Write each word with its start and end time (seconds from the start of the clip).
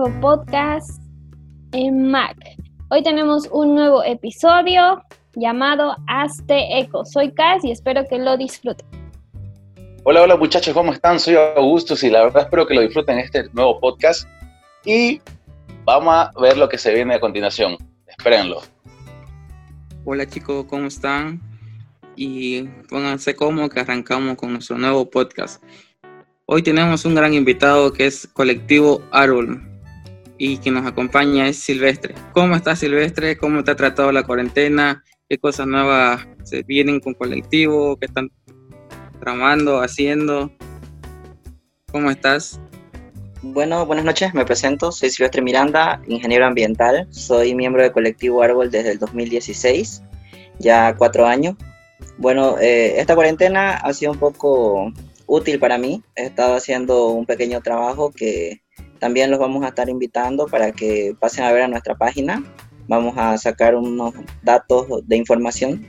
Nuevo 0.00 0.20
podcast 0.20 1.02
en 1.72 2.10
Mac. 2.10 2.34
Hoy 2.88 3.02
tenemos 3.02 3.46
un 3.52 3.74
nuevo 3.74 4.02
episodio 4.02 5.02
llamado 5.34 5.94
Hazte 6.06 6.78
Eco. 6.78 7.04
Soy 7.04 7.32
Cas 7.32 7.62
y 7.64 7.70
espero 7.70 8.06
que 8.08 8.18
lo 8.18 8.38
disfruten. 8.38 8.86
Hola, 10.04 10.22
hola 10.22 10.36
muchachos, 10.36 10.72
¿cómo 10.72 10.94
están? 10.94 11.20
Soy 11.20 11.34
Augusto 11.34 11.94
y 12.00 12.08
la 12.08 12.22
verdad 12.22 12.44
espero 12.44 12.66
que 12.66 12.74
lo 12.74 12.80
disfruten 12.80 13.18
este 13.18 13.44
nuevo 13.52 13.78
podcast 13.78 14.26
y 14.86 15.20
vamos 15.84 16.14
a 16.14 16.30
ver 16.40 16.56
lo 16.56 16.66
que 16.66 16.78
se 16.78 16.94
viene 16.94 17.16
a 17.16 17.20
continuación. 17.20 17.76
Espérenlo. 18.06 18.62
Hola 20.06 20.26
chicos, 20.26 20.64
¿cómo 20.64 20.86
están? 20.86 21.42
Y 22.16 22.62
pónganse 22.88 23.36
cómodos 23.36 23.68
que 23.68 23.80
arrancamos 23.80 24.36
con 24.36 24.52
nuestro 24.52 24.78
nuevo 24.78 25.10
podcast. 25.10 25.62
Hoy 26.46 26.62
tenemos 26.62 27.04
un 27.04 27.14
gran 27.14 27.34
invitado 27.34 27.92
que 27.92 28.06
es 28.06 28.26
Colectivo 28.32 29.02
Árbol 29.12 29.69
y 30.40 30.56
quien 30.56 30.74
nos 30.74 30.86
acompaña 30.86 31.46
es 31.48 31.58
Silvestre. 31.58 32.14
¿Cómo 32.32 32.56
estás 32.56 32.78
Silvestre? 32.78 33.36
¿Cómo 33.36 33.62
te 33.62 33.72
ha 33.72 33.76
tratado 33.76 34.10
la 34.10 34.22
cuarentena? 34.22 35.04
¿Qué 35.28 35.36
cosas 35.36 35.66
nuevas 35.66 36.26
se 36.44 36.62
vienen 36.62 36.98
con 36.98 37.12
Colectivo? 37.12 37.98
¿Qué 37.98 38.06
están 38.06 38.30
tramando, 39.20 39.82
haciendo? 39.82 40.50
¿Cómo 41.92 42.10
estás? 42.10 42.58
Bueno, 43.42 43.84
buenas 43.84 44.06
noches, 44.06 44.32
me 44.32 44.46
presento, 44.46 44.92
soy 44.92 45.10
Silvestre 45.10 45.42
Miranda, 45.42 46.00
ingeniero 46.08 46.46
ambiental, 46.46 47.06
soy 47.10 47.54
miembro 47.54 47.82
del 47.82 47.92
colectivo 47.92 48.42
Árbol 48.42 48.70
desde 48.70 48.92
el 48.92 48.98
2016, 48.98 50.02
ya 50.58 50.96
cuatro 50.96 51.26
años. 51.26 51.56
Bueno, 52.16 52.56
eh, 52.58 52.98
esta 52.98 53.14
cuarentena 53.14 53.72
ha 53.72 53.92
sido 53.92 54.12
un 54.12 54.18
poco 54.18 54.90
útil 55.26 55.58
para 55.58 55.76
mí, 55.76 56.02
he 56.16 56.24
estado 56.24 56.54
haciendo 56.54 57.08
un 57.08 57.26
pequeño 57.26 57.60
trabajo 57.60 58.10
que 58.10 58.62
también 59.00 59.30
los 59.30 59.40
vamos 59.40 59.64
a 59.64 59.68
estar 59.68 59.88
invitando 59.88 60.46
para 60.46 60.70
que 60.72 61.14
pasen 61.18 61.44
a 61.44 61.52
ver 61.52 61.62
a 61.62 61.68
nuestra 61.68 61.96
página, 61.96 62.44
vamos 62.86 63.14
a 63.16 63.36
sacar 63.38 63.74
unos 63.74 64.14
datos 64.42 64.86
de 65.08 65.16
información 65.16 65.86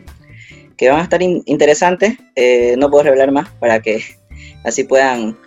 que 0.77 0.89
van 0.89 0.99
a 0.99 1.03
estar 1.03 1.21
in- 1.21 1.43
interesantes, 1.45 2.17
Eh, 2.35 2.75
no 2.77 2.89
puedo 2.89 3.03
revelar 3.03 3.31
más 3.31 3.49
para 3.59 3.79
que 3.81 4.01
así 4.63 4.83
puedan 4.83 5.37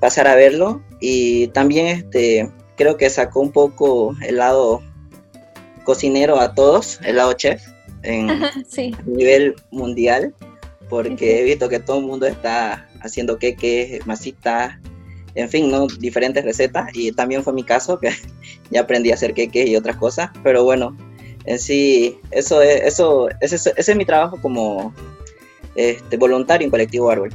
pasar 0.00 0.28
a 0.28 0.34
verlo. 0.36 0.82
Y 1.00 1.48
también 1.48 1.86
este 1.88 2.48
creo 2.76 2.96
que 2.96 3.10
sacó 3.10 3.40
un 3.40 3.50
poco 3.52 4.14
el 4.22 4.36
lado 4.36 4.82
cocinero 5.84 6.38
a 6.40 6.54
todos, 6.54 7.00
el 7.04 7.16
lado 7.16 7.32
chef 7.34 7.62
en 8.02 8.28
Sí, 8.68 8.94
nivel 9.04 9.54
mundial, 9.70 10.34
porque 10.88 11.40
he 11.40 11.44
visto 11.44 11.68
que 11.68 11.80
todo 11.80 11.98
el 11.98 12.06
mundo 12.06 12.26
está 12.26 12.86
haciendo 13.02 13.38
queques, 13.38 14.06
masitas, 14.06 14.78
en 15.36 15.48
fin, 15.48 15.70
¿no? 15.70 15.86
diferentes 15.86 16.44
recetas 16.44 16.88
y 16.94 17.12
también 17.12 17.42
fue 17.44 17.52
mi 17.52 17.62
caso 17.62 17.98
que 17.98 18.10
ya 18.70 18.80
aprendí 18.80 19.10
a 19.10 19.14
hacer 19.14 19.34
queques 19.34 19.68
y 19.68 19.76
otras 19.76 19.96
cosas, 19.96 20.30
pero 20.42 20.64
bueno, 20.64 20.96
en 21.44 21.58
sí 21.58 22.18
eso 22.30 22.60
es 22.62 22.82
eso 22.82 23.28
ese, 23.40 23.72
es- 23.76 23.96
mi 23.96 24.04
trabajo 24.04 24.38
como 24.42 24.92
este, 25.76 26.16
voluntario 26.16 26.64
en 26.64 26.70
colectivo 26.70 27.10
Árbol. 27.10 27.30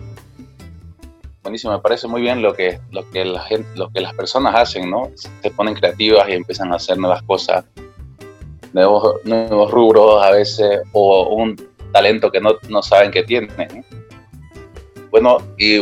Buenísimo, 1.44 1.74
me 1.74 1.80
parece 1.80 2.08
muy 2.08 2.22
bien 2.22 2.42
lo 2.42 2.54
que, 2.54 2.80
lo 2.92 3.10
que, 3.10 3.26
la 3.26 3.42
gente, 3.42 3.68
lo 3.76 3.90
que 3.90 4.00
las 4.02 4.14
personas 4.14 4.54
hacen, 4.56 4.90
¿no? 4.92 5.10
Se 5.16 5.50
ponen 5.50 5.74
creativas 5.74 6.30
y 6.30 6.34
empiezan 6.34 6.72
a 6.72 6.76
hacer 6.76 7.00
nuevas 7.00 7.24
cosas, 7.24 7.66
nuevos, 8.74 9.16
nuevos 9.24 9.72
rubros 9.72 10.24
a 10.24 10.30
veces, 10.32 10.82
o 10.92 11.36
un 11.36 11.56
talento 11.92 12.32
que 12.32 12.40
no, 12.40 12.56
no 12.70 12.84
saben 12.84 13.10
que 13.12 13.24
tienen. 13.24 13.50
¿no? 13.58 13.84
Bueno, 15.10 15.38
y 15.58 15.80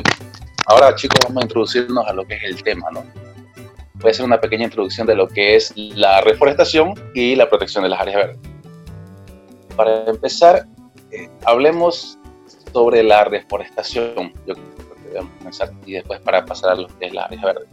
ahora 0.69 0.95
chicos 0.95 1.19
vamos 1.25 1.41
a 1.41 1.45
introducirnos 1.45 2.07
a 2.07 2.13
lo 2.13 2.25
que 2.25 2.35
es 2.35 2.43
el 2.43 2.63
tema, 2.63 2.89
¿no? 2.91 3.03
Voy 3.95 4.09
a 4.09 4.11
hacer 4.11 4.25
una 4.25 4.39
pequeña 4.39 4.65
introducción 4.65 5.05
de 5.07 5.15
lo 5.15 5.27
que 5.27 5.55
es 5.55 5.73
la 5.75 6.21
reforestación 6.21 6.93
y 7.13 7.35
la 7.35 7.49
protección 7.49 7.83
de 7.83 7.89
las 7.89 7.99
áreas 7.99 8.17
verdes. 8.17 8.37
Para 9.75 10.05
empezar, 10.05 10.67
eh, 11.11 11.29
hablemos 11.43 12.17
sobre 12.71 13.03
la 13.03 13.25
reforestación. 13.25 14.31
Yo 14.47 14.53
creo 14.53 14.95
que 14.95 15.09
debemos 15.09 15.31
comenzar 15.39 15.71
y 15.85 15.93
después 15.93 16.19
para 16.21 16.45
pasar 16.45 16.71
a 16.71 16.75
lo 16.75 16.87
que 16.87 17.07
es 17.07 17.13
las 17.13 17.25
áreas 17.25 17.43
verdes, 17.43 17.67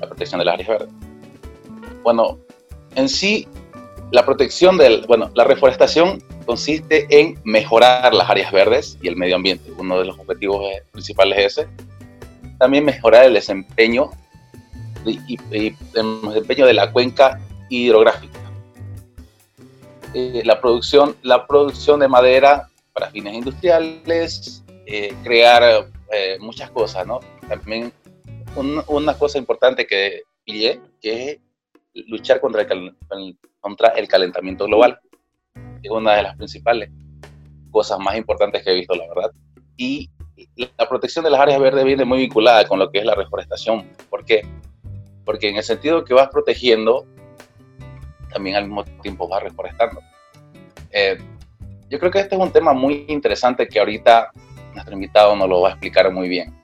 la 0.00 0.06
protección 0.06 0.38
de 0.38 0.44
las 0.44 0.54
áreas 0.54 0.68
verdes. 0.68 0.88
Bueno, 2.02 2.38
en 2.94 3.08
sí, 3.08 3.48
la 4.12 4.24
protección 4.24 4.76
del, 4.76 5.04
bueno, 5.06 5.30
la 5.34 5.44
reforestación 5.44 6.22
consiste 6.46 7.06
en 7.10 7.38
mejorar 7.44 8.14
las 8.14 8.30
áreas 8.30 8.52
verdes 8.52 8.98
y 9.02 9.08
el 9.08 9.16
medio 9.16 9.36
ambiente. 9.36 9.72
Uno 9.76 9.98
de 9.98 10.04
los 10.04 10.18
objetivos 10.18 10.64
principales 10.92 11.38
es 11.38 11.58
ese. 11.58 11.68
También 12.58 12.84
mejorar 12.84 13.24
el 13.24 13.34
desempeño 13.34 14.10
y, 15.06 15.36
el 15.52 15.76
desempeño 15.92 16.66
de 16.66 16.74
la 16.74 16.92
cuenca 16.92 17.38
hidrográfica. 17.68 18.38
Eh, 20.14 20.42
la, 20.44 20.60
producción, 20.60 21.16
la 21.22 21.46
producción 21.46 22.00
de 22.00 22.08
madera 22.08 22.68
para 22.92 23.10
fines 23.10 23.34
industriales, 23.34 24.64
eh, 24.86 25.14
crear 25.22 25.86
eh, 26.10 26.38
muchas 26.40 26.70
cosas, 26.70 27.06
¿no? 27.06 27.20
También 27.48 27.92
un- 28.56 28.82
una 28.88 29.14
cosa 29.16 29.38
importante 29.38 29.86
que 29.86 30.22
pillé, 30.44 30.80
que 31.00 31.30
es 31.92 32.06
luchar 32.08 32.40
contra 32.40 32.62
el- 32.62 32.96
contra 33.60 33.88
el 33.90 34.08
calentamiento 34.08 34.64
global. 34.64 34.98
Es 35.82 35.90
una 35.90 36.14
de 36.14 36.22
las 36.22 36.36
principales 36.36 36.90
cosas 37.70 37.98
más 37.98 38.16
importantes 38.16 38.62
que 38.64 38.70
he 38.70 38.74
visto, 38.74 38.94
la 38.94 39.06
verdad. 39.08 39.30
Y 39.76 40.10
la 40.56 40.88
protección 40.88 41.24
de 41.24 41.30
las 41.30 41.40
áreas 41.40 41.60
verdes 41.60 41.84
viene 41.84 42.04
muy 42.04 42.18
vinculada 42.18 42.66
con 42.66 42.78
lo 42.78 42.90
que 42.90 42.98
es 42.98 43.04
la 43.04 43.14
reforestación. 43.14 43.88
¿Por 44.10 44.24
qué? 44.24 44.46
Porque 45.24 45.48
en 45.48 45.56
el 45.56 45.62
sentido 45.62 46.04
que 46.04 46.14
vas 46.14 46.28
protegiendo, 46.28 47.06
también 48.32 48.56
al 48.56 48.64
mismo 48.64 48.84
tiempo 49.02 49.28
vas 49.28 49.42
reforestando. 49.42 50.00
Eh, 50.90 51.18
yo 51.88 51.98
creo 51.98 52.10
que 52.10 52.20
este 52.20 52.34
es 52.34 52.40
un 52.40 52.52
tema 52.52 52.72
muy 52.72 53.04
interesante 53.08 53.66
que 53.66 53.78
ahorita 53.78 54.30
nuestro 54.74 54.94
invitado 54.94 55.34
nos 55.36 55.48
lo 55.48 55.62
va 55.62 55.68
a 55.68 55.72
explicar 55.72 56.12
muy 56.12 56.28
bien. 56.28 56.54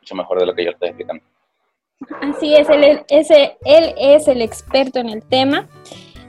Mucho 0.00 0.14
mejor 0.14 0.40
de 0.40 0.46
lo 0.46 0.54
que 0.54 0.64
yo 0.64 0.70
estoy 0.70 0.88
explicando. 0.88 1.22
así 2.20 2.54
es, 2.54 2.68
él, 2.68 3.04
ese, 3.08 3.56
él 3.64 3.94
es 3.98 4.28
el 4.28 4.42
experto 4.42 4.98
en 4.98 5.10
el 5.10 5.22
tema. 5.22 5.68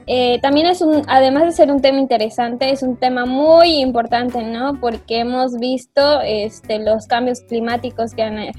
Eh, 0.06 0.38
también 0.42 0.66
es 0.66 0.82
un, 0.82 1.02
además 1.06 1.44
de 1.44 1.52
ser 1.52 1.70
un 1.70 1.80
tema 1.80 1.98
interesante, 1.98 2.70
es 2.70 2.82
un 2.82 2.96
tema 2.96 3.24
muy 3.24 3.76
importante, 3.80 4.42
¿no? 4.42 4.78
Porque 4.78 5.20
hemos 5.20 5.58
visto 5.58 6.20
este, 6.20 6.78
los 6.78 7.06
cambios 7.06 7.40
climáticos 7.40 8.12
que, 8.14 8.52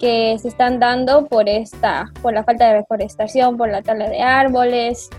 se 0.00 0.48
están 0.48 0.78
dando 0.78 1.26
por 1.26 1.48
esta, 1.48 2.10
por 2.22 2.32
la 2.32 2.44
falta 2.44 2.68
de 2.68 2.78
reforestación, 2.78 3.58
por 3.58 3.68
la 3.68 3.82
tala 3.82 4.08
de 4.08 4.22
árboles 4.22 5.10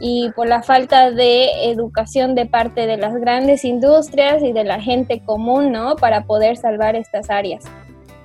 y 0.00 0.30
por 0.34 0.48
la 0.48 0.62
falta 0.62 1.12
de 1.12 1.70
educación 1.70 2.34
de 2.34 2.46
parte 2.46 2.88
de 2.88 2.96
las 2.96 3.14
grandes 3.14 3.64
industrias 3.64 4.42
y 4.42 4.52
de 4.52 4.64
la 4.64 4.80
gente 4.80 5.22
común, 5.24 5.70
¿no? 5.70 5.94
Para 5.94 6.24
poder 6.24 6.56
salvar 6.56 6.96
estas 6.96 7.30
áreas. 7.30 7.64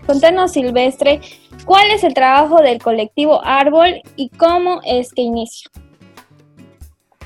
Contanos, 0.07 0.53
Silvestre, 0.53 1.19
¿cuál 1.65 1.91
es 1.91 2.03
el 2.03 2.15
trabajo 2.15 2.62
del 2.62 2.81
colectivo 2.81 3.41
Árbol 3.44 4.01
y 4.15 4.30
cómo 4.30 4.80
es 4.85 5.13
que 5.13 5.21
inicia? 5.21 5.69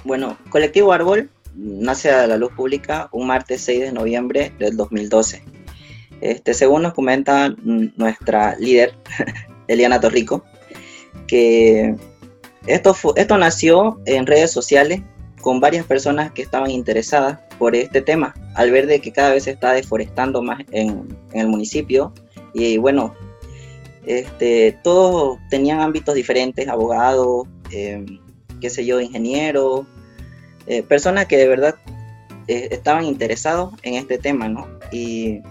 Bueno, 0.03 0.37
Colectivo 0.49 0.91
Árbol 0.91 1.29
nace 1.55 2.09
a 2.09 2.27
la 2.27 2.37
luz 2.37 2.51
pública 2.53 3.09
un 3.11 3.27
martes 3.27 3.61
6 3.61 3.81
de 3.81 3.91
noviembre 3.91 4.53
del 4.59 4.77
2012. 4.77 5.43
Este, 6.21 6.53
según 6.53 6.83
nos 6.83 6.93
comenta 6.93 7.53
nuestra 7.63 8.55
líder, 8.57 8.93
Eliana 9.67 9.99
Torrico, 9.99 10.43
que 11.27 11.95
esto, 12.67 12.95
esto 13.15 13.37
nació 13.37 13.99
en 14.05 14.25
redes 14.25 14.51
sociales 14.51 15.01
con 15.41 15.59
varias 15.59 15.85
personas 15.85 16.31
que 16.31 16.41
estaban 16.41 16.71
interesadas 16.71 17.39
por 17.57 17.75
este 17.75 18.01
tema, 18.01 18.33
al 18.55 18.71
ver 18.71 18.87
de 18.87 18.99
que 18.99 19.11
cada 19.11 19.31
vez 19.31 19.43
se 19.43 19.51
está 19.51 19.73
deforestando 19.73 20.41
más 20.41 20.59
en, 20.71 21.07
el 21.33 21.47
municipio. 21.47 22.13
Y 22.53 22.77
bueno, 22.77 23.15
este, 24.05 24.77
todos 24.83 25.37
tenían 25.49 25.79
ámbitos 25.79 26.15
diferentes, 26.15 26.67
abogados, 26.67 27.47
em, 27.71 28.19
qué 28.59 28.69
sé 28.69 28.85
yo, 28.85 28.99
ingenieros, 28.99 29.85
eh, 30.67 30.83
personas 30.83 31.25
que 31.25 31.37
de 31.37 31.47
verdad 31.47 31.75
eh, 32.47 32.69
estaban 32.71 33.05
interesados 33.05 33.73
en 33.83 33.95
este 33.95 34.17
tema, 34.17 34.47
¿no? 34.49 34.67
Y 34.91 35.41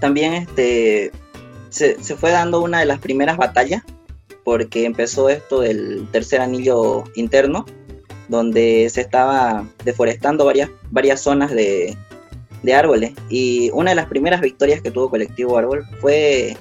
también 0.00 0.34
este, 0.34 1.12
se, 1.70 2.02
se, 2.02 2.16
fue 2.16 2.30
dando 2.30 2.60
una 2.62 2.80
de 2.80 2.86
las 2.86 2.98
primeras 3.00 3.36
batallas, 3.36 3.82
porque 4.44 4.84
empezó 4.84 5.28
esto 5.28 5.60
del 5.60 6.08
tercer 6.10 6.40
anillo 6.40 7.04
interno, 7.14 7.64
donde 8.28 8.88
se 8.90 9.00
estaba 9.00 9.66
deforestando 9.84 10.44
varias, 10.44 10.70
varias 10.90 11.20
zonas 11.20 11.50
de, 11.50 11.96
de 12.62 12.74
árboles. 12.74 13.12
Y 13.28 13.70
una 13.72 13.90
de 13.90 13.96
las 13.96 14.06
primeras 14.06 14.40
victorias 14.40 14.80
que 14.80 14.90
tuvo 14.90 15.10
Colectivo 15.10 15.56
Árbol 15.56 15.84
fue 16.00 16.56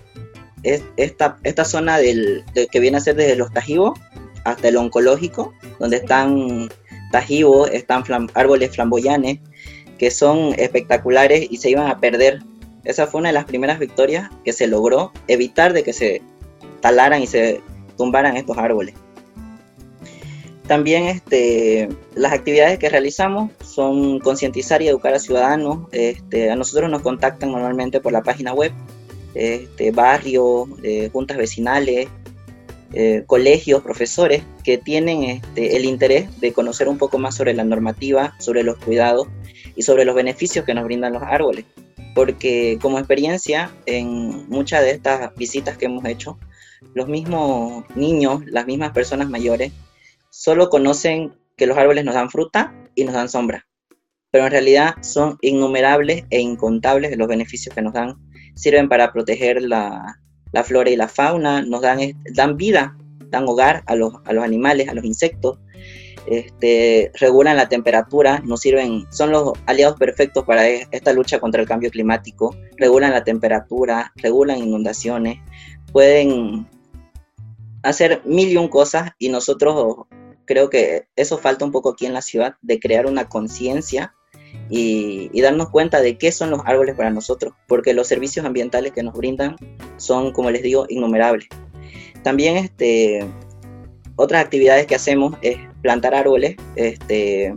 esta, 0.64 1.38
esta 1.44 1.66
zona 1.66 1.98
del, 1.98 2.44
que 2.72 2.80
viene 2.80 2.98
a 2.98 3.02
ser 3.02 3.16
desde 3.16 3.36
los 3.36 3.52
tajivos 3.52 4.00
hasta 4.44 4.68
el 4.68 4.78
oncológico, 4.78 5.54
donde 5.80 5.98
están 5.98 6.70
tajivos, 7.12 7.70
están 7.72 8.04
árboles 8.34 8.72
flamboyanes, 8.72 9.40
que 9.98 10.12
son 10.12 10.54
espectaculares 10.58 11.48
y 11.50 11.58
se 11.58 11.70
iban 11.70 11.88
a 11.88 12.00
perder. 12.00 12.42
Esa 12.84 13.08
fue 13.08 13.20
una 13.20 13.30
de 13.30 13.34
las 13.34 13.46
primeras 13.46 13.80
victorias 13.80 14.30
que 14.44 14.52
se 14.52 14.68
logró 14.68 15.12
evitar 15.28 15.74
de 15.74 15.84
que 15.84 15.94
se 15.94 16.22
talaran 16.82 17.22
y 17.22 17.28
se 17.28 17.62
tumbaran 17.98 18.36
estos 18.36 18.58
árboles. 18.58 18.96
También 20.68 21.06
este, 21.06 21.90
las 22.16 22.32
actividades 22.32 22.80
que 22.80 22.90
realizamos 22.90 23.52
son 23.64 24.20
concientizar 24.20 24.82
y 24.82 24.88
educar 24.88 25.14
a 25.14 25.20
ciudadanos. 25.20 25.88
Este, 25.92 26.52
a 26.52 26.56
nosotros 26.56 26.90
nos 26.90 27.02
contactan 27.02 27.52
normalmente 27.52 28.00
por 28.00 28.14
la 28.14 28.24
página 28.24 28.54
web, 28.54 28.72
este, 29.34 29.92
barrios, 29.92 30.70
eh, 30.84 31.10
juntas 31.12 31.38
vecinales, 31.38 32.08
eh, 32.94 33.24
colegios, 33.26 33.82
profesores 33.82 34.44
que 34.64 34.78
tienen 34.78 35.24
este, 35.24 35.76
el 35.76 35.86
interés 35.86 36.40
de 36.40 36.54
conocer 36.54 36.88
un 36.88 36.98
poco 36.98 37.18
más 37.18 37.36
sobre 37.36 37.54
la 37.54 37.64
normativa, 37.64 38.36
sobre 38.40 38.64
los 38.64 38.78
cuidados 38.78 39.28
y 39.76 39.82
sobre 39.82 40.06
los 40.06 40.16
beneficios 40.16 40.64
que 40.66 40.74
nos 40.74 40.84
brindan 40.86 41.14
los 41.14 41.24
árboles. 41.24 41.66
Porque 42.14 42.78
como 42.82 43.00
experiencia, 43.00 43.72
en 43.88 44.48
muchas 44.48 44.82
de 44.82 44.92
estas 44.92 45.34
visitas 45.36 45.78
que 45.78 45.86
hemos 45.86 46.06
hecho, 46.06 46.38
los 46.94 47.08
mismos 47.08 47.84
niños, 47.96 48.46
las 48.46 48.68
mismas 48.68 48.92
personas 48.92 49.30
mayores, 49.30 49.72
solo 50.30 50.70
conocen 50.70 51.34
que 51.58 51.66
los 51.66 51.78
árboles 51.78 52.06
nos 52.06 52.14
dan 52.14 52.30
fruta 52.30 52.76
y 52.94 53.04
nos 53.04 53.16
dan 53.16 53.30
sombra, 53.30 53.66
pero 54.32 54.46
en 54.46 54.52
realidad 54.52 54.96
son 55.02 55.38
innumerables 55.42 56.26
e 56.30 56.40
incontables 56.40 57.18
los 57.18 57.28
beneficios 57.28 57.74
que 57.74 57.82
nos 57.82 57.94
dan. 57.94 58.16
Sirven 58.56 58.88
para 58.88 59.12
proteger 59.12 59.64
la, 59.64 60.20
flora 60.62 60.90
y 60.92 60.96
la 60.96 61.08
fauna, 61.08 61.64
nos 61.64 61.82
dan, 61.82 62.00
dan 62.36 62.58
vida, 62.58 62.96
dan 63.30 63.48
hogar 63.48 63.84
a 63.88 63.96
los, 63.96 64.14
a 64.26 64.34
los 64.34 64.44
animales, 64.44 64.90
a 64.90 64.94
los 64.94 65.04
insectos, 65.04 65.58
este, 66.26 67.12
regulan 67.20 67.58
la 67.58 67.68
temperatura, 67.68 68.40
nos 68.46 68.62
sirven, 68.62 69.06
son 69.12 69.32
los 69.32 69.54
aliados 69.66 69.98
perfectos 69.98 70.46
para 70.46 70.70
e, 70.70 70.88
esta 70.92 71.12
lucha 71.12 71.40
contra 71.40 71.62
el 71.62 71.68
cambio 71.68 71.90
climático, 71.90 72.56
regulan 72.78 73.12
la 73.12 73.24
temperatura, 73.24 74.14
regulan 74.16 74.60
inundaciones, 74.60 75.40
pueden 75.92 76.68
hacer 77.82 78.22
mil 78.26 78.50
y 78.50 78.58
un 78.58 78.70
cosas 78.70 79.12
y 79.18 79.30
nosotros 79.30 80.06
creo 80.46 80.70
que 80.70 81.08
eso 81.16 81.38
falta 81.38 81.66
un 81.66 81.72
poco 81.72 81.90
aquí 81.90 82.06
en 82.06 82.14
la 82.14 82.22
ciudad, 82.22 82.56
de 82.62 82.80
crear 82.80 83.06
una 83.06 83.28
conciencia 83.28 84.14
y, 84.70 85.42
darnos 85.42 85.70
cuenta 85.70 86.02
de 86.02 86.18
qué 86.18 86.32
son 86.32 86.50
los 86.50 86.62
árboles 86.66 86.96
para 86.96 87.10
nosotros, 87.10 87.54
porque 87.68 87.94
los 87.94 88.08
servicios 88.08 88.46
ambientales 88.46 88.94
que 88.94 89.04
nos 89.04 89.14
brindan 89.14 89.56
son, 89.98 90.32
como 90.32 90.52
les 90.52 90.64
digo, 90.64 90.86
innumerables. 90.90 91.48
También 92.24 92.58
este, 92.58 93.28
otras 94.16 94.44
actividades 94.44 94.88
que 94.88 94.96
hacemos 94.96 95.36
es 95.42 95.58
plantar 95.82 96.16
árboles. 96.16 96.56
Este, 96.76 97.56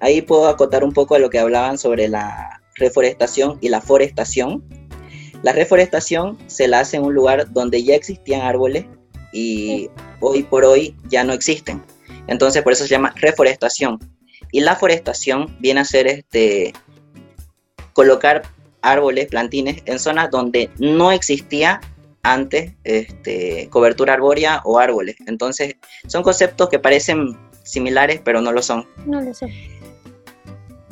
ahí 0.00 0.22
puedo 0.22 0.48
acotar 0.48 0.84
un 0.84 0.92
poco 0.92 1.14
a 1.14 1.18
lo 1.18 1.30
que 1.30 1.38
hablaban 1.38 1.78
sobre 1.78 2.08
la 2.08 2.60
reforestación 2.76 3.58
y 3.60 3.68
la 3.68 3.80
forestación. 3.80 4.62
La 5.42 5.52
reforestación 5.52 6.38
se 6.48 6.68
la 6.68 6.80
hace 6.80 6.98
en 6.98 7.04
un 7.04 7.14
lugar 7.14 7.50
donde 7.52 7.82
ya 7.82 7.94
existían 7.94 8.42
árboles 8.42 8.84
y 9.32 9.88
hoy 10.20 10.42
por 10.42 10.64
hoy 10.64 10.94
ya 11.08 11.24
no 11.24 11.32
existen. 11.32 11.82
Entonces 12.26 12.62
por 12.62 12.72
eso 12.72 12.84
se 12.84 12.90
llama 12.90 13.14
reforestación. 13.16 13.98
Y 14.52 14.60
la 14.60 14.76
forestación 14.76 15.56
viene 15.60 15.80
a 15.80 15.84
ser 15.84 16.06
este, 16.06 16.72
colocar 17.92 18.42
árboles, 18.82 19.26
plantines 19.26 19.82
en 19.86 19.98
zonas 19.98 20.30
donde 20.30 20.70
no 20.78 21.12
existía 21.12 21.80
antes 22.22 22.72
este, 22.84 23.68
cobertura 23.70 24.14
arbórea 24.14 24.60
o 24.64 24.78
árboles. 24.78 25.16
Entonces 25.26 25.76
son 26.06 26.22
conceptos 26.22 26.68
que 26.68 26.78
parecen 26.78 27.36
similares 27.62 28.20
pero 28.24 28.40
no 28.40 28.52
lo 28.52 28.62
son. 28.62 28.86
No 29.06 29.20
lo 29.20 29.32
son. 29.32 29.50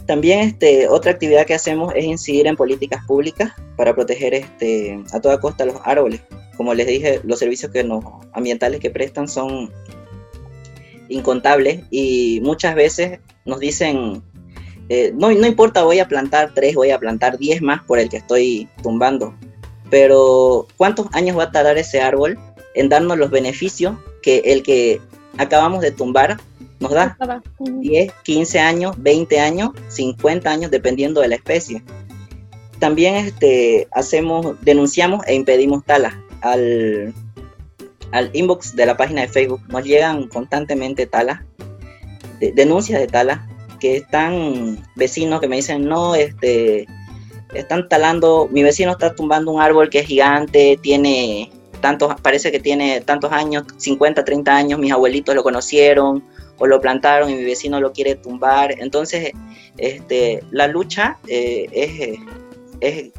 También 0.06 0.40
este, 0.40 0.88
otra 0.88 1.12
actividad 1.12 1.44
que 1.44 1.54
hacemos 1.54 1.92
es 1.94 2.04
incidir 2.04 2.46
en 2.46 2.56
políticas 2.56 3.04
públicas 3.06 3.52
para 3.76 3.94
proteger 3.94 4.32
este, 4.32 5.02
a 5.12 5.20
toda 5.20 5.38
costa 5.38 5.66
los 5.66 5.76
árboles 5.84 6.22
como 6.58 6.74
les 6.74 6.88
dije, 6.88 7.20
los 7.22 7.38
servicios 7.38 7.70
que 7.70 7.84
nos, 7.84 8.04
ambientales 8.32 8.80
que 8.80 8.90
prestan 8.90 9.28
son 9.28 9.72
incontables 11.08 11.84
y 11.90 12.40
muchas 12.42 12.74
veces 12.74 13.20
nos 13.44 13.60
dicen, 13.60 14.22
eh, 14.88 15.12
no, 15.14 15.30
no 15.30 15.46
importa, 15.46 15.84
voy 15.84 15.98
a 15.98 16.08
plantar 16.08 16.52
tres, 16.54 16.74
voy 16.74 16.90
a 16.90 16.98
plantar 16.98 17.38
diez 17.38 17.60
más 17.62 17.82
por 17.82 17.98
el 17.98 18.08
que 18.08 18.18
estoy 18.18 18.68
tumbando, 18.82 19.34
pero 19.90 20.66
¿cuántos 20.76 21.06
años 21.12 21.38
va 21.38 21.44
a 21.44 21.52
tardar 21.52 21.78
ese 21.78 22.00
árbol 22.00 22.38
en 22.74 22.88
darnos 22.88 23.18
los 23.18 23.30
beneficios 23.30 23.96
que 24.22 24.38
el 24.44 24.62
que 24.62 25.00
acabamos 25.36 25.80
de 25.80 25.90
tumbar 25.90 26.38
nos 26.80 26.92
da? 26.92 27.16
10, 27.58 28.12
15 28.22 28.58
años, 28.58 28.94
20 28.98 29.40
años, 29.40 29.70
50 29.88 30.50
años, 30.50 30.70
dependiendo 30.70 31.20
de 31.20 31.28
la 31.28 31.34
especie. 31.34 31.82
También 32.78 33.16
este, 33.16 33.88
hacemos, 33.92 34.56
denunciamos 34.60 35.26
e 35.26 35.34
impedimos 35.34 35.84
talas 35.84 36.14
al, 36.42 37.12
al 38.12 38.30
inbox 38.32 38.74
de 38.74 38.86
la 38.86 38.96
página 38.96 39.22
de 39.22 39.28
Facebook 39.28 39.62
nos 39.68 39.84
llegan 39.84 40.28
constantemente 40.28 41.06
talas, 41.06 41.40
denuncias 42.40 43.00
de 43.00 43.06
talas, 43.06 43.40
que 43.80 43.96
están 43.96 44.84
vecinos 44.96 45.40
que 45.40 45.48
me 45.48 45.56
dicen, 45.56 45.86
no, 45.86 46.14
este, 46.14 46.86
están 47.54 47.88
talando, 47.88 48.48
mi 48.50 48.62
vecino 48.62 48.92
está 48.92 49.14
tumbando 49.14 49.52
un 49.52 49.60
árbol 49.60 49.88
que 49.88 50.00
es 50.00 50.06
gigante, 50.06 50.78
tiene 50.82 51.50
tantos, 51.80 52.20
parece 52.20 52.50
que 52.50 52.60
tiene 52.60 53.00
tantos 53.00 53.32
años, 53.32 53.64
50, 53.76 54.24
30 54.24 54.56
años, 54.56 54.78
mis 54.78 54.92
abuelitos 54.92 55.34
lo 55.34 55.42
conocieron 55.42 56.24
o 56.58 56.66
lo 56.66 56.80
plantaron 56.80 57.30
y 57.30 57.34
mi 57.34 57.44
vecino 57.44 57.80
lo 57.80 57.92
quiere 57.92 58.16
tumbar. 58.16 58.74
Entonces, 58.78 59.32
este, 59.76 60.42
la 60.50 60.66
lucha 60.66 61.18
eh, 61.28 61.68
es, 61.72 62.18
es, 62.80 63.12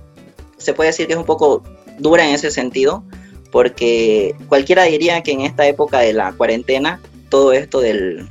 se 0.57 0.73
puede 0.73 0.89
decir 0.89 1.07
que 1.07 1.13
es 1.13 1.19
un 1.19 1.25
poco 1.25 1.63
dura 1.97 2.27
en 2.27 2.35
ese 2.35 2.51
sentido, 2.51 3.03
porque 3.51 4.35
cualquiera 4.47 4.83
diría 4.83 5.21
que 5.21 5.31
en 5.31 5.41
esta 5.41 5.67
época 5.67 5.99
de 5.99 6.13
la 6.13 6.31
cuarentena 6.33 7.01
todo 7.29 7.53
esto 7.53 7.79
del, 7.79 8.27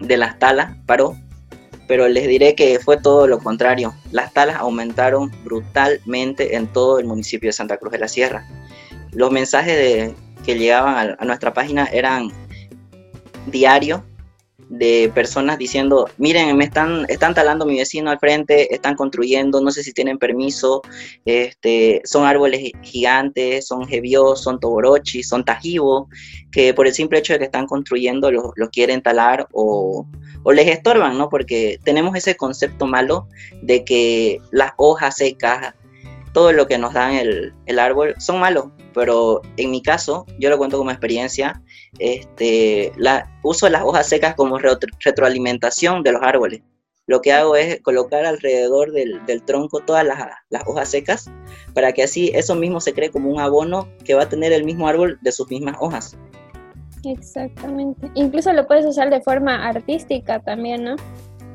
de 0.00 0.16
las 0.16 0.38
talas 0.38 0.76
paró, 0.86 1.16
pero 1.86 2.08
les 2.08 2.28
diré 2.28 2.54
que 2.54 2.78
fue 2.78 2.98
todo 2.98 3.26
lo 3.26 3.38
contrario. 3.38 3.94
Las 4.12 4.32
talas 4.32 4.56
aumentaron 4.56 5.32
brutalmente 5.44 6.56
en 6.56 6.66
todo 6.66 6.98
el 6.98 7.06
municipio 7.06 7.48
de 7.48 7.52
Santa 7.52 7.78
Cruz 7.78 7.92
de 7.92 7.98
la 7.98 8.08
Sierra. 8.08 8.46
Los 9.12 9.30
mensajes 9.30 10.12
que 10.44 10.58
llegaban 10.58 11.16
a 11.18 11.24
nuestra 11.24 11.52
página 11.52 11.86
eran 11.86 12.30
diarios 13.46 14.02
de 14.68 15.10
personas 15.14 15.58
diciendo, 15.58 16.08
miren, 16.18 16.56
me 16.56 16.64
están, 16.64 17.06
están 17.08 17.34
talando 17.34 17.64
mi 17.64 17.78
vecino 17.78 18.10
al 18.10 18.18
frente, 18.18 18.74
están 18.74 18.96
construyendo, 18.96 19.60
no 19.60 19.70
sé 19.70 19.82
si 19.82 19.92
tienen 19.92 20.18
permiso, 20.18 20.82
este, 21.24 22.02
son 22.04 22.24
árboles 22.24 22.72
gigantes, 22.82 23.66
son 23.66 23.86
gebios, 23.86 24.42
son 24.42 24.60
toborochi, 24.60 25.22
son 25.22 25.44
tajivos, 25.44 26.08
que 26.50 26.74
por 26.74 26.86
el 26.86 26.94
simple 26.94 27.18
hecho 27.18 27.32
de 27.32 27.38
que 27.38 27.44
están 27.46 27.66
construyendo 27.66 28.30
los, 28.30 28.52
quieren 28.70 29.02
talar 29.02 29.48
o, 29.52 30.06
o, 30.42 30.52
les 30.52 30.68
estorban, 30.68 31.16
¿no? 31.16 31.28
Porque 31.28 31.78
tenemos 31.84 32.14
ese 32.16 32.36
concepto 32.36 32.86
malo 32.86 33.26
de 33.62 33.84
que 33.84 34.38
las 34.50 34.72
hojas 34.76 35.16
secas, 35.16 35.74
todo 36.34 36.52
lo 36.52 36.66
que 36.66 36.76
nos 36.76 36.92
dan 36.92 37.14
el, 37.14 37.54
el 37.66 37.78
árbol, 37.78 38.14
son 38.18 38.40
malos, 38.40 38.66
pero 38.98 39.42
en 39.56 39.70
mi 39.70 39.80
caso, 39.80 40.26
yo 40.40 40.50
lo 40.50 40.58
cuento 40.58 40.76
como 40.76 40.90
experiencia, 40.90 41.62
este, 42.00 42.92
uso 43.44 43.68
las 43.68 43.84
hojas 43.84 44.08
secas 44.08 44.34
como 44.34 44.58
retroalimentación 44.58 46.02
de 46.02 46.10
los 46.10 46.20
árboles. 46.20 46.62
Lo 47.06 47.20
que 47.20 47.32
hago 47.32 47.54
es 47.54 47.80
colocar 47.82 48.26
alrededor 48.26 48.90
del, 48.90 49.42
tronco 49.46 49.78
todas 49.78 50.04
las, 50.04 50.18
hojas 50.66 50.88
secas 50.88 51.30
para 51.74 51.92
que 51.92 52.02
así 52.02 52.32
eso 52.34 52.56
mismo 52.56 52.80
se 52.80 52.92
cree 52.92 53.10
como 53.10 53.30
un 53.30 53.38
abono 53.38 53.88
que 54.04 54.14
va 54.14 54.24
a 54.24 54.28
tener 54.28 54.50
el 54.52 54.64
mismo 54.64 54.88
árbol 54.88 55.16
de 55.22 55.30
sus 55.30 55.48
mismas 55.48 55.76
hojas. 55.78 56.18
Exactamente. 57.04 58.10
Incluso 58.14 58.52
lo 58.52 58.66
puedes 58.66 58.84
usar 58.84 59.10
de 59.10 59.20
forma 59.20 59.68
artística 59.68 60.40
también, 60.40 60.82
¿no? 60.82 60.96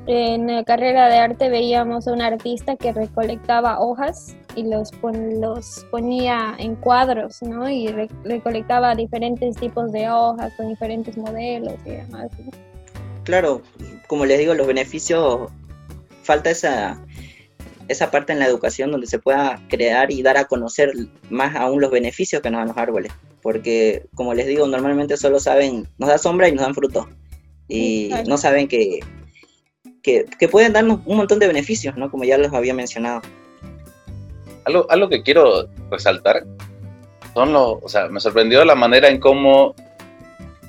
En 0.06 0.48
la 0.48 0.66
carrera 0.66 1.08
de 1.08 1.18
arte 1.18 1.50
veíamos 1.50 2.08
a 2.08 2.12
un 2.12 2.22
artista 2.22 2.76
que 2.76 2.92
recolectaba 2.92 3.80
hojas 3.80 4.36
y 4.54 4.64
los, 4.64 4.92
los 5.02 5.86
ponía 5.92 6.56
en 6.60 6.76
cuadros, 6.76 7.42
¿no? 7.42 7.70
Y 7.70 7.88
recolectaba 8.26 8.96
diferentes 8.96 9.56
tipos 9.56 9.94
de 9.94 10.10
hojas 10.10 10.52
con 10.58 10.68
diferentes 10.68 11.16
modelos 11.18 11.76
y 11.86 11.92
demás. 11.92 12.30
Claro, 13.24 13.62
como 14.08 14.26
les 14.26 14.40
digo, 14.40 14.54
los 14.54 14.68
beneficios, 14.68 15.50
falta 16.24 16.50
esa, 16.50 17.02
esa 17.88 18.12
parte 18.12 18.34
en 18.34 18.40
la 18.40 18.48
educación 18.48 18.92
donde 18.92 19.08
se 19.08 19.20
pueda 19.20 19.62
crear 19.70 20.12
y 20.12 20.22
dar 20.22 20.36
a 20.36 20.46
conocer 20.46 20.92
más 21.30 21.56
aún 21.56 21.80
los 21.80 21.92
beneficios 21.92 22.42
que 22.42 22.50
nos 22.50 22.60
dan 22.60 22.68
los 22.68 22.78
árboles. 22.78 23.14
Porque, 23.42 24.06
como 24.16 24.34
les 24.34 24.48
digo, 24.48 24.68
normalmente 24.68 25.16
solo 25.16 25.40
saben, 25.40 25.88
nos 25.98 26.10
da 26.10 26.18
sombra 26.18 26.50
y 26.50 26.52
nos 26.52 26.66
dan 26.66 26.76
fruto. 26.76 27.08
Y 27.70 28.12
no 28.28 28.38
saben 28.38 28.68
que, 28.68 29.00
que, 30.04 30.26
pueden 30.52 30.74
darnos 30.74 31.00
un 31.06 31.18
montón 31.18 31.40
de 31.40 31.48
beneficios, 31.48 31.96
¿no? 31.98 32.12
Como 32.12 32.24
ya 32.26 32.38
les 32.38 32.54
había 32.54 32.74
mencionado. 32.74 33.22
Algo, 34.66 34.86
algo 34.90 35.10
que 35.10 35.24
quiero 35.24 35.68
resaltar 35.90 36.44
son 37.34 37.54
los, 37.54 37.78
o 37.82 37.90
sea, 37.90 38.08
me 38.10 38.20
sorprendió 38.20 38.64
la 38.64 38.76
manera 38.76 39.10
en 39.10 39.20
cómo 39.20 39.74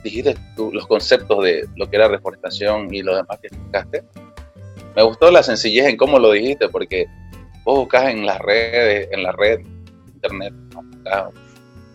dijiste 0.02 0.34
tú, 0.56 0.70
los 0.72 0.86
conceptos 0.86 1.42
de 1.44 1.68
lo 1.76 1.88
que 1.88 1.96
era 1.96 2.08
reforestación 2.08 2.92
y 2.94 3.02
lo 3.02 3.16
demás 3.16 3.38
que 3.40 3.48
explicaste 3.48 4.04
me 4.94 5.02
gustó 5.02 5.30
la 5.30 5.42
sencillez 5.42 5.86
en 5.86 5.96
cómo 5.96 6.18
lo 6.18 6.30
dijiste, 6.30 6.68
porque 6.68 7.06
vos 7.64 7.78
buscas 7.78 8.10
en 8.10 8.26
las 8.26 8.38
redes, 8.38 9.08
en 9.12 9.22
la 9.22 9.32
red, 9.32 9.60
internet, 10.14 10.54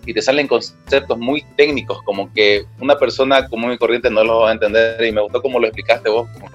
y 0.05 0.13
te 0.13 0.21
salen 0.21 0.47
conceptos 0.47 1.17
muy 1.17 1.43
técnicos, 1.55 2.01
como 2.03 2.31
que 2.33 2.65
una 2.79 2.97
persona 2.97 3.47
común 3.47 3.73
y 3.73 3.77
corriente 3.77 4.09
no 4.09 4.23
los 4.23 4.43
va 4.43 4.49
a 4.49 4.53
entender, 4.53 5.03
y 5.05 5.11
me 5.11 5.21
gustó 5.21 5.41
cómo 5.41 5.59
lo 5.59 5.67
explicaste 5.67 6.09
vos, 6.09 6.27
como, 6.33 6.49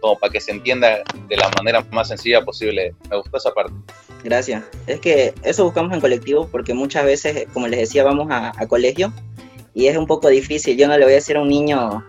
para 0.00 0.32
que 0.32 0.40
se 0.40 0.52
entienda 0.52 1.02
de 1.28 1.36
la 1.36 1.50
manera 1.56 1.84
más 1.90 2.08
sencilla 2.08 2.44
posible. 2.44 2.94
Me 3.10 3.16
gustó 3.16 3.36
esa 3.36 3.52
parte. 3.52 3.74
Gracias. 4.24 4.64
Es 4.86 5.00
que 5.00 5.34
eso 5.42 5.64
buscamos 5.64 5.92
en 5.92 6.00
colectivo, 6.00 6.48
porque 6.50 6.74
muchas 6.74 7.04
veces, 7.04 7.46
como 7.52 7.68
les 7.68 7.80
decía, 7.80 8.04
vamos 8.04 8.28
a, 8.30 8.52
colegio, 8.66 9.12
y 9.74 9.86
es 9.86 9.96
un 9.96 10.06
poco 10.06 10.28
difícil. 10.28 10.76
Yo 10.76 10.88
no 10.88 10.96
le 10.96 11.04
voy 11.04 11.12
a 11.12 11.16
decir 11.16 11.36
a 11.36 11.42
un 11.42 11.48
niño 11.48 12.04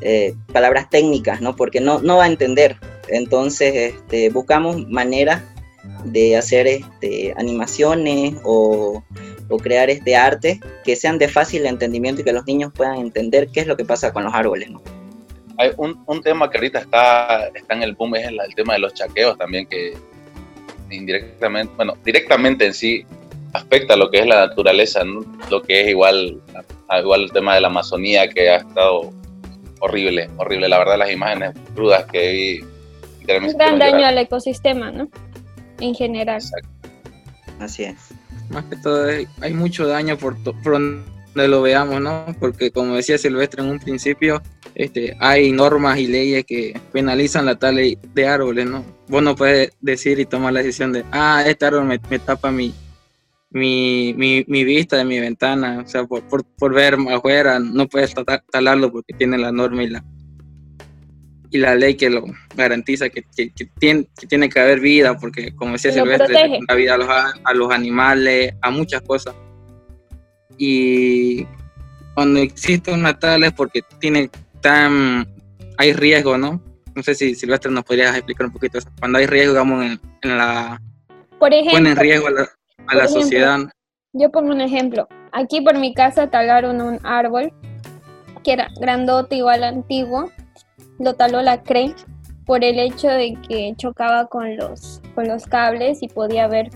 eh, 0.00 0.34
palabras 0.52 0.90
técnicas, 0.90 1.40
¿no? 1.40 1.56
Porque 1.56 1.80
no, 1.80 2.00
no 2.00 2.18
va 2.18 2.24
a 2.24 2.28
entender. 2.28 2.76
Entonces, 3.08 3.94
este, 3.94 4.30
buscamos 4.30 4.86
maneras 4.88 5.42
de 6.04 6.36
hacer 6.36 6.66
este, 6.66 7.34
animaciones 7.36 8.34
o, 8.44 9.02
crear 9.62 9.88
este 9.88 10.14
arte 10.14 10.60
que 10.84 10.94
sean 10.94 11.16
de 11.16 11.26
fácil 11.26 11.64
entendimiento 11.64 12.20
y 12.20 12.24
que 12.24 12.34
los 12.34 12.46
niños 12.46 12.70
puedan 12.74 12.98
entender 12.98 13.48
qué 13.48 13.60
es 13.60 13.66
lo 13.66 13.78
que 13.78 13.84
pasa 13.84 14.12
con 14.12 14.24
los 14.24 14.34
árboles, 14.34 14.70
¿no? 14.70 14.82
Hay 15.58 15.72
un, 15.76 16.02
un 16.06 16.22
tema 16.22 16.48
que 16.50 16.58
ahorita 16.58 16.78
está, 16.78 17.48
está 17.48 17.74
en 17.74 17.82
el 17.82 17.94
boom 17.94 18.14
es 18.16 18.28
el, 18.28 18.38
tema 18.54 18.74
de 18.74 18.78
los 18.80 18.94
chaqueos 18.94 19.36
también, 19.36 19.66
que 19.66 19.94
indirectamente, 20.90 21.72
bueno, 21.76 21.94
directamente 22.04 22.66
en 22.66 22.74
sí 22.74 23.04
afecta 23.52 23.96
lo 23.96 24.10
que 24.10 24.20
es 24.20 24.26
la 24.26 24.46
naturaleza, 24.46 25.02
lo 25.50 25.62
que 25.62 25.82
es 25.82 25.88
igual, 25.88 26.40
igual 27.00 27.22
el 27.22 27.32
tema 27.32 27.54
de 27.54 27.60
la 27.60 27.68
Amazonía 27.68 28.28
que 28.28 28.50
ha 28.50 28.56
estado 28.56 29.12
horrible, 29.80 30.30
horrible. 30.36 30.68
La 30.68 30.78
verdad, 30.78 30.98
las 30.98 31.10
imágenes 31.10 31.54
crudas 31.74 32.04
que 32.06 32.30
vi. 32.30 32.60
Un 33.30 33.52
gran 33.58 33.78
daño 33.78 34.06
al 34.06 34.16
ecosistema, 34.16 34.90
¿no? 34.90 35.08
En 35.80 35.94
general. 35.94 36.42
Así 37.60 37.84
es. 37.84 37.96
Más 38.48 38.64
que 38.64 38.76
todo, 38.76 39.06
hay 39.42 39.52
mucho 39.52 39.86
daño 39.86 40.16
por, 40.16 40.36
donde 41.38 41.48
lo 41.48 41.62
veamos, 41.62 42.00
¿no? 42.00 42.26
Porque 42.40 42.70
como 42.72 42.96
decía 42.96 43.16
Silvestre 43.16 43.62
en 43.62 43.70
un 43.70 43.78
principio, 43.78 44.42
este, 44.74 45.16
hay 45.20 45.52
normas 45.52 45.98
y 45.98 46.08
leyes 46.08 46.44
que 46.44 46.78
penalizan 46.92 47.46
la 47.46 47.56
tala 47.56 47.80
de 47.80 48.26
árboles, 48.26 48.66
¿no? 48.66 48.84
Vos 49.08 49.22
no 49.22 49.36
puedes 49.36 49.72
decir 49.80 50.18
y 50.18 50.26
tomar 50.26 50.52
la 50.52 50.60
decisión 50.60 50.92
de, 50.92 51.04
ah, 51.12 51.44
este 51.46 51.66
árbol 51.66 51.84
me, 51.84 52.00
me 52.10 52.18
tapa 52.18 52.50
mi, 52.50 52.74
mi, 53.50 54.14
mi, 54.16 54.44
mi, 54.48 54.64
vista 54.64 54.96
de 54.96 55.04
mi 55.04 55.20
ventana, 55.20 55.82
o 55.84 55.88
sea, 55.88 56.04
por, 56.04 56.22
por, 56.24 56.44
por 56.44 56.74
ver 56.74 56.96
afuera, 57.10 57.60
no 57.60 57.86
puedes 57.86 58.12
talarlo 58.50 58.90
porque 58.90 59.14
tiene 59.14 59.38
la 59.38 59.52
norma 59.52 59.84
y 59.84 59.88
la, 59.90 60.04
y 61.50 61.58
la 61.58 61.76
ley 61.76 61.94
que 61.94 62.10
lo 62.10 62.24
garantiza, 62.56 63.08
que, 63.10 63.22
que, 63.36 63.52
tiene, 63.78 64.08
que 64.18 64.26
tiene 64.26 64.48
que 64.48 64.58
haber 64.58 64.80
vida, 64.80 65.16
porque 65.16 65.54
como 65.54 65.72
decía 65.72 65.92
Silvestre, 65.92 66.58
la 66.68 66.74
vida 66.74 66.94
a 66.94 66.98
los, 66.98 67.08
a 67.08 67.54
los 67.54 67.70
animales, 67.70 68.54
a 68.60 68.70
muchas 68.70 69.02
cosas. 69.02 69.34
Y 70.58 71.46
cuando 72.14 72.40
existe 72.40 72.92
una 72.92 73.18
tal 73.18 73.44
es 73.44 73.52
porque 73.52 73.82
tiene 74.00 74.28
tan, 74.60 75.26
hay 75.76 75.92
riesgo, 75.92 76.36
¿no? 76.36 76.60
No 76.94 77.02
sé 77.02 77.14
si 77.14 77.34
Silvestre 77.34 77.70
nos 77.70 77.84
podrías 77.84 78.16
explicar 78.16 78.46
un 78.46 78.52
poquito 78.52 78.78
eso. 78.78 78.88
Cuando 78.98 79.18
hay 79.18 79.26
riesgo, 79.26 79.52
digamos, 79.52 79.84
en, 79.84 80.00
en 80.22 80.36
la... 80.36 80.82
Por 81.38 81.54
ejemplo, 81.54 81.90
en 81.90 81.96
riesgo 81.96 82.28
la, 82.28 82.48
a 82.88 82.96
la 82.96 83.06
sociedad. 83.06 83.60
Yo 84.12 84.30
pongo 84.30 84.50
un 84.50 84.60
ejemplo. 84.60 85.06
Aquí 85.32 85.60
por 85.60 85.78
mi 85.78 85.94
casa 85.94 86.28
talaron 86.28 86.80
un 86.80 86.98
árbol 87.04 87.52
que 88.42 88.54
era 88.54 88.68
grandote 88.80 89.36
igual 89.36 89.62
antiguo. 89.62 90.32
Lo 90.98 91.14
taló 91.14 91.40
la 91.42 91.62
CRE 91.62 91.94
por 92.46 92.64
el 92.64 92.80
hecho 92.80 93.08
de 93.08 93.36
que 93.46 93.74
chocaba 93.76 94.26
con 94.26 94.56
los, 94.56 95.00
con 95.14 95.28
los 95.28 95.44
cables 95.46 96.02
y 96.02 96.08
podía 96.08 96.44
haber 96.44 96.70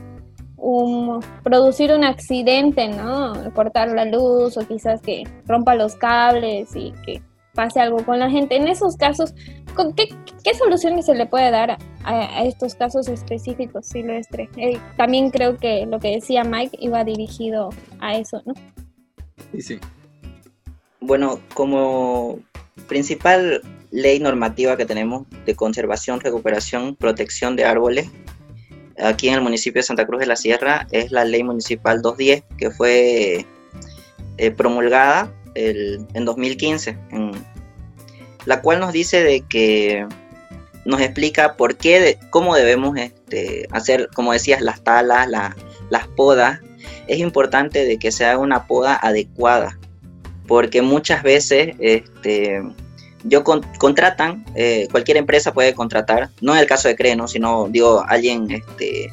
un, 0.63 1.21
producir 1.43 1.93
un 1.93 2.05
accidente, 2.05 2.89
¿no? 2.89 3.53
Cortar 3.53 3.89
la 3.91 4.05
luz 4.05 4.57
o 4.57 4.67
quizás 4.67 5.03
que 5.03 5.25
rompa 5.47 5.75
los 5.75 5.97
cables 5.97 6.71
y 6.77 6.93
que 7.05 7.21
pase 7.53 7.81
algo 7.81 8.05
con 8.05 8.21
la 8.21 8.31
gente. 8.31 8.57
En 8.57 8.69
esos 8.69 8.97
casos, 8.97 9.35
¿qué, 9.97 10.09
qué 10.45 10.55
soluciones 10.55 11.07
se 11.07 11.15
le 11.15 11.27
puede 11.27 11.51
dar 11.51 11.79
a, 12.05 12.45
estos 12.45 12.77
casos 12.77 13.09
específicos, 13.09 13.87
Silvestre? 13.87 14.49
Eh, 14.57 14.79
también 14.97 15.31
creo 15.31 15.57
que 15.57 15.85
lo 15.85 15.99
que 15.99 16.13
decía 16.13 16.45
Mike 16.45 16.79
iba 16.81 17.05
dirigido 17.05 17.71
a 17.99 18.17
eso, 18.17 18.41
¿no? 18.47 18.55
Sí, 19.51 19.61
sí. 19.61 19.81
Bueno, 21.01 21.41
como 21.55 22.39
principal 22.87 23.63
ley 23.91 24.21
normativa 24.21 24.77
que 24.77 24.87
tenemos 24.87 25.27
de 25.45 25.57
conservación, 25.57 26.21
recuperación, 26.21 26.95
protección 26.95 27.57
de 27.57 27.65
árboles, 27.65 28.09
aquí 28.99 29.29
en 29.29 29.35
el 29.35 29.41
municipio 29.41 29.81
de 29.81 29.85
Santa 29.85 30.07
Cruz 30.07 30.21
de 30.21 30.27
la 30.27 30.37
Sierra 30.37 30.87
es 30.91 31.13
la 31.13 31.25
ley 31.25 31.43
municipal 31.43 32.03
210 32.03 32.45
que 32.57 32.71
fue 32.71 33.47
eh, 34.39 34.51
promulgada 34.51 35.33
en 35.55 36.25
2015, 36.25 36.97
la 38.47 38.63
cual 38.63 38.81
nos 38.81 38.93
dice 38.93 39.23
de 39.23 39.43
que 39.43 40.07
nos 40.85 41.01
explica 41.01 41.55
por 41.57 41.77
qué, 41.77 42.19
cómo 42.31 42.55
debemos 42.55 42.97
este, 42.97 43.69
hacer, 43.71 44.09
como 44.15 44.33
decías, 44.33 44.61
las 44.61 44.83
talas, 44.83 45.29
las 45.29 46.09
podas. 46.17 46.61
Es 47.07 47.19
importante 47.19 47.85
de 47.85 47.99
que 47.99 48.11
se 48.11 48.25
haga 48.25 48.39
una 48.39 48.67
poda 48.67 48.97
adecuada, 48.97 49.79
porque 50.47 50.83
muchas 50.83 51.23
veces 51.23 51.77
este, 51.79 52.63
yo 53.25 53.45
contratan, 53.45 54.45
eh, 54.55 54.89
cualquier 54.91 55.17
empresa 55.17 55.53
puede 55.53 55.75
contratar, 55.75 56.31
no 56.41 56.55
en 56.55 56.61
el 56.61 56.67
caso 56.67 56.89
de 56.89 56.97
Creno, 56.97 57.29
sino 57.29 57.69
digo 57.69 58.05
alguien 58.07 58.51
este, 58.51 59.11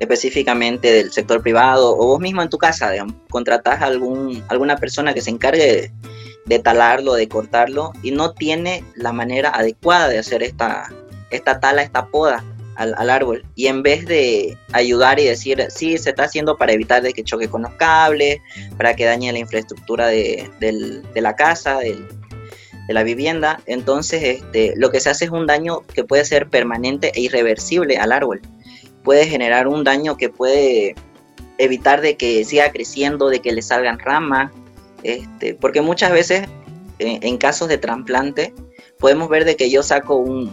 específicamente 0.00 0.92
del 0.92 1.12
sector 1.12 1.42
privado 1.42 1.96
o 1.96 2.06
vos 2.06 2.20
mismo 2.20 2.42
en 2.42 2.48
tu 2.48 2.58
casa, 2.58 2.90
digamos, 2.90 3.14
contratás 3.30 3.82
a 3.82 3.86
algún, 3.86 4.44
alguna 4.48 4.76
persona 4.76 5.14
que 5.14 5.20
se 5.20 5.30
encargue 5.30 5.92
de, 6.46 6.58
talarlo, 6.58 7.14
de 7.14 7.28
cortarlo 7.28 7.92
y 8.02 8.10
no 8.10 8.32
tiene 8.32 8.84
la 8.94 9.12
manera 9.12 9.50
adecuada 9.50 10.08
de 10.08 10.18
hacer 10.18 10.42
esta, 10.42 10.88
esta 11.30 11.60
tala, 11.60 11.82
esta 11.82 12.06
poda 12.06 12.44
al, 12.76 13.10
árbol. 13.10 13.44
Y 13.56 13.66
en 13.66 13.82
vez 13.82 14.06
de 14.06 14.56
ayudar 14.72 15.18
y 15.18 15.24
decir, 15.24 15.66
sí, 15.68 15.98
se 15.98 16.10
está 16.10 16.24
haciendo 16.24 16.56
para 16.56 16.72
evitar 16.72 17.02
de 17.02 17.12
que 17.12 17.24
choque 17.24 17.48
con 17.48 17.62
los 17.62 17.72
cables, 17.74 18.38
para 18.76 18.94
que 18.94 19.04
dañe 19.04 19.32
la 19.32 19.40
infraestructura 19.40 20.06
de, 20.06 20.48
de 20.60 21.20
la 21.20 21.34
casa, 21.34 21.80
de 22.88 22.94
la 22.94 23.04
vivienda, 23.04 23.60
entonces 23.66 24.22
este, 24.24 24.72
lo 24.76 24.90
que 24.90 24.98
se 24.98 25.10
hace 25.10 25.26
es 25.26 25.30
un 25.30 25.46
daño 25.46 25.82
que 25.94 26.02
puede 26.02 26.24
ser 26.24 26.48
permanente 26.48 27.12
e 27.14 27.20
irreversible 27.20 27.98
al 27.98 28.10
árbol 28.10 28.40
puede 29.08 29.26
generar 29.26 29.68
un 29.68 29.84
daño 29.84 30.18
que 30.18 30.28
puede 30.28 30.94
evitar 31.56 32.02
de 32.02 32.18
que 32.18 32.44
siga 32.44 32.70
creciendo, 32.72 33.30
de 33.30 33.40
que 33.40 33.52
le 33.52 33.62
salgan 33.62 33.98
ramas, 33.98 34.52
este, 35.02 35.54
porque 35.54 35.80
muchas 35.80 36.12
veces 36.12 36.46
en, 36.98 37.38
casos 37.38 37.68
de 37.68 37.78
trasplante 37.78 38.52
podemos 38.98 39.30
ver 39.30 39.46
de 39.46 39.56
que 39.56 39.70
yo 39.70 39.82
saco 39.82 40.16
un, 40.16 40.50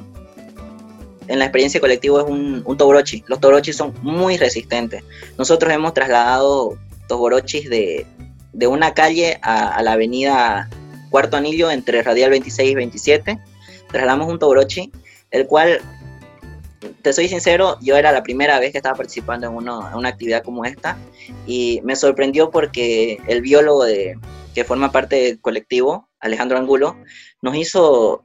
en 1.28 1.40
la 1.40 1.46
experiencia 1.46 1.82
colectiva 1.82 2.22
es 2.22 2.30
un, 2.30 2.62
un 2.66 2.78
toborochi. 2.78 3.26
Los 3.28 3.42
toborochis 3.42 3.76
son 3.76 3.94
muy 4.02 4.38
resistentes. 4.38 5.04
Nosotros 5.38 5.74
hemos 5.74 5.94
trasladado 5.94 6.78
toborochis 7.10 7.70
de, 7.70 8.06
de 8.54 8.68
una 8.68 8.94
calle 8.94 9.38
a, 9.42 9.82
la 9.84 9.92
avenida 9.92 10.70
Cuarto 11.10 11.38
Anillo 11.38 11.72
entre 11.72 12.04
Radial 12.04 12.32
26 12.32 12.72
y 12.72 12.76
27. 12.76 13.40
Trasladamos 13.88 14.32
un 14.32 14.40
toborochi, 14.40 14.92
el 15.32 15.48
cual 15.48 15.80
te 17.02 17.14
soy 17.14 17.28
sincero, 17.28 17.78
yo 17.82 17.96
era 17.98 18.12
la 18.12 18.24
primera 18.24 18.60
vez 18.60 18.72
que 18.72 18.78
estaba 18.78 18.96
participando 18.96 19.48
en, 19.48 19.54
una 19.56 20.10
actividad 20.10 20.44
como 20.44 20.66
esta 20.66 20.98
y 21.48 21.82
me 21.84 21.96
sorprendió 21.96 22.52
porque 22.52 23.20
el 23.28 23.42
biólogo 23.42 23.86
de, 23.86 24.18
que 24.56 24.64
forma 24.64 24.92
parte 24.92 25.16
del 25.18 25.42
colectivo, 25.42 26.10
Alejandro 26.20 26.58
Angulo, 26.58 26.96
nos 27.42 27.56
hizo, 27.56 28.24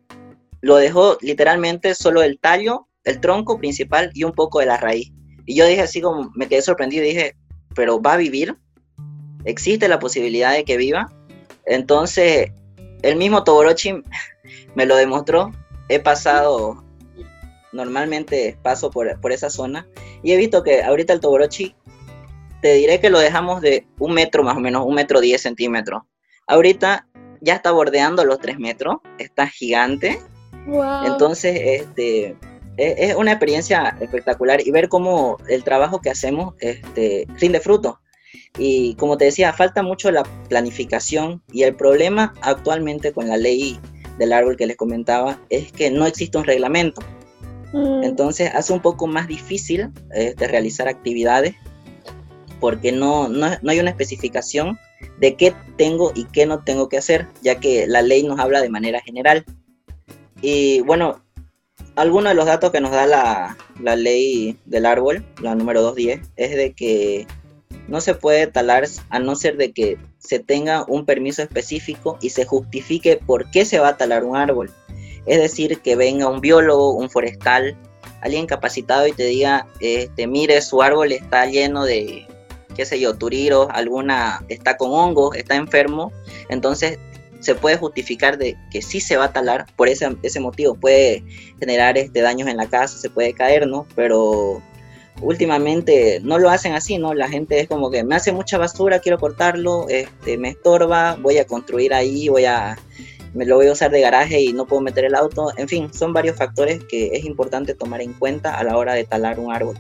lo 0.61 0.77
dejó 0.77 1.19
literalmente 1.21 1.95
solo 1.95 2.23
el 2.23 2.39
tallo, 2.39 2.89
el 3.05 3.21
tronco 3.21 3.59
principal 3.59 4.11
y 4.15 4.25
un 4.25 4.33
poco 4.33 4.61
de 4.61 4.67
la 4.67 4.77
raíz. 4.77 5.13
Y 5.45 5.57
yo 5.57 5.67
dije 5.67 5.83
así 5.83 6.01
como, 6.01 6.31
me 6.35 6.49
quedé 6.49 6.63
sorprendido 6.63 7.05
y 7.05 7.09
dije, 7.09 7.37
pero 7.75 8.01
va 8.01 8.15
a 8.15 8.19
vivir, 8.19 8.57
existe 9.45 9.89
la 9.89 9.99
posibilidad 9.99 10.53
de 10.53 10.65
que 10.65 10.77
viva. 10.77 11.13
Entonces, 11.67 12.53
el 13.03 13.17
mismo 13.17 13.45
Toborochi 13.45 14.03
me 14.75 14.87
lo 14.87 14.97
demostró. 14.97 15.53
He 15.89 15.99
pasado, 15.99 16.85
normalmente 17.73 18.59
paso 18.63 18.91
por, 18.91 19.21
por 19.21 19.33
esa 19.33 19.51
zona 19.51 19.87
y 20.23 20.33
he 20.33 20.37
visto 20.37 20.63
que 20.63 20.83
ahorita 20.83 21.13
el 21.13 21.21
Toborochi, 21.21 21.75
te 22.61 22.75
diré 22.75 23.01
que 23.01 23.11
lo 23.11 23.19
dejamos 23.19 23.61
de 23.61 23.87
un 23.99 24.13
metro 24.13 24.43
más 24.43 24.57
o 24.57 24.61
menos, 24.61 24.85
un 24.85 24.95
metro 24.95 25.21
diez 25.21 25.43
centímetros. 25.43 26.03
Ahorita 26.47 27.07
ya 27.41 27.55
está 27.55 27.71
bordeando 27.71 28.25
los 28.25 28.39
tres 28.39 28.59
metros, 28.59 28.97
está 29.19 29.47
gigante. 29.47 30.21
Entonces, 31.07 31.59
este, 31.63 32.37
e, 32.77 32.95
es, 32.99 33.15
una 33.15 33.33
experiencia 33.33 33.97
espectacular 34.01 34.61
y 34.67 34.71
ver 34.71 34.89
cómo 34.89 35.39
el 35.49 35.65
trabajo 35.65 36.01
que 36.01 36.11
hacemos 36.11 36.55
este, 36.61 37.27
rinde 37.39 37.61
fruto. 37.61 38.01
Y 38.59 38.95
como 38.95 39.17
te 39.17 39.27
decía, 39.27 39.53
falta 39.53 39.83
mucho 39.83 40.11
la 40.11 40.25
planificación 40.49 41.43
y 41.53 41.63
el 41.63 41.75
problema 41.75 42.35
actualmente 42.43 43.13
con 43.13 43.29
la 43.29 43.37
ley 43.37 43.79
del 44.19 44.33
árbol 44.33 44.57
que 44.57 44.67
les 44.67 44.77
comentaba 44.77 45.39
es 45.49 45.73
que 45.73 45.91
no 45.91 46.07
existe 46.07 46.37
un 46.37 46.45
reglamento. 46.45 47.01
Mm. 47.73 48.03
Entonces 48.03 48.51
hace 48.55 48.73
un 48.73 48.81
poco 48.81 49.07
más 49.07 49.29
difícil 49.29 49.91
este, 50.13 50.49
realizar 50.49 50.89
actividades 50.89 51.55
porque 52.61 52.93
no, 52.93 53.29
no, 53.29 53.49
no, 53.63 53.71
hay 53.71 53.81
una 53.81 53.91
especificación 53.91 54.79
de 55.19 55.35
qué 55.37 55.55
tengo 55.77 56.13
y 56.15 56.25
qué 56.25 56.45
no 56.45 56.63
tengo 56.63 56.89
que 56.89 56.99
hacer, 56.99 57.29
ya 57.41 57.59
que 57.59 57.87
la 57.87 58.03
ley 58.03 58.23
nos 58.23 58.39
habla 58.39 58.61
de 58.61 58.69
manera 58.69 59.01
general. 59.01 59.47
Y 60.43 60.81
bueno, 60.81 61.23
algunos 61.97 62.31
de 62.31 62.35
los 62.35 62.47
datos 62.47 62.71
que 62.71 62.81
nos 62.81 62.91
da 62.91 63.07
la, 63.07 63.57
la 63.81 63.97
ley 63.97 64.59
del 64.67 64.87
árbol, 64.87 65.25
la 65.41 65.55
número 65.55 65.83
210, 65.83 66.33
es 66.37 66.57
de 66.57 66.73
que 66.73 67.27
no 67.91 68.01
se 68.01 68.15
puede 68.15 68.47
talar 68.47 68.85
a 69.11 69.19
no 69.19 69.35
ser 69.35 69.57
de 69.57 69.73
que 69.73 69.99
se 70.19 70.39
tenga 70.39 70.85
un 70.87 71.05
permiso 71.05 71.43
específico 71.43 72.17
y 72.21 72.31
se 72.31 72.47
justifique 72.47 73.17
por 73.17 73.51
qué 73.51 73.65
se 73.65 73.81
va 73.81 73.89
a 73.89 73.97
talar 73.97 74.25
un 74.25 74.37
árbol. 74.37 74.71
Es 75.27 75.39
decir, 75.39 75.81
que 75.81 75.97
venga 75.97 76.29
un 76.29 76.41
biólogo, 76.41 76.93
un 76.93 77.11
forestal, 77.11 77.77
alguien 78.23 78.47
capacitado 78.47 79.07
y 79.09 79.13
te 79.13 79.25
diga, 79.25 79.67
este, 79.81 80.27
mire, 80.29 80.63
su 80.63 80.81
árbol 80.83 81.13
está 81.13 81.47
lleno 81.47 81.85
de, 81.85 82.27
qué 82.77 82.87
sé 82.87 83.01
yo, 83.01 83.15
turiros, 83.15 83.67
alguna 83.71 84.45
está 84.49 84.77
con 84.77 84.93
hongos, 84.93 85.37
está 85.37 85.57
enfermo, 85.57 86.13
entonces 86.49 86.99
se 87.41 87.55
puede 87.57 87.77
justificar 87.77 88.39
de 88.39 88.57
que 88.71 88.83
sí 88.83 89.01
se 89.01 89.17
va 89.17 89.27
a 89.27 89.33
talar 89.33 89.67
por 89.75 89.89
ese, 89.89 90.17
ese 90.23 90.39
motivo, 90.39 90.75
puede 90.75 91.25
generar 91.59 91.99
este, 91.99 92.21
daños 92.21 92.49
en 92.49 92.57
la 92.57 92.69
casa, 92.69 92.99
se 92.99 93.11
puede 93.11 93.33
caer, 93.35 93.67
¿no? 93.67 93.87
Pero 93.97 94.63
últimamente 95.21 96.21
no 96.23 96.39
lo 96.39 96.51
hacen 96.51 96.73
así, 96.73 96.99
¿no? 96.99 97.15
La 97.15 97.29
gente 97.29 97.61
es 97.61 97.69
como 97.69 97.91
que 97.91 98.05
me 98.05 98.15
hace 98.15 98.33
mucha 98.33 98.59
basura, 98.59 99.01
quiero 99.01 99.19
cortarlo, 99.19 99.87
este, 99.89 100.39
me 100.39 100.51
estorba, 100.51 101.17
voy 101.21 101.39
a 101.39 101.47
construir 101.47 101.95
ahí, 101.95 102.29
voy 102.29 102.45
a, 102.45 102.79
me 103.35 103.47
lo 103.47 103.57
voy 103.57 103.69
a 103.69 103.73
usar 103.73 103.91
de 103.91 104.01
garaje 104.01 104.41
y 104.41 104.53
no 104.53 104.67
puedo 104.67 104.83
meter 104.83 105.05
el 105.05 105.15
auto. 105.15 105.53
En 105.57 105.69
fin, 105.69 105.93
son 105.93 106.13
varios 106.13 106.37
factores 106.37 106.83
que 106.85 107.09
es 107.13 107.25
importante 107.25 107.75
tomar 107.75 108.01
en 108.01 108.13
cuenta 108.15 108.57
a 108.59 108.65
la 108.65 108.77
hora 108.77 108.95
de 108.95 109.05
talar 109.05 109.39
un 109.39 109.53
árbol. 109.53 109.77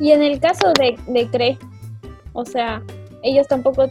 Y 0.00 0.12
en 0.12 0.22
el 0.22 0.38
caso 0.38 0.72
de, 0.78 0.96
de 1.08 1.28
CRE, 1.28 1.58
o 2.32 2.44
sea, 2.44 2.82
ellos 3.22 3.48
tampoco... 3.48 3.90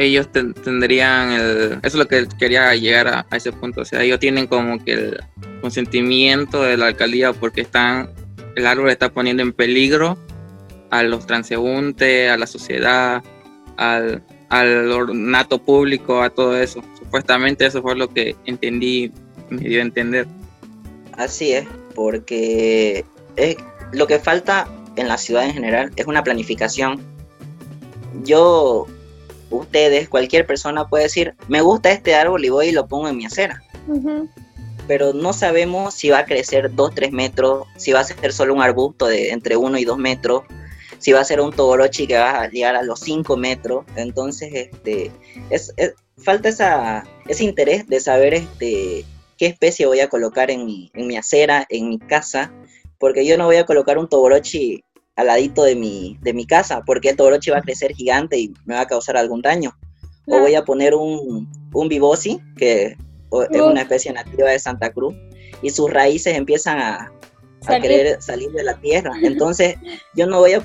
Ellos 0.00 0.28
tendrían 0.32 1.32
el... 1.32 1.72
Eso 1.82 1.88
es 1.88 1.94
lo 1.94 2.08
que 2.08 2.26
quería 2.38 2.74
llegar 2.74 3.06
a, 3.06 3.26
ese 3.36 3.52
punto. 3.52 3.82
O 3.82 3.84
sea, 3.84 4.02
ellos 4.02 4.18
tienen 4.18 4.46
como 4.46 4.82
que 4.82 4.94
el 4.94 5.20
consentimiento 5.60 6.62
de 6.62 6.78
la 6.78 6.86
alcaldía 6.86 7.34
porque 7.34 7.60
están, 7.60 8.08
el 8.56 8.66
árbol 8.66 8.88
está 8.88 9.10
poniendo 9.10 9.42
en 9.42 9.52
peligro 9.52 10.16
a 10.90 11.02
los 11.02 11.26
transeúntes, 11.26 12.30
a 12.30 12.38
la 12.38 12.46
sociedad, 12.46 13.22
al, 13.76 14.22
al 14.48 14.90
ornato 14.90 15.58
público, 15.62 16.22
a 16.22 16.30
todo 16.30 16.56
eso. 16.56 16.82
Supuestamente 16.98 17.66
eso 17.66 17.82
fue 17.82 17.94
lo 17.94 18.08
que 18.08 18.36
entendí, 18.46 19.12
me 19.50 19.60
dio 19.60 19.80
a 19.80 19.82
entender. 19.82 20.26
Así 21.18 21.52
es, 21.52 21.66
porque 21.94 23.04
es, 23.36 23.56
lo 23.92 24.06
que 24.06 24.18
falta 24.18 24.66
en 24.96 25.08
la 25.08 25.18
ciudad 25.18 25.44
en 25.44 25.52
general 25.52 25.92
es 25.96 26.06
una 26.06 26.24
planificación. 26.24 27.02
Yo, 28.24 28.86
ustedes, 29.50 30.08
cualquier 30.08 30.46
persona 30.46 30.88
puede 30.88 31.04
decir, 31.04 31.34
me 31.48 31.60
gusta 31.60 31.90
este 31.90 32.14
árbol 32.14 32.44
y 32.44 32.48
voy 32.48 32.68
y 32.68 32.72
lo 32.72 32.86
pongo 32.86 33.08
en 33.08 33.16
mi 33.16 33.26
acera 33.26 33.62
pero 34.90 35.12
no 35.12 35.32
sabemos 35.32 35.94
si 35.94 36.10
va 36.10 36.18
a 36.18 36.24
crecer 36.24 36.74
2, 36.74 36.94
3 36.96 37.12
metros, 37.12 37.68
si 37.76 37.92
va 37.92 38.00
a 38.00 38.04
ser 38.04 38.32
solo 38.32 38.54
un 38.54 38.60
arbusto 38.60 39.06
de 39.06 39.30
entre 39.30 39.56
1 39.56 39.78
y 39.78 39.84
2 39.84 39.96
metros, 39.98 40.42
si 40.98 41.12
va 41.12 41.20
a 41.20 41.24
ser 41.24 41.40
un 41.40 41.52
toborochi 41.52 42.08
que 42.08 42.18
va 42.18 42.42
a 42.42 42.48
llegar 42.48 42.74
a 42.74 42.82
los 42.82 42.98
5 42.98 43.36
metros. 43.36 43.84
Entonces, 43.94 44.50
este, 44.52 45.12
es, 45.48 45.72
falta 46.18 46.48
esa, 46.48 47.04
ese 47.28 47.44
interés 47.44 47.86
de 47.86 48.00
saber 48.00 48.34
este, 48.34 49.04
qué 49.38 49.46
especie 49.46 49.86
voy 49.86 50.00
a 50.00 50.08
colocar 50.08 50.50
en 50.50 50.66
mi, 50.66 50.90
en 50.94 51.06
mi 51.06 51.16
acera, 51.16 51.66
en 51.68 51.88
mi 51.88 52.00
casa, 52.00 52.52
porque 52.98 53.24
yo 53.24 53.38
no 53.38 53.44
voy 53.44 53.58
a 53.58 53.66
colocar 53.66 53.96
un 53.96 54.08
toborochi 54.08 54.82
al 55.20 55.26
ladito 55.26 55.62
de 55.64 55.76
mi, 55.76 56.18
de 56.22 56.32
mi 56.32 56.46
casa, 56.46 56.82
porque 56.84 57.10
el 57.10 57.16
toborochi 57.16 57.50
va 57.50 57.58
a 57.58 57.62
crecer 57.62 57.92
gigante 57.92 58.38
y 58.38 58.52
me 58.64 58.74
va 58.74 58.82
a 58.82 58.86
causar 58.86 59.16
algún 59.16 59.42
daño. 59.42 59.76
O 60.26 60.38
voy 60.40 60.54
a 60.54 60.64
poner 60.64 60.94
un, 60.94 61.50
un 61.72 61.88
bibosi, 61.88 62.40
que 62.56 62.96
es 63.50 63.60
una 63.60 63.82
especie 63.82 64.12
nativa 64.12 64.50
de 64.50 64.58
Santa 64.58 64.92
Cruz, 64.92 65.14
y 65.62 65.70
sus 65.70 65.90
raíces 65.90 66.36
empiezan 66.36 66.78
a, 66.78 67.12
querer 67.66 68.20
salir 68.22 68.50
de 68.52 68.64
la 68.64 68.80
tierra. 68.80 69.12
Entonces, 69.22 69.74
yo 70.14 70.26
no 70.26 70.38
voy 70.38 70.54
a, 70.54 70.62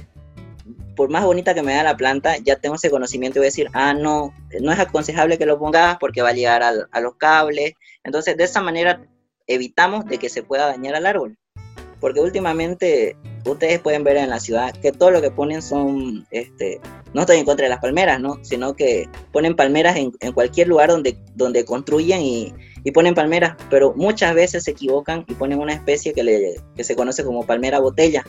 por 0.96 1.10
más 1.10 1.26
bonita 1.26 1.54
que 1.54 1.62
me 1.62 1.74
da 1.74 1.84
la 1.84 1.98
planta, 1.98 2.38
ya 2.38 2.56
tengo 2.56 2.76
ese 2.76 2.90
conocimiento 2.90 3.40
y 3.40 3.42
voy 3.42 3.48
a 3.48 3.50
decir, 3.52 3.70
ah, 3.74 3.94
no, 3.94 4.34
no 4.62 4.72
es 4.72 4.80
aconsejable 4.80 5.38
que 5.38 5.46
lo 5.46 5.60
pongas 5.60 5.98
porque 6.00 6.22
va 6.22 6.30
a 6.30 6.34
llegar 6.34 6.64
a 6.64 7.02
los 7.02 7.16
cables. 7.16 7.74
Entonces, 8.04 8.38
de 8.38 8.46
esa 8.46 8.62
manera 8.62 9.06
evitamos 9.48 10.06
de 10.06 10.18
que 10.18 10.30
se 10.30 10.44
pueda 10.44 10.68
dañar 10.68 10.96
al 10.96 11.06
árbol. 11.06 11.38
Porque 12.00 12.22
últimamente 12.22 13.18
ustedes 13.46 13.80
pueden 13.80 14.04
ver 14.04 14.18
en 14.18 14.30
la 14.30 14.40
ciudad 14.40 14.74
que 14.74 14.92
todo 14.92 15.12
lo 15.12 15.22
que 15.22 15.32
ponen 15.32 15.62
son, 15.62 16.26
este, 16.32 16.80
no 17.14 17.22
estoy 17.22 17.38
en 17.38 17.46
contra 17.46 17.66
de 17.66 17.70
las 17.70 17.80
palmeras, 17.80 18.20
¿no? 18.20 18.40
Sino 18.44 18.76
que 18.76 19.08
ponen 19.32 19.56
palmeras 19.56 19.96
en, 19.98 20.12
cualquier 20.34 20.68
lugar 20.68 20.90
donde, 20.90 21.18
donde 21.36 21.66
construyen 21.66 22.22
y, 22.22 22.54
ponen 22.94 23.16
palmeras, 23.16 23.56
pero 23.72 23.94
muchas 23.96 24.36
veces 24.36 24.64
se 24.64 24.72
equivocan 24.72 25.26
y 25.28 25.34
ponen 25.34 25.60
una 25.60 25.74
especie 25.74 26.14
que, 26.14 26.24
le, 26.24 26.56
que 26.76 26.84
se 26.84 26.96
conoce 26.96 27.24
como 27.24 27.44
palmera 27.44 27.80
botella. 27.80 28.24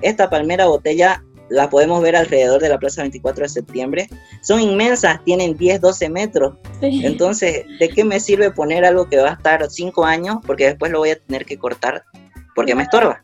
Esta 0.00 0.30
palmera 0.30 0.66
botella 0.66 1.24
la 1.48 1.70
podemos 1.70 2.02
ver 2.02 2.14
alrededor 2.14 2.60
de 2.60 2.68
la 2.68 2.78
Plaza 2.78 3.02
24 3.02 3.42
de 3.42 3.48
septiembre. 3.48 4.08
Son 4.42 4.60
inmensas, 4.60 5.24
tienen 5.24 5.56
10, 5.56 5.80
12 5.80 6.08
metros. 6.08 6.54
Entonces, 6.80 7.64
¿de 7.80 7.88
qué 7.88 8.04
me 8.04 8.20
sirve 8.20 8.52
poner 8.52 8.84
algo 8.84 9.08
que 9.08 9.16
va 9.16 9.30
a 9.30 9.34
estar 9.34 9.68
5 9.68 10.04
años? 10.04 10.38
Porque 10.46 10.66
después 10.66 10.92
lo 10.92 11.00
voy 11.00 11.10
a 11.10 11.18
tener 11.18 11.44
que 11.44 11.58
cortar 11.58 12.04
porque 12.54 12.74
me 12.74 12.84
estorba. 12.84 13.22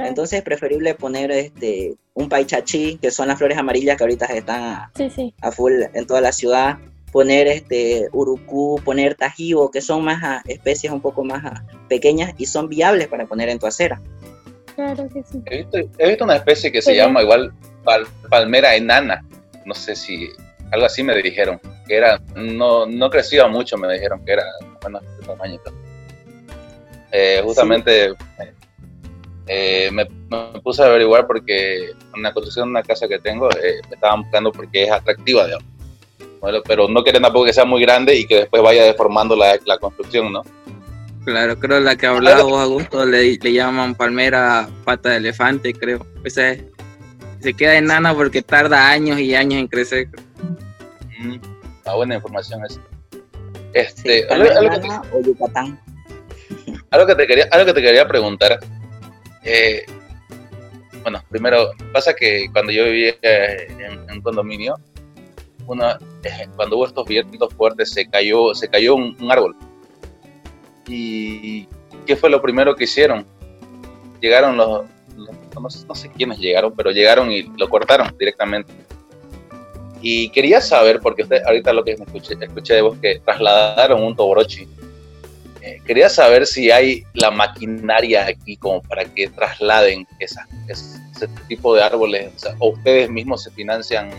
Entonces 0.00 0.38
es 0.38 0.44
preferible 0.44 0.94
poner 0.94 1.30
este 1.30 1.94
un 2.14 2.28
paichachi, 2.28 2.98
que 2.98 3.10
son 3.10 3.28
las 3.28 3.38
flores 3.38 3.56
amarillas 3.58 3.96
que 3.96 4.04
ahorita 4.04 4.26
están 4.26 4.62
a, 4.62 4.92
a 5.40 5.52
full 5.52 5.72
en 5.94 6.06
toda 6.06 6.20
la 6.20 6.32
ciudad, 6.32 6.78
poner 7.12 7.46
este 7.46 8.08
urucú, 8.12 8.80
poner 8.84 9.14
tajibo, 9.14 9.70
que 9.70 9.80
son 9.80 10.04
más 10.04 10.22
ah, 10.22 10.42
especies 10.46 10.92
un 10.92 11.00
poco 11.00 11.24
más 11.24 11.44
ah, 11.44 11.64
pequeñas 11.88 12.32
y 12.38 12.46
son 12.46 12.68
viables 12.68 13.08
para 13.08 13.26
poner 13.26 13.48
en 13.50 13.58
tu 13.58 13.66
acera. 13.66 14.00
Claro 14.74 15.08
que 15.08 15.22
sí. 15.22 15.42
He 15.46 16.08
visto, 16.08 16.24
una 16.24 16.36
especie 16.36 16.72
que 16.72 16.80
se 16.80 16.96
llama 16.96 17.22
igual 17.22 17.52
palmera 18.30 18.74
enana, 18.74 19.22
no 19.66 19.74
sé 19.74 19.94
si 19.94 20.30
algo 20.70 20.86
así 20.86 21.02
me 21.02 21.14
dijeron, 21.20 21.60
que 21.86 21.96
era, 21.96 22.18
no, 22.34 22.86
no 22.86 23.10
crecía 23.10 23.46
mucho, 23.46 23.76
me 23.76 23.92
dijeron 23.92 24.24
que 24.24 24.32
era, 24.32 24.44
bueno, 24.80 25.00
de 25.00 25.26
tamaño. 25.26 25.60
Eh, 27.12 27.42
justamente 27.44 28.06
eh, 28.06 28.54
me, 29.46 30.06
puse 30.60 30.82
a 30.82 30.86
averiguar 30.86 31.26
porque 31.26 31.90
en 32.14 32.22
la 32.22 32.32
construcción 32.32 32.68
de 32.68 32.70
una 32.70 32.82
casa 32.82 33.08
que 33.08 33.18
tengo 33.18 33.50
eh, 33.50 33.80
me 33.88 33.94
estaban 33.94 34.22
buscando 34.22 34.52
porque 34.52 34.84
es 34.84 34.90
atractiva, 34.90 35.46
digamos. 35.46 35.66
pero 36.66 36.88
no 36.88 37.02
quieren 37.02 37.22
tampoco 37.22 37.46
que 37.46 37.52
sea 37.52 37.64
muy 37.64 37.82
grande 37.82 38.14
y 38.16 38.26
que 38.26 38.36
después 38.36 38.62
vaya 38.62 38.84
deformando 38.84 39.36
la, 39.36 39.58
la 39.64 39.78
construcción, 39.78 40.32
¿no? 40.32 40.42
Claro, 41.24 41.56
creo 41.58 41.78
la 41.78 41.94
que 41.94 42.06
hablaba 42.06 42.42
vos, 42.42 42.60
Augusto, 42.60 43.06
le, 43.06 43.38
le 43.38 43.52
llaman 43.52 43.94
palmera 43.94 44.68
pata 44.84 45.10
de 45.10 45.18
elefante, 45.18 45.72
creo. 45.72 46.04
Esa 46.24 46.56
se 47.40 47.54
queda 47.54 47.76
enana 47.76 48.14
porque 48.14 48.42
tarda 48.42 48.88
años 48.90 49.20
y 49.20 49.34
años 49.34 49.60
en 49.60 49.68
crecer. 49.68 50.08
Mm, 51.18 51.36
una 51.84 51.94
buena 51.94 52.14
información 52.16 52.64
es. 52.64 52.80
Este, 53.74 54.26
o 55.12 55.20
Yucatán. 55.22 55.80
Algo 56.90 57.06
que 57.06 57.14
te 57.14 57.26
quería, 57.26 57.48
algo 57.50 57.66
que 57.66 57.72
te 57.72 57.82
quería 57.82 58.06
preguntar. 58.06 58.58
Eh, 59.44 59.84
bueno, 61.02 61.22
primero, 61.28 61.72
pasa 61.92 62.14
que 62.14 62.46
cuando 62.52 62.72
yo 62.72 62.84
vivía 62.84 63.14
en, 63.22 64.10
un 64.10 64.20
condominio, 64.20 64.76
eh, 66.24 66.48
cuando 66.56 66.76
hubo 66.76 66.86
estos 66.86 67.06
vientos 67.06 67.52
fuertes, 67.54 67.90
se 67.92 68.08
cayó, 68.08 68.54
se 68.54 68.68
cayó 68.68 68.94
un, 68.94 69.30
árbol. 69.30 69.56
¿Y 70.86 71.66
qué 72.06 72.16
fue 72.16 72.30
lo 72.30 72.40
primero 72.40 72.74
que 72.74 72.84
hicieron? 72.84 73.26
Llegaron 74.20 74.56
los, 74.56 74.84
no, 75.16 75.94
sé 75.94 76.10
quiénes 76.10 76.38
llegaron, 76.38 76.74
pero 76.76 76.90
llegaron 76.90 77.30
y 77.30 77.42
lo 77.56 77.68
cortaron 77.68 78.14
directamente. 78.18 78.72
Y 80.00 80.30
quería 80.30 80.60
saber, 80.60 81.00
porque 81.00 81.22
usted 81.22 81.42
ahorita 81.44 81.72
lo 81.72 81.84
que 81.84 81.92
escuché, 81.92 82.36
escuché 82.40 82.74
de 82.74 82.82
vos 82.82 82.98
que 83.00 83.20
trasladaron 83.24 84.02
un 84.02 84.16
Toborochi. 84.16 84.66
Eh, 85.64 85.80
quería 85.86 86.08
saber 86.08 86.44
si 86.44 86.72
hay 86.72 87.04
la 87.14 87.30
maquinaria 87.30 88.26
aquí 88.26 88.56
como 88.56 88.82
para 88.82 89.04
que 89.04 89.28
trasladen 89.28 90.04
ese, 90.18 90.40
tipo 91.46 91.76
de 91.76 91.84
árboles, 91.84 92.32
o, 92.58 92.70
ustedes 92.70 93.08
mismos 93.08 93.44
se 93.44 93.50
financian 93.52 94.10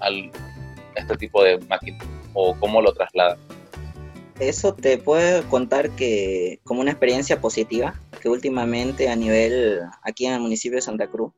al, 0.00 0.30
este 0.94 1.16
tipo 1.18 1.44
de 1.44 1.58
máquina, 1.58 1.98
o 2.32 2.56
cómo 2.58 2.80
lo 2.80 2.94
trasladan. 2.94 3.38
Eso 4.40 4.72
te 4.72 4.96
puedo 4.96 5.46
contar 5.50 5.90
que 5.90 6.60
como 6.64 6.80
una 6.80 6.92
experiencia 6.92 7.38
positiva, 7.42 8.00
que 8.22 8.30
últimamente 8.30 9.10
a 9.10 9.16
nivel 9.16 9.80
aquí 10.02 10.24
en 10.24 10.32
el 10.32 10.40
municipio 10.40 10.76
de 10.76 10.82
Santa 10.82 11.08
Cruz, 11.08 11.34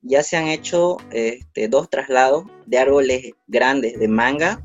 ya 0.00 0.22
se 0.22 0.38
han 0.38 0.48
hecho 0.48 0.96
este, 1.10 1.68
dos 1.68 1.90
traslados 1.90 2.44
de 2.64 2.78
árboles 2.78 3.32
grandes 3.48 3.98
de 3.98 4.08
manga 4.08 4.64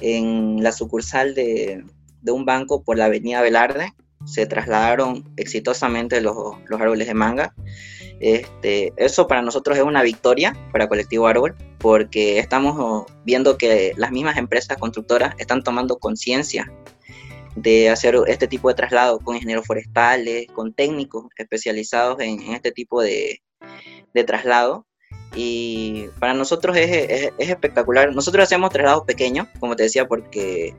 en 0.00 0.60
la 0.62 0.72
sucursal 0.72 1.34
de, 1.34 1.84
un 2.26 2.44
banco 2.44 2.82
por 2.82 2.96
la 2.96 3.06
avenida 3.06 3.42
Velarde. 3.42 3.92
Se 4.24 4.46
trasladaron 4.46 5.32
exitosamente 5.36 6.20
los, 6.20 6.36
árboles 6.70 7.06
de 7.06 7.14
manga. 7.14 7.54
Este, 8.20 8.92
eso 8.96 9.28
para 9.28 9.42
nosotros 9.42 9.78
es 9.78 9.84
una 9.84 10.02
victoria 10.02 10.56
para 10.72 10.88
Colectivo 10.88 11.28
Árbol, 11.28 11.54
porque 11.78 12.38
estamos 12.38 13.06
viendo 13.24 13.56
que 13.56 13.92
las 13.96 14.10
mismas 14.10 14.36
empresas 14.36 14.76
constructoras 14.76 15.34
están 15.38 15.62
tomando 15.62 15.98
conciencia 15.98 16.72
de 17.54 17.90
hacer 17.90 18.16
este 18.26 18.48
tipo 18.48 18.68
de 18.68 18.74
traslado 18.74 19.18
con 19.20 19.36
ingenieros 19.36 19.66
forestales, 19.66 20.46
con 20.48 20.72
técnicos 20.72 21.26
especializados 21.36 22.20
en 22.20 22.40
este 22.54 22.72
tipo 22.72 23.02
de, 23.02 23.42
de 24.14 24.24
traslado. 24.24 24.86
Y 25.34 26.06
para 26.18 26.34
nosotros 26.34 26.76
es, 26.76 27.30
es, 27.38 27.50
espectacular. 27.50 28.14
Nosotros 28.14 28.44
hacemos 28.44 28.70
traslados 28.70 29.04
pequeños, 29.04 29.46
como 29.60 29.76
te 29.76 29.84
decía, 29.84 30.08
porque 30.08 30.74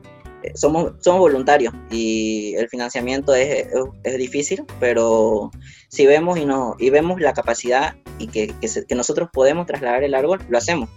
somos, 0.54 0.92
somos 1.00 1.20
voluntarios 1.20 1.74
y 1.90 2.54
el 2.56 2.68
financiamiento 2.68 3.34
es, 3.34 3.66
es, 4.04 4.18
difícil, 4.18 4.64
pero 4.78 5.50
si 5.88 6.06
vemos 6.06 6.38
y, 6.38 6.44
no, 6.44 6.76
y 6.78 6.90
vemos 6.90 7.20
la 7.20 7.32
capacidad 7.32 7.94
y 8.18 8.28
que, 8.28 8.54
que, 8.60 8.94
nosotros 8.94 9.28
podemos 9.32 9.66
trasladar 9.66 10.02
el 10.02 10.14
árbol, 10.14 10.40
lo 10.48 10.58
hacemos. 10.58 10.88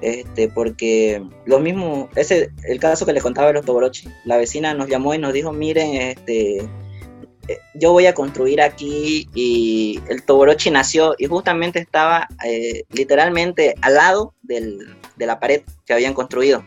Este, 0.00 0.48
porque 0.48 1.22
lo 1.44 1.58
mismo, 1.58 2.08
ese 2.14 2.50
el 2.64 2.78
caso 2.78 3.04
que 3.04 3.12
les 3.12 3.22
contaba 3.22 3.48
de 3.48 3.54
los 3.54 3.64
Toborochi, 3.64 4.08
la 4.24 4.36
vecina 4.36 4.72
nos 4.72 4.88
llamó 4.88 5.12
y 5.12 5.18
nos 5.18 5.32
dijo, 5.32 5.52
miren, 5.52 5.96
este, 5.96 6.68
yo 7.74 7.92
voy 7.92 8.06
a 8.06 8.14
construir 8.14 8.60
aquí 8.60 9.28
y 9.34 10.00
el 10.08 10.22
Toborochi 10.22 10.70
nació 10.70 11.14
y 11.18 11.26
justamente 11.26 11.78
estaba 11.78 12.28
eh, 12.44 12.84
literalmente 12.90 13.74
al 13.82 13.94
lado 13.94 14.34
de 14.42 15.26
la 15.26 15.40
pared 15.40 15.62
que 15.84 15.92
habían 15.92 16.14
construido. 16.14 16.64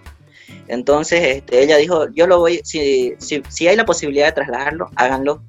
Entonces 0.67 1.37
este, 1.37 1.63
ella 1.63 1.77
dijo, 1.77 2.09
yo 2.13 2.27
lo 2.27 2.39
voy, 2.39 2.61
si, 2.63 3.13
si, 3.17 3.67
hay 3.67 3.75
la 3.75 3.85
posibilidad 3.85 4.27
de 4.27 4.31
trasladarlo, 4.33 4.89
háganlo. 4.95 5.43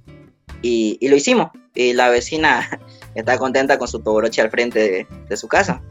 Y, 0.62 0.98
lo 1.08 1.16
hicimos. 1.16 1.50
Y 1.74 1.92
la 1.92 2.08
vecina 2.08 2.68
está 3.14 3.38
contenta 3.38 3.78
con 3.78 3.88
su 3.88 4.00
Toborochi 4.00 4.40
al 4.40 4.50
frente 4.50 5.06
de, 5.28 5.36
su 5.36 5.48
casa. 5.48 5.82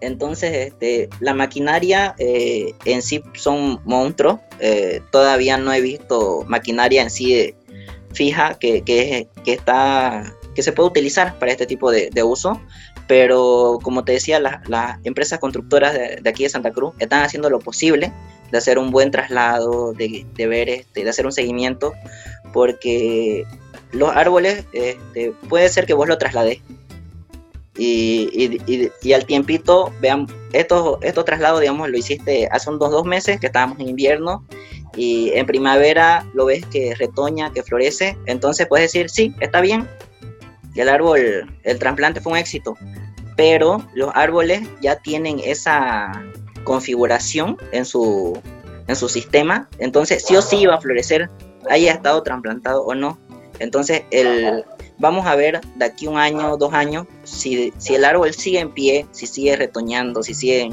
Entonces, 0.00 0.68
este, 0.68 1.08
la 1.20 1.34
maquinaria 1.34 2.14
eh, 2.18 2.74
en 2.84 3.02
sí 3.02 3.22
son 3.34 3.80
monstruos. 3.84 4.40
Eh, 4.60 5.00
todavía 5.10 5.56
no 5.56 5.72
he 5.72 5.80
visto 5.80 6.44
maquinaria 6.46 7.02
en 7.02 7.10
sí 7.10 7.34
de, 7.34 7.54
fija 8.16 8.58
que, 8.58 8.82
que, 8.82 9.28
está, 9.46 10.34
que 10.54 10.62
se 10.62 10.72
puede 10.72 10.88
utilizar 10.88 11.38
para 11.38 11.52
este 11.52 11.66
tipo 11.66 11.92
de, 11.92 12.22
uso, 12.24 12.60
pero 13.06 13.78
como 13.82 14.04
te 14.04 14.12
decía, 14.12 14.40
las 14.40 14.98
empresas 15.04 15.38
constructoras 15.38 15.94
de, 15.94 16.28
aquí 16.28 16.42
de 16.42 16.48
Santa 16.48 16.72
Cruz 16.72 16.94
están 16.98 17.22
haciendo 17.22 17.50
lo 17.50 17.60
posible 17.60 18.12
de 18.50 18.58
hacer 18.58 18.78
un 18.78 18.90
buen 18.90 19.10
traslado, 19.10 19.92
de, 19.92 20.26
de 20.34 20.46
ver, 20.46 20.68
este, 20.68 21.04
de 21.04 21.10
hacer 21.10 21.26
un 21.26 21.32
seguimiento, 21.32 21.92
porque 22.52 23.44
los 23.92 24.14
árboles 24.14 24.64
este, 24.72 25.32
puede 25.48 25.68
ser 25.68 25.86
que 25.86 25.94
vos 25.94 26.08
lo 26.08 26.18
traslades. 26.18 26.60
Y, 27.78 28.30
y, 28.66 28.90
y, 29.02 29.12
al 29.12 29.26
tiempito, 29.26 29.92
vean, 30.00 30.26
estos, 30.54 30.98
estos 31.02 31.26
traslados, 31.26 31.60
digamos, 31.60 31.90
lo 31.90 31.98
hiciste 31.98 32.48
hace 32.50 32.70
unos 32.70 32.90
dos 32.90 33.04
meses 33.04 33.38
que 33.38 33.48
estábamos 33.48 33.78
en 33.80 33.90
invierno 33.90 34.46
y 34.96 35.30
en 35.34 35.44
primavera 35.44 36.26
lo 36.32 36.46
ves 36.46 36.64
que 36.64 36.94
retoña, 36.94 37.52
que 37.52 37.62
florece, 37.62 38.16
entonces 38.24 38.66
puedes 38.66 38.90
decir, 38.90 39.10
sí, 39.10 39.34
está 39.40 39.60
bien, 39.60 39.86
el 40.80 40.88
árbol, 40.88 41.52
el 41.62 41.78
trasplante 41.78 42.20
fue 42.20 42.32
un 42.32 42.38
éxito, 42.38 42.76
pero 43.36 43.86
los 43.94 44.10
árboles 44.14 44.68
ya 44.80 44.96
tienen 44.96 45.40
esa 45.44 46.10
configuración 46.64 47.56
en 47.72 47.84
su, 47.84 48.40
en 48.88 48.96
su 48.96 49.08
sistema, 49.08 49.68
entonces 49.78 50.24
sí 50.26 50.36
o 50.36 50.42
sí 50.42 50.66
va 50.66 50.76
a 50.76 50.80
florecer, 50.80 51.30
haya 51.70 51.92
estado 51.92 52.22
trasplantado 52.22 52.82
o 52.84 52.94
no. 52.94 53.18
Entonces, 53.58 54.02
el, 54.10 54.64
vamos 54.98 55.26
a 55.26 55.34
ver 55.34 55.60
de 55.76 55.84
aquí 55.84 56.06
un 56.06 56.18
año, 56.18 56.56
dos 56.56 56.72
años, 56.72 57.06
si, 57.24 57.72
si 57.78 57.94
el 57.94 58.04
árbol 58.04 58.32
sigue 58.34 58.60
en 58.60 58.72
pie, 58.72 59.06
si 59.12 59.26
sigue 59.26 59.56
retoñando, 59.56 60.22
si 60.22 60.34
sigue 60.34 60.70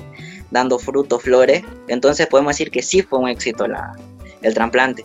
dando 0.52 0.80
frutos, 0.80 1.24
flores, 1.24 1.63
entonces 1.88 2.28
podemos 2.28 2.52
decir 2.52 2.72
que 2.72 2.82
sí 2.82 3.02
fue 3.02 3.20
un 3.20 3.30
éxito 3.30 3.68
la, 3.68 3.96
el 4.42 4.54
trasplante. 4.54 5.04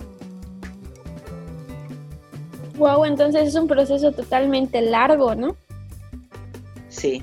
Wow, 2.78 3.04
entonces 3.04 3.48
es 3.48 3.54
un 3.56 3.66
proceso 3.66 4.12
totalmente 4.12 4.80
largo, 4.80 5.34
¿no? 5.34 5.56
Sí, 6.88 7.22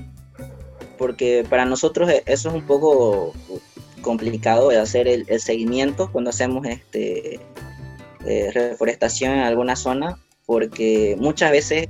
porque 0.98 1.46
para 1.48 1.64
nosotros 1.64 2.10
e-, 2.10 2.22
eso 2.26 2.50
es 2.50 2.54
un 2.54 2.66
poco 2.66 3.32
complicado 4.02 4.68
de 4.68 4.78
hacer 4.78 5.08
el, 5.08 5.26
seguimiento 5.40 6.12
cuando 6.12 6.30
hacemos 6.30 6.64
este 6.66 7.40
eh, 8.26 8.50
reforestación 8.52 9.32
en 9.32 9.40
alguna 9.40 9.76
zona, 9.76 10.18
porque 10.44 11.16
muchas 11.18 11.50
veces 11.50 11.88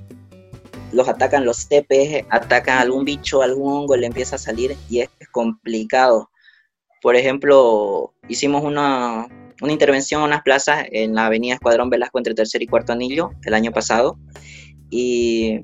los 0.93 1.09
atacan 1.09 1.45
los 1.45 1.67
CPs, 1.67 2.25
atacan 2.31 2.79
algún 2.79 3.05
bicho, 3.05 3.43
algún 3.43 3.73
hongo, 3.73 3.97
le 3.97 4.07
empieza 4.07 4.37
a 4.37 4.39
salir 4.39 4.77
y 4.89 5.01
es 5.01 5.11
complicado. 5.33 6.31
Por 7.03 7.17
ejemplo, 7.17 8.15
hicimos 8.29 8.65
una, 8.65 9.29
una 9.63 9.73
intervención 9.73 10.21
en 10.21 10.29
unas 10.29 10.43
plazas 10.43 10.85
en 10.91 11.15
la 11.15 11.27
avenida 11.27 11.55
Escuadrón 11.55 11.91
Velasco 11.91 12.19
entre 12.19 12.35
tercer 12.35 12.63
y 12.63 12.67
cuarto 12.67 12.93
anillo 12.93 13.31
el 13.45 13.55
año 13.55 13.73
pasado. 13.73 14.19
Y 14.91 15.61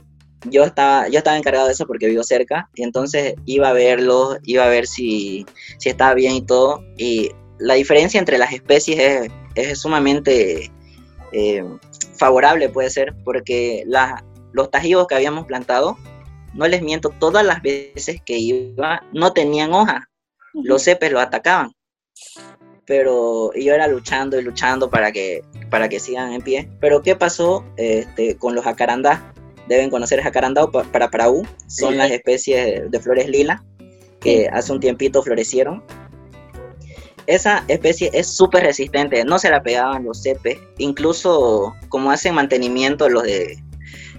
yo 0.48 0.64
estaba, 0.64 1.08
yo 1.08 1.18
estaba 1.18 1.36
encargado 1.36 1.66
de 1.66 1.72
eso 1.72 1.86
porque 1.86 2.06
vivo 2.06 2.22
cerca. 2.22 2.70
Y 2.74 2.82
entonces 2.82 3.34
iba 3.46 3.68
a 3.68 3.72
verlo, 3.72 4.38
iba 4.44 4.64
a 4.64 4.68
ver 4.68 4.86
si, 4.86 5.46
si 5.78 5.88
estaba 5.88 6.14
bien 6.14 6.34
y 6.34 6.42
todo. 6.42 6.82
Y 6.96 7.30
la 7.58 7.74
diferencia 7.74 8.18
entre 8.18 8.38
las 8.38 8.52
especies 8.52 8.98
es, 8.98 9.30
es 9.54 9.80
sumamente 9.80 10.70
eh, 11.32 11.64
favorable, 12.16 12.68
puede 12.68 12.90
ser, 12.90 13.14
porque 13.24 13.84
los 14.52 14.70
tajivos 14.70 15.06
que 15.06 15.14
habíamos 15.14 15.46
plantado, 15.46 15.96
no 16.54 16.66
les 16.68 16.82
miento, 16.82 17.10
todas 17.18 17.44
las 17.46 17.62
veces 17.62 18.20
que 18.24 18.38
iba 18.38 19.02
no 19.12 19.32
tenían 19.32 19.72
hojas. 19.72 20.04
Los 20.52 20.82
cepes 20.82 21.10
lo 21.10 21.20
atacaban 21.20 21.72
pero 22.86 23.52
yo 23.54 23.74
era 23.74 23.86
luchando 23.86 24.38
y 24.38 24.42
luchando 24.42 24.90
para 24.90 25.12
que, 25.12 25.42
para 25.70 25.88
que 25.88 26.00
sigan 26.00 26.32
en 26.32 26.42
pie. 26.42 26.68
Pero 26.80 27.02
¿qué 27.02 27.16
pasó 27.16 27.64
este, 27.76 28.36
con 28.36 28.54
los 28.54 28.64
jacarandás? 28.64 29.20
Deben 29.68 29.90
conocer 29.90 30.20
jacarandá 30.20 30.66
para 30.66 31.10
Paraú, 31.10 31.46
son 31.68 31.96
las 31.96 32.10
especies 32.10 32.90
de 32.90 33.00
flores 33.00 33.28
lila 33.28 33.62
que 34.20 34.48
hace 34.48 34.72
un 34.72 34.80
tiempito 34.80 35.22
florecieron. 35.22 35.82
Esa 37.26 37.64
especie 37.68 38.10
es 38.12 38.26
súper 38.26 38.64
resistente, 38.64 39.24
no 39.24 39.38
se 39.38 39.50
la 39.50 39.62
pegaban 39.62 40.04
los 40.04 40.22
cepes, 40.22 40.58
incluso 40.78 41.74
como 41.88 42.10
hacen 42.10 42.34
mantenimiento 42.34 43.08
los 43.08 43.22
de 43.22 43.62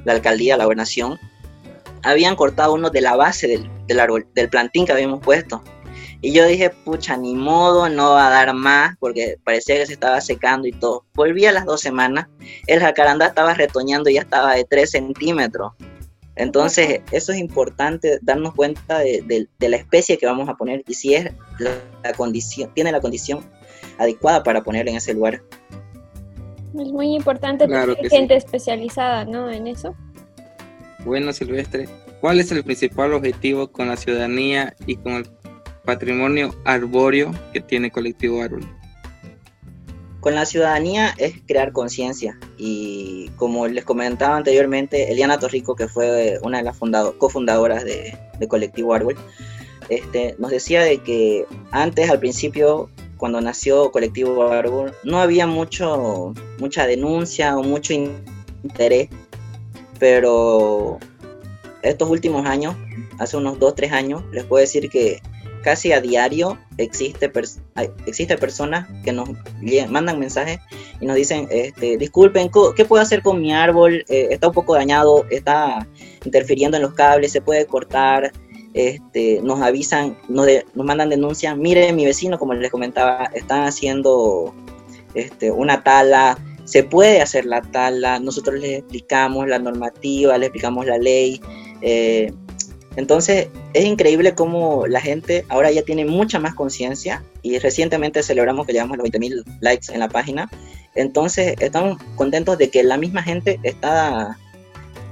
la 0.05 0.13
alcaldía, 0.13 0.55
la 0.55 0.63
gobernación, 0.63 1.19
habían 2.01 2.37
cortado 2.37 2.73
uno 2.73 2.89
de 2.89 3.01
la 3.01 3.15
base 3.17 3.47
del, 3.47 3.69
del 3.87 3.99
árbol, 3.99 4.25
del 4.33 4.49
plantín 4.49 4.85
que 4.85 4.93
habíamos 4.93 5.19
puesto 5.19 5.61
y 6.23 6.31
yo 6.31 6.47
dije, 6.47 6.69
pucha, 6.69 7.17
ni 7.17 7.35
modo, 7.35 7.89
no 7.89 8.11
va 8.11 8.27
a 8.27 8.29
dar 8.29 8.53
más, 8.53 8.95
porque 9.01 9.37
parecía 9.43 9.75
que 9.75 9.85
se 9.85 9.91
estaba 9.91 10.21
secando 10.21 10.65
y 10.65 10.71
todo. 10.71 11.03
Volví 11.15 11.45
a 11.45 11.51
las 11.51 11.65
dos 11.65 11.81
semanas, 11.81 12.27
el 12.65 12.79
jacarandá 12.79 13.27
estaba 13.27 13.53
retoñando 13.53 14.09
y 14.09 14.13
ya 14.13 14.21
estaba 14.21 14.55
de 14.55 14.63
3 14.63 14.89
centímetros. 14.89 15.73
Entonces, 16.37 17.01
eso 17.11 17.33
es 17.33 17.39
importante, 17.39 18.19
darnos 18.21 18.55
cuenta 18.55 18.99
de, 18.99 19.49
la 19.59 19.75
especie 19.75 20.17
que 20.17 20.25
vamos 20.25 20.47
a 20.47 20.55
poner 20.55 20.81
y 20.87 20.93
si 20.93 21.13
es 21.13 21.29
la, 21.59 22.13
condición, 22.13 22.73
tiene 22.73 22.93
la 22.93 23.01
condición 23.01 23.43
adecuada 23.97 24.43
para 24.43 24.63
poner 24.63 24.87
en 24.87 24.95
ese 24.95 25.13
lugar. 25.13 25.43
Es 26.73 26.87
muy 26.87 27.15
importante 27.15 27.67
tener 27.67 27.97
gente 28.09 28.37
especializada, 28.37 29.25
¿no? 29.25 29.51
En 29.51 29.67
eso. 29.67 29.93
Bueno, 31.03 31.33
Silvestre, 31.33 31.89
¿cuál 32.21 32.39
es 32.39 32.49
el 32.53 32.63
principal 32.63 33.13
objetivo 33.13 33.67
con 33.67 33.89
la 33.89 33.97
ciudadanía 33.97 34.73
y 34.87 34.95
con 34.95 35.15
el 35.15 35.42
patrimonio 35.85 36.55
arbóreo 36.65 37.33
que 37.51 37.61
tiene 37.61 37.91
Colectivo 37.91 38.41
Árbol? 38.41 38.67
Con 40.19 40.35
la 40.35 40.45
ciudadanía 40.45 41.13
es 41.17 41.33
crear 41.45 41.73
conciencia 41.73 42.39
y 42.57 43.29
como 43.35 43.67
les 43.67 43.83
comentaba 43.83 44.37
anteriormente, 44.37 45.11
Eliana 45.11 45.37
Torrico, 45.37 45.75
que 45.75 45.89
fue 45.89 46.39
una 46.41 46.59
de 46.59 46.63
las 46.63 46.77
cofundadoras 47.17 47.83
de, 47.83 48.17
Colectivo 48.47 48.93
Árbol, 48.93 49.17
este, 49.89 50.35
nos 50.37 50.51
decía 50.51 50.81
de 50.81 50.99
que 50.99 51.45
antes, 51.71 52.09
al 52.09 52.19
principio, 52.19 52.89
cuando 53.17 53.41
nació 53.41 53.91
Colectivo 53.91 54.49
Árbol, 54.49 54.93
no 55.03 55.19
había 55.19 55.45
mucho, 55.45 56.33
mucha 56.57 56.87
denuncia 56.87 57.57
o 57.57 57.63
mucho 57.63 57.93
interés, 57.93 59.09
pero 59.99 60.99
estos 61.81 62.09
últimos 62.09 62.45
años, 62.45 62.75
hace 63.19 63.35
unos 63.37 63.59
2, 63.59 63.75
3 63.75 63.91
años, 63.91 64.23
les 64.31 64.45
puedo 64.45 64.61
decir 64.61 64.89
que 64.89 65.21
casi 65.63 65.91
a 65.91 66.01
diario 66.01 66.57
existe, 66.77 67.31
existe 68.05 68.37
personas 68.37 68.87
que 69.03 69.11
nos 69.11 69.29
mandan 69.89 70.19
mensajes 70.19 70.59
y 71.01 71.05
nos 71.05 71.15
dicen, 71.15 71.47
este, 71.49 71.97
disculpen, 71.97 72.51
¿qué 72.75 72.85
puedo 72.85 73.01
hacer 73.01 73.21
con 73.21 73.41
mi 73.41 73.51
árbol? 73.51 74.05
Eh, 74.09 74.27
está 74.29 74.49
un 74.49 74.53
poco 74.53 74.75
dañado, 74.75 75.25
está 75.31 75.87
interfiriendo 76.23 76.77
en 76.77 76.83
los 76.83 76.93
cables, 76.93 77.31
se 77.31 77.41
puede 77.41 77.65
cortar. 77.65 78.31
Este, 78.73 79.39
nos 79.43 79.61
avisan, 79.61 80.17
nos, 80.29 80.47
nos 80.73 80.85
mandan 80.85 81.09
denuncias. 81.09 81.55
Mire, 81.55 81.93
mi 81.93 82.05
vecino, 82.05 82.39
como 82.39 82.53
les 82.53 82.71
comentaba, 82.71 83.29
están 83.33 83.63
haciendo 83.63 84.53
este, 85.13 85.51
una 85.51 85.83
tala, 85.83 86.37
se 86.65 86.83
puede 86.83 87.21
hacer 87.21 87.45
la 87.45 87.61
tala, 87.61 88.19
nosotros 88.19 88.59
les 88.59 88.79
explicamos 88.79 89.47
la 89.47 89.59
normativa, 89.59 90.37
les 90.37 90.47
explicamos 90.47 90.85
la 90.85 90.97
ley. 90.97 91.39
Eh, 91.81 92.33
entonces, 92.95 93.49
es 93.73 93.85
increíble 93.85 94.35
cómo 94.35 94.85
la 94.87 95.01
gente 95.01 95.45
ahora 95.49 95.71
ya 95.71 95.81
tiene 95.81 96.05
mucha 96.05 96.39
más 96.39 96.53
conciencia 96.53 97.23
y 97.41 97.57
recientemente 97.57 98.21
celebramos 98.21 98.67
que 98.67 98.73
llevamos 98.73 98.97
los 98.97 99.07
20.000 99.07 99.43
likes 99.61 99.91
en 99.91 99.99
la 99.99 100.09
página. 100.09 100.49
Entonces, 100.95 101.55
estamos 101.59 101.97
contentos 102.15 102.57
de 102.57 102.69
que 102.69 102.83
la 102.83 102.97
misma 102.97 103.23
gente 103.23 103.59
está, 103.63 104.37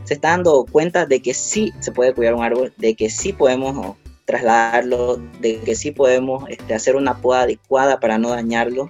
se 0.04 0.14
está 0.14 0.30
dando 0.30 0.66
cuenta 0.72 1.08
de 1.08 1.22
que 1.22 1.34
sí 1.34 1.74
se 1.80 1.92
puede 1.92 2.14
cuidar 2.14 2.36
un 2.36 2.44
árbol, 2.44 2.72
de 2.78 2.94
que 2.94 3.10
sí 3.10 3.34
podemos 3.34 3.96
trasladarlo, 4.26 5.18
de 5.40 5.60
que 5.62 5.74
sí 5.74 5.92
podemos 5.92 6.48
este, 6.50 6.76
hacer 6.76 6.96
una 6.96 7.20
poda 7.20 7.42
adecuada 7.42 8.00
para 8.00 8.20
no 8.20 8.30
dañarlo. 8.30 8.90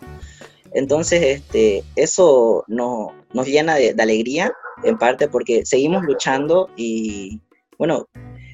Entonces, 0.74 1.22
este, 1.24 1.84
eso 1.96 2.66
no, 2.68 3.14
nos 3.34 3.48
llena 3.48 3.76
de, 3.76 3.94
de 3.94 4.04
alegría, 4.04 4.52
en 4.84 4.98
parte 4.98 5.30
porque 5.30 5.66
seguimos 5.66 6.04
luchando 6.04 6.70
y, 6.76 7.40
bueno, 7.78 8.08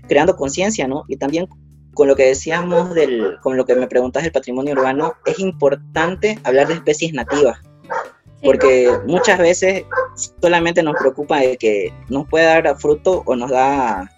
creando 0.08 0.36
conciencia, 0.36 0.88
¿no? 0.88 1.04
Y 1.08 1.18
también 1.18 1.48
con 1.94 2.08
lo 2.08 2.16
que 2.16 2.28
decíamos 2.28 2.94
del, 2.94 3.38
con 3.42 3.58
lo 3.58 3.66
que 3.66 3.76
me 3.76 3.88
preguntas 3.88 4.22
del 4.22 4.32
patrimonio 4.32 4.74
urbano, 4.74 5.16
es 5.26 5.40
importante 5.40 6.40
hablar 6.44 6.68
de 6.68 6.76
especies 6.76 7.12
nativas, 7.12 7.60
porque 8.44 8.92
muchas 9.08 9.40
veces 9.40 9.84
solamente 10.40 10.84
nos 10.84 10.96
preocupa 10.96 11.40
de 11.40 11.58
que 11.58 11.92
nos 12.08 12.28
puede 12.28 12.46
dar 12.46 12.80
fruto 12.80 13.24
o 13.26 13.36
nos 13.36 13.50
da, 13.50 14.12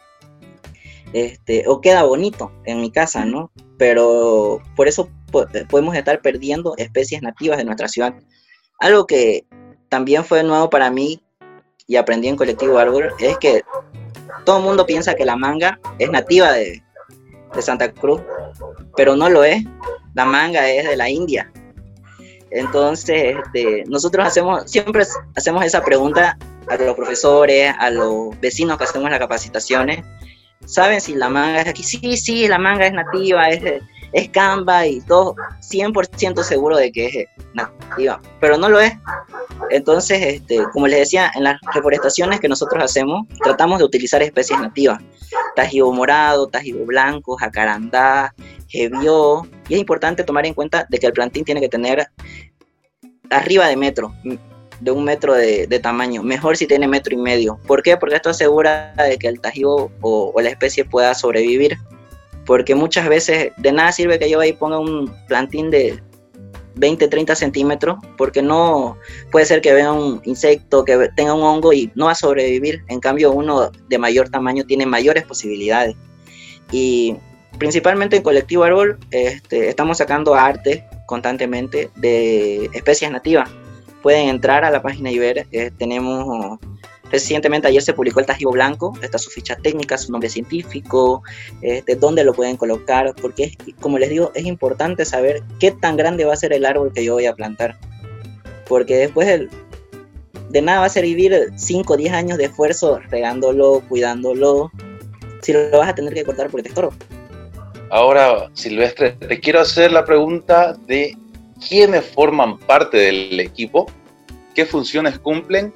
este, 1.13 1.63
o 1.67 1.80
queda 1.80 2.04
bonito 2.04 2.52
en 2.65 2.82
mi 2.82 2.91
casa, 2.91 3.23
¿no? 3.23 3.49
Pero 3.78 4.60
por 4.75 4.89
eso 4.89 5.10
podemos 5.69 5.95
estar 5.95 6.21
perdiendo 6.21 6.75
especies 6.75 7.21
nativas 7.21 7.58
de 7.58 7.63
nuestra 7.63 7.88
ciudad. 7.88 8.13
Algo 8.80 9.08
que 9.08 9.45
también 9.88 10.25
fue 10.25 10.43
nuevo 10.43 10.69
para 10.69 10.91
mí 10.91 11.21
y 11.88 11.95
aprendí 11.95 12.28
en 12.28 12.36
Colectivo 12.36 12.78
Árbol 12.78 13.10
es 13.19 13.38
que 13.38 13.63
todo 14.45 14.58
el 14.58 14.63
mundo 14.63 14.86
piensa 14.86 15.15
que 15.15 15.25
la 15.25 15.36
manga 15.36 15.80
es 15.97 16.10
nativa 16.10 16.52
de, 16.52 16.84
Santa 17.60 17.91
Cruz, 17.91 18.21
pero 18.95 19.15
no 19.15 19.30
lo 19.30 19.43
es. 19.43 19.63
La 20.13 20.25
manga 20.25 20.69
es 20.69 20.88
de 20.88 20.95
la 20.95 21.10
India. 21.10 21.52
Entonces, 22.52 23.38
este, 23.38 23.84
nosotros 23.88 24.25
hacemos, 24.25 24.69
siempre 24.69 25.04
hacemos 25.36 25.65
esa 25.65 25.84
pregunta 25.84 26.38
a 26.67 26.78
los 26.78 26.95
profesores, 26.95 27.73
a 27.80 27.89
los 27.89 28.39
vecinos 28.39 28.78
que 28.78 28.84
hacemos 28.86 29.10
las 29.10 29.19
capacitaciones. 29.19 30.04
¿Saben 30.65 31.02
si 31.02 31.15
la 31.15 31.30
manga 31.30 31.62
es 31.62 31.67
aquí? 31.67 31.84
Sí, 31.84 32.17
sí, 32.17 32.47
la 32.47 32.60
manga 32.60 32.86
es 32.86 32.93
nativa, 32.93 33.49
es, 33.49 33.82
es 34.12 34.30
Canva 34.30 34.88
y 34.88 35.02
todo, 35.02 35.36
100% 35.62 36.43
seguro 36.43 36.78
de 36.78 36.91
que 36.91 37.06
es 37.06 37.28
nativa, 37.54 38.22
pero 38.39 38.58
no 38.58 38.69
lo 38.69 38.80
es. 38.80 38.93
Entonces, 39.69 40.22
este, 40.22 40.63
como 40.72 40.88
les 40.88 41.00
decía, 41.00 41.32
en 41.36 41.43
las 41.43 41.60
reforestaciones 41.74 42.39
que 42.39 42.48
nosotros 42.48 42.84
hacemos, 42.84 43.28
tratamos 43.43 43.80
de 43.80 43.86
utilizar 43.86 44.22
especies 44.22 44.60
nativas. 44.60 45.02
Tajibo 45.56 45.91
morado, 45.93 46.48
tajibo 46.48 46.86
blanco, 46.86 47.36
jacarandá, 47.38 48.34
jebió. 48.67 49.48
Y 49.67 49.76
es 49.76 49.80
importante 49.80 50.24
tomar 50.24 50.45
en 50.45 50.54
cuenta 50.54 50.88
de 50.89 50.98
que 50.98 51.08
el 51.08 51.13
plantín 51.13 51.43
tiene 51.43 51.62
que 51.62 51.69
tener 51.69 52.08
arriba 53.30 53.67
de 53.67 53.76
metro, 53.76 54.13
de 54.80 54.91
un 54.91 55.04
metro 55.04 55.36
de, 55.36 55.80
tamaño. 55.84 56.24
Mejor 56.24 56.58
si 56.58 56.65
tiene 56.65 56.88
metro 56.88 57.13
y 57.13 57.17
medio. 57.17 57.60
¿Por 57.67 57.84
qué? 57.84 57.98
Porque 57.98 58.15
esto 58.15 58.30
asegura 58.30 58.93
de 58.95 59.17
que 59.17 59.28
el 59.28 59.39
tajibo 59.39 59.91
o 60.02 60.41
la 60.41 60.50
especie 60.50 60.86
pueda 60.86 61.13
sobrevivir 61.13 61.78
porque 62.50 62.74
muchas 62.74 63.08
veces 63.08 63.52
de 63.58 63.72
nada 63.72 63.92
sirve 63.92 64.18
que 64.18 64.28
yo 64.28 64.40
ahí 64.40 64.54
ponga 64.54 64.80
un 64.80 65.14
plantín 65.28 65.70
de 65.70 66.02
20, 66.78 67.08
30 67.08 67.36
centímetros, 67.36 68.00
porque 68.18 68.42
no 68.42 68.98
puede 69.32 69.46
ser 69.46 69.62
que 69.62 69.72
vea 69.72 69.92
un 69.92 70.20
insecto, 70.24 70.84
que 70.84 71.10
tenga 71.16 71.36
un 71.36 71.44
hongo 71.44 71.74
y 71.74 71.92
no 71.94 72.06
va 72.06 72.14
a 72.14 72.16
sobrevivir. 72.16 72.82
En 72.88 73.02
cambio, 73.02 73.34
uno 73.34 73.70
de 73.88 73.98
mayor 74.00 74.30
tamaño 74.30 74.64
tiene 74.64 74.88
mayores 74.88 75.26
posibilidades. 75.26 75.96
Y 76.72 77.18
principalmente 77.60 78.16
en 78.16 78.24
Colectivo 78.24 78.64
Árbol 78.64 78.98
este, 79.12 79.70
estamos 79.70 80.00
sacando 80.00 80.34
arte 80.34 80.84
constantemente 81.06 81.92
de 81.98 82.66
especies 82.74 83.12
nativas. 83.12 83.48
Pueden 84.02 84.28
entrar 84.28 84.66
a 84.66 84.72
la 84.72 84.82
página 84.82 85.12
y 85.12 85.20
ver, 85.20 85.46
eh, 85.52 85.70
tenemos 85.78 86.58
Recientemente 87.12 87.67
ayer 87.67 87.82
se 87.82 87.93
publicó 87.93 88.19
el 88.19 88.26
tajibo 88.26 88.52
blanco, 88.52 88.93
está 89.02 89.17
su 89.17 89.30
ficha 89.30 89.56
técnica, 89.56 89.98
su 89.98 90.12
nombre 90.12 90.30
científico, 90.30 91.24
este, 91.62 91.95
dónde 91.95 92.24
lo 92.24 92.34
pueden 92.34 92.56
colocar, 92.56 93.15
porque 93.19 93.54
como 93.80 93.98
les 93.98 94.10
digo, 94.10 94.32
es 94.36 94.45
importante 94.45 95.06
saber 95.06 95.41
qué 95.60 95.72
tan 95.72 95.98
grande 95.98 96.26
va 96.26 96.34
a 96.34 96.38
ser 96.38 96.54
el 96.54 96.65
árbol 96.65 96.93
que 96.93 97.04
yo 97.04 97.15
voy 97.15 97.26
a 97.26 97.34
plantar. 97.34 97.78
Porque 98.67 98.95
después 98.98 99.50
de 100.50 100.62
nada 100.62 100.82
va 100.82 100.86
a 100.86 100.89
servir 100.89 101.52
5 101.56 101.93
o 101.93 101.98
10 101.98 102.13
años 102.13 102.38
de 102.38 102.45
esfuerzo 102.45 103.00
regándolo, 103.10 103.82
cuidándolo, 103.89 104.72
si 105.41 105.54
lo 105.54 105.72
vas 105.72 105.89
a 105.89 105.95
tener 105.95 106.13
que 106.13 106.24
cortar 106.24 106.50
por 106.50 106.60
el 106.60 106.67
estorbo. 106.67 106.93
Ahora, 107.89 108.50
Silvestre, 108.54 109.13
te 109.13 109.39
quiero 109.39 109.62
hacer 109.62 109.91
la 109.91 110.06
pregunta 110.06 110.74
de 110.86 111.17
quiénes 111.67 112.06
forman 112.06 112.60
parte 112.60 112.98
del 112.98 113.39
equipo, 113.39 113.88
qué 114.54 114.65
funciones 114.65 115.17
cumplen 115.17 115.74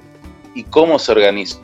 y 0.54 0.62
cómo 0.64 0.98
se 0.98 1.12
organiza? 1.12 1.58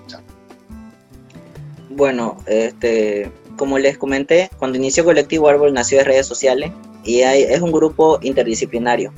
Bueno, 1.90 2.38
este, 2.46 3.30
como 3.56 3.78
les 3.78 3.98
comenté, 3.98 4.50
cuando 4.58 4.78
inició 4.78 5.04
Colectivo 5.04 5.48
Árbol 5.48 5.72
nació 5.72 5.98
de 5.98 6.04
redes 6.04 6.26
sociales 6.26 6.72
y 7.04 7.20
es 7.20 7.60
un 7.60 7.72
grupo 7.72 8.18
interdisciplinario. 8.22 9.12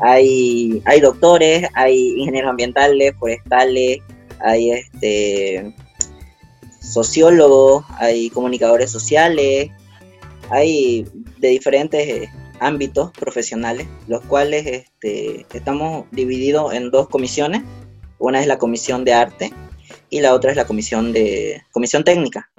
Hay, 0.00 0.82
hay 0.84 1.00
doctores, 1.00 1.68
hay 1.74 2.14
ingenieros 2.18 2.50
ambientales, 2.50 3.14
forestales, 3.18 3.98
hay 4.40 4.70
este, 4.70 5.74
sociólogos, 6.80 7.84
hay 7.98 8.30
comunicadores 8.30 8.90
sociales, 8.90 9.70
hay 10.50 11.06
de 11.38 11.48
diferentes 11.48 12.28
ámbitos 12.60 13.10
profesionales, 13.12 13.86
los 14.06 14.20
cuales 14.24 14.66
este, 14.66 15.46
estamos 15.52 16.04
divididos 16.10 16.72
en 16.74 16.90
dos 16.90 17.08
comisiones 17.08 17.62
una 18.18 18.40
es 18.40 18.46
la 18.46 18.58
comisión 18.58 19.04
de 19.04 19.14
arte 19.14 19.52
y 20.10 20.20
la 20.20 20.34
otra 20.34 20.50
es 20.50 20.56
la 20.56 20.66
comisión 20.66 21.12
de 21.12 21.62
comisión 21.72 22.04
técnica. 22.04 22.50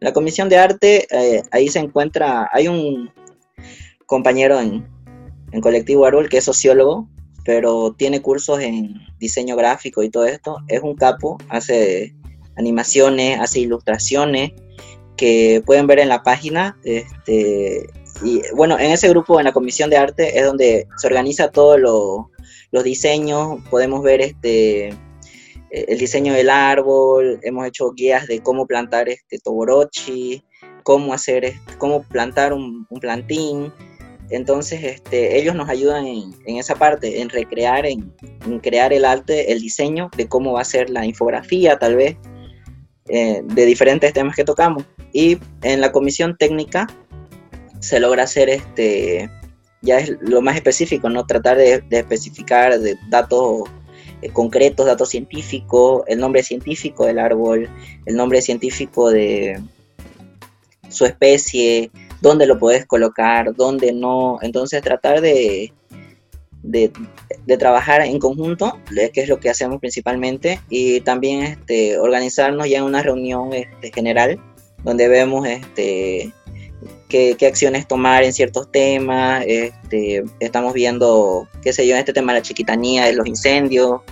La 0.00 0.12
comisión 0.12 0.48
de 0.48 0.58
arte, 0.58 1.06
eh, 1.10 1.42
ahí 1.50 1.68
se 1.68 1.80
encuentra, 1.80 2.48
hay 2.52 2.68
un 2.68 3.10
compañero 4.06 4.60
en, 4.60 4.86
en 5.52 5.60
Colectivo 5.60 6.06
Árbol 6.06 6.28
que 6.28 6.38
es 6.38 6.44
sociólogo, 6.44 7.08
pero 7.44 7.94
tiene 7.96 8.22
cursos 8.22 8.60
en 8.60 8.94
diseño 9.18 9.56
gráfico 9.56 10.02
y 10.02 10.10
todo 10.10 10.26
esto. 10.26 10.58
Es 10.68 10.82
un 10.82 10.94
capo, 10.94 11.38
hace 11.48 12.14
animaciones, 12.56 13.40
hace 13.40 13.60
ilustraciones 13.60 14.52
que 15.16 15.62
pueden 15.64 15.86
ver 15.86 15.98
en 15.98 16.08
la 16.08 16.22
página. 16.22 16.78
Este, 16.84 17.88
y 18.22 18.42
bueno, 18.54 18.78
en 18.78 18.90
ese 18.90 19.08
grupo, 19.08 19.38
en 19.38 19.46
la 19.46 19.52
comisión 19.52 19.90
de 19.90 19.96
arte, 19.96 20.38
es 20.38 20.44
donde 20.44 20.86
se 20.96 21.06
organiza 21.06 21.50
todos 21.50 21.80
los 22.70 22.84
diseños. 22.84 23.58
Podemos 23.70 24.02
ver 24.02 24.20
este, 24.20 24.94
el 25.70 25.98
diseño 25.98 26.32
del 26.32 26.50
árbol, 26.50 27.40
hemos 27.42 27.66
hecho 27.66 27.92
guías 27.92 28.26
de 28.26 28.40
cómo 28.40 28.66
plantar 28.66 29.08
este 29.08 29.38
toborochi, 29.38 30.42
cómo 30.82 31.12
hacer, 31.12 31.52
cómo 31.76 32.02
plantar 32.02 32.52
un, 32.52 32.86
plantín. 33.00 33.72
Entonces, 34.30 34.82
este, 34.82 35.38
ellos 35.38 35.54
nos 35.54 35.68
ayudan 35.68 36.06
en, 36.06 36.56
esa 36.56 36.74
parte, 36.74 37.20
en 37.20 37.28
recrear, 37.28 37.86
en, 37.86 38.14
crear 38.62 38.92
el 38.92 39.04
arte, 39.04 39.52
el 39.52 39.60
diseño 39.60 40.10
de 40.16 40.28
cómo 40.28 40.52
va 40.52 40.62
a 40.62 40.64
ser 40.64 40.90
la 40.90 41.04
infografía, 41.04 41.78
tal 41.78 41.96
vez, 41.96 42.16
eh, 43.08 43.42
de 43.44 43.66
diferentes 43.66 44.12
temas 44.12 44.36
que 44.36 44.44
tocamos. 44.44 44.84
Y 45.12 45.38
en 45.62 45.80
la 45.80 45.92
comisión 45.92 46.36
técnica 46.38 46.86
se 47.80 48.00
logra 48.00 48.24
hacer 48.24 48.48
este, 48.48 49.30
ya 49.82 49.98
es 49.98 50.16
lo 50.20 50.40
más 50.42 50.56
específico, 50.56 51.08
¿no? 51.08 51.26
Tratar 51.26 51.56
de, 51.56 51.80
de 51.80 51.98
especificar 51.98 52.78
de 52.78 52.96
datos 53.10 53.64
eh, 54.22 54.30
concretos, 54.30 54.86
datos 54.86 55.10
científicos, 55.10 56.02
el 56.06 56.18
nombre 56.18 56.42
científico 56.42 57.06
del 57.06 57.18
árbol, 57.18 57.68
el 58.06 58.16
nombre 58.16 58.42
científico 58.42 59.10
de 59.10 59.60
su 60.88 61.04
especie, 61.04 61.90
dónde 62.20 62.46
lo 62.46 62.58
puedes 62.58 62.86
colocar, 62.86 63.54
dónde 63.54 63.92
no. 63.92 64.38
Entonces 64.42 64.82
tratar 64.82 65.20
de, 65.20 65.72
de, 66.62 66.90
trabajar 67.58 68.02
en 68.02 68.18
conjunto, 68.18 68.78
que 69.12 69.20
es 69.20 69.28
lo 69.28 69.40
que 69.40 69.50
hacemos 69.50 69.80
principalmente, 69.80 70.60
y 70.68 71.00
también 71.00 71.42
este, 71.42 71.98
organizarnos 71.98 72.68
ya 72.68 72.78
en 72.78 72.84
una 72.84 73.02
reunión 73.02 73.52
este, 73.52 73.92
general 73.92 74.40
donde 74.84 75.08
vemos 75.08 75.46
este, 75.46 76.32
qué, 77.08 77.36
acciones 77.46 77.88
tomar 77.88 78.22
en 78.22 78.32
ciertos 78.32 78.70
temas. 78.70 79.44
Este, 79.46 80.22
estamos 80.40 80.74
viendo, 80.74 81.48
qué 81.62 81.72
sé 81.72 81.86
yo, 81.86 81.94
en 81.94 82.00
este 82.00 82.12
tema 82.12 82.32
de 82.32 82.40
la 82.40 82.42
chiquitanía, 82.42 83.06
de 83.06 83.14
los 83.14 83.26
incendios, 83.26 84.02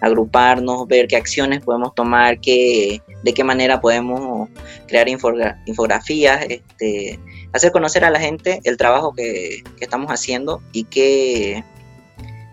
agruparnos, 0.00 0.86
ver 0.88 1.06
qué 1.06 1.16
acciones 1.16 1.62
podemos 1.64 1.94
tomar, 1.94 2.40
qué, 2.40 3.00
de 3.22 3.34
qué 3.34 3.44
manera 3.44 3.80
podemos 3.80 4.48
crear 4.86 5.08
infografías, 5.08 6.44
este, 6.48 7.18
hacer 7.52 7.72
conocer 7.72 8.04
a 8.04 8.10
la 8.10 8.20
gente 8.20 8.60
el 8.64 8.76
trabajo 8.76 9.14
que, 9.14 9.62
estamos 9.80 10.10
haciendo 10.10 10.60
y 10.72 10.84
qué, 10.84 11.64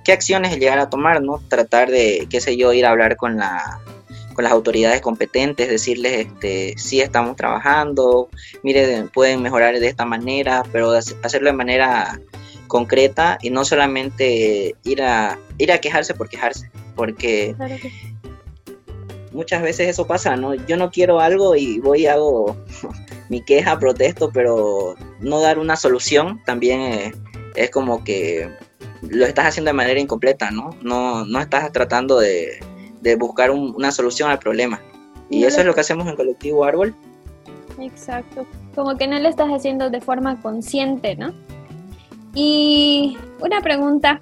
qué 0.04 0.12
acciones 0.12 0.58
llegar 0.58 0.80
a 0.80 0.90
tomar, 0.90 1.22
¿no? 1.22 1.40
Tratar 1.50 1.90
de, 1.90 2.28
qué 2.30 2.40
sé 2.40 2.56
yo, 2.56 2.74
ir 2.74 2.86
a 2.86 2.92
hablar 2.92 3.18
con 3.18 3.38
la 3.38 3.80
con 4.39 4.45
las 4.45 4.54
autoridades 4.54 5.02
competentes, 5.02 5.67
decirles 5.67 6.28
este, 6.28 6.73
sí 6.78 7.02
estamos 7.02 7.36
trabajando, 7.36 8.30
mire, 8.63 9.04
pueden 9.13 9.41
mejorar 9.41 9.78
de 9.78 9.86
esta 9.86 10.06
manera, 10.06 10.63
pero 10.71 10.93
hacerlo 10.93 11.49
de 11.49 11.58
manera 11.58 12.21
concreta 12.67 13.38
y 13.41 13.49
no 13.49 13.65
solamente 13.65 14.78
ir 14.86 15.02
a, 15.02 15.38
ir 15.58 15.73
a 15.73 15.82
quejarse 15.82 16.13
por 16.13 16.30
quejarse, 16.30 16.71
porque 16.95 17.54
muchas 19.34 19.62
veces 19.62 19.89
eso 19.89 20.08
pasa, 20.08 20.38
¿no? 20.38 20.54
Yo 20.54 20.78
no 20.78 20.89
quiero 20.89 21.19
algo 21.19 21.58
y 21.58 21.80
voy 21.80 22.04
y 22.04 22.08
hago 22.08 22.56
mi 23.30 23.43
queja, 23.43 23.78
protesto, 23.78 24.32
pero 24.32 24.95
no 25.19 25.41
dar 25.41 25.60
una 25.60 25.75
solución 25.75 26.41
también 26.45 26.80
es, 26.80 27.13
es 27.58 27.71
como 27.71 28.06
que 28.06 28.49
lo 29.02 29.25
estás 29.25 29.47
haciendo 29.47 29.67
de 29.67 29.73
manera 29.73 29.99
incompleta, 29.99 30.49
¿no? 30.49 30.78
No, 30.82 31.25
no 31.25 31.41
estás 31.41 31.73
tratando 31.73 32.19
de, 32.19 32.68
de 33.02 33.16
buscar 33.16 33.52
una 33.52 33.92
solución 33.92 34.30
al 34.30 34.40
problema. 34.40 34.82
Y 35.30 35.44
eso 35.44 35.60
es 35.60 35.66
lo 35.66 35.74
que 35.74 35.82
hacemos 35.82 36.08
en 36.08 36.16
Colectivo 36.16 36.64
Árbol. 36.66 36.96
Exacto. 37.80 38.46
Como 38.76 38.98
que 38.98 39.08
no 39.08 39.20
lo 39.20 39.30
estás 39.30 39.50
haciendo 39.50 39.90
de 39.90 40.02
forma 40.02 40.42
consciente, 40.42 41.16
¿no? 41.16 41.34
Y 42.34 43.18
una 43.40 43.62
pregunta. 43.62 44.20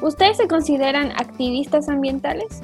¿Ustedes 0.00 0.36
se 0.36 0.46
consideran 0.46 1.12
activistas 1.12 1.88
ambientales? 1.88 2.62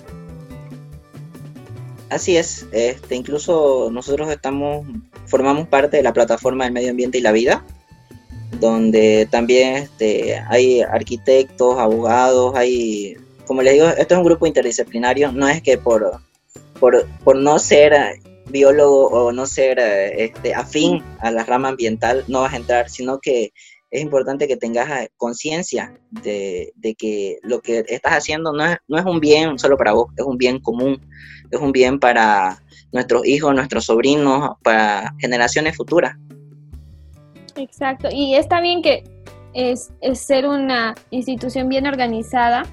Así 2.11 2.37
es. 2.37 2.67
Este, 2.73 3.17
incluso 3.17 3.89
nosotros 3.91 4.31
estamos, 4.31 4.87
formamos 5.27 5.67
parte 5.67 5.97
de 5.97 6.03
la 6.03 6.13
plataforma 6.13 6.65
del 6.65 6.73
medio 6.73 6.91
ambiente 6.91 7.19
y 7.19 7.23
la 7.23 7.33
vida, 7.33 7.65
donde 8.61 9.27
también 9.31 9.75
este, 9.75 10.39
hay 10.49 10.83
arquitectos, 10.83 11.79
abogados, 11.79 12.55
hay 12.55 13.17
como 13.47 13.63
les 13.63 13.75
digo, 13.75 13.89
esto 13.89 14.15
es 14.15 14.19
un 14.19 14.25
grupo 14.25 14.47
interdisciplinario, 14.47 15.33
no 15.33 15.49
es 15.49 15.63
que 15.63 15.79
por, 15.79 16.21
por, 16.81 17.07
por 17.25 17.37
no 17.37 17.59
ser 17.59 18.21
biólogo 18.47 19.07
o 19.09 19.33
no 19.33 19.47
ser 19.47 19.79
este, 19.79 20.55
afín 20.55 21.03
a 21.21 21.31
la 21.31 21.45
rama 21.45 21.69
ambiental 21.69 22.25
no 22.29 22.43
vas 22.43 22.53
a 22.53 22.57
entrar, 22.57 22.91
sino 22.91 23.19
que 23.19 23.53
es 23.91 24.03
importante 24.03 24.49
que 24.49 24.57
tengas 24.57 25.09
conciencia 25.17 25.95
de, 26.11 26.73
de, 26.75 26.95
que 26.97 27.39
lo 27.43 27.61
que 27.61 27.85
estás 27.89 28.13
haciendo 28.13 28.53
no 28.53 28.67
es, 28.67 28.77
no 28.89 28.99
es 28.99 29.05
un 29.05 29.21
bien 29.21 29.57
solo 29.59 29.77
para 29.77 29.93
vos, 29.93 30.09
es 30.17 30.25
un 30.25 30.37
bien 30.37 30.59
común, 30.59 31.01
es 31.51 31.61
un 31.61 31.71
bien 31.71 32.01
para 32.01 32.61
nuestros 32.93 33.25
hijos, 33.25 33.55
nuestros 33.55 33.85
sobrinos, 33.85 34.57
para 34.65 35.15
generaciones 35.21 35.77
futuras. 35.77 36.17
Exacto, 37.57 38.09
y 38.11 38.35
está 38.35 38.61
bien 38.61 38.83
que 38.83 39.05
es, 39.53 39.93
es 40.01 40.19
ser 40.19 40.47
una 40.47 40.95
institución 41.11 41.69
bien 41.69 41.87
organizada, 41.87 42.65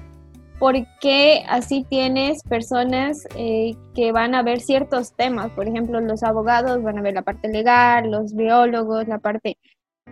porque 0.62 1.42
así 1.48 1.84
tienes 1.90 2.44
personas 2.44 3.26
eh, 3.34 3.74
que 3.96 4.12
van 4.12 4.36
a 4.36 4.44
ver 4.44 4.60
ciertos 4.60 5.12
temas, 5.12 5.50
por 5.50 5.66
ejemplo, 5.66 6.00
los 6.00 6.22
abogados 6.22 6.80
van 6.84 6.98
a 6.98 7.02
ver 7.02 7.14
la 7.14 7.22
parte 7.22 7.48
legal, 7.48 8.12
los 8.12 8.36
biólogos, 8.36 9.08
la 9.08 9.18
parte 9.18 9.58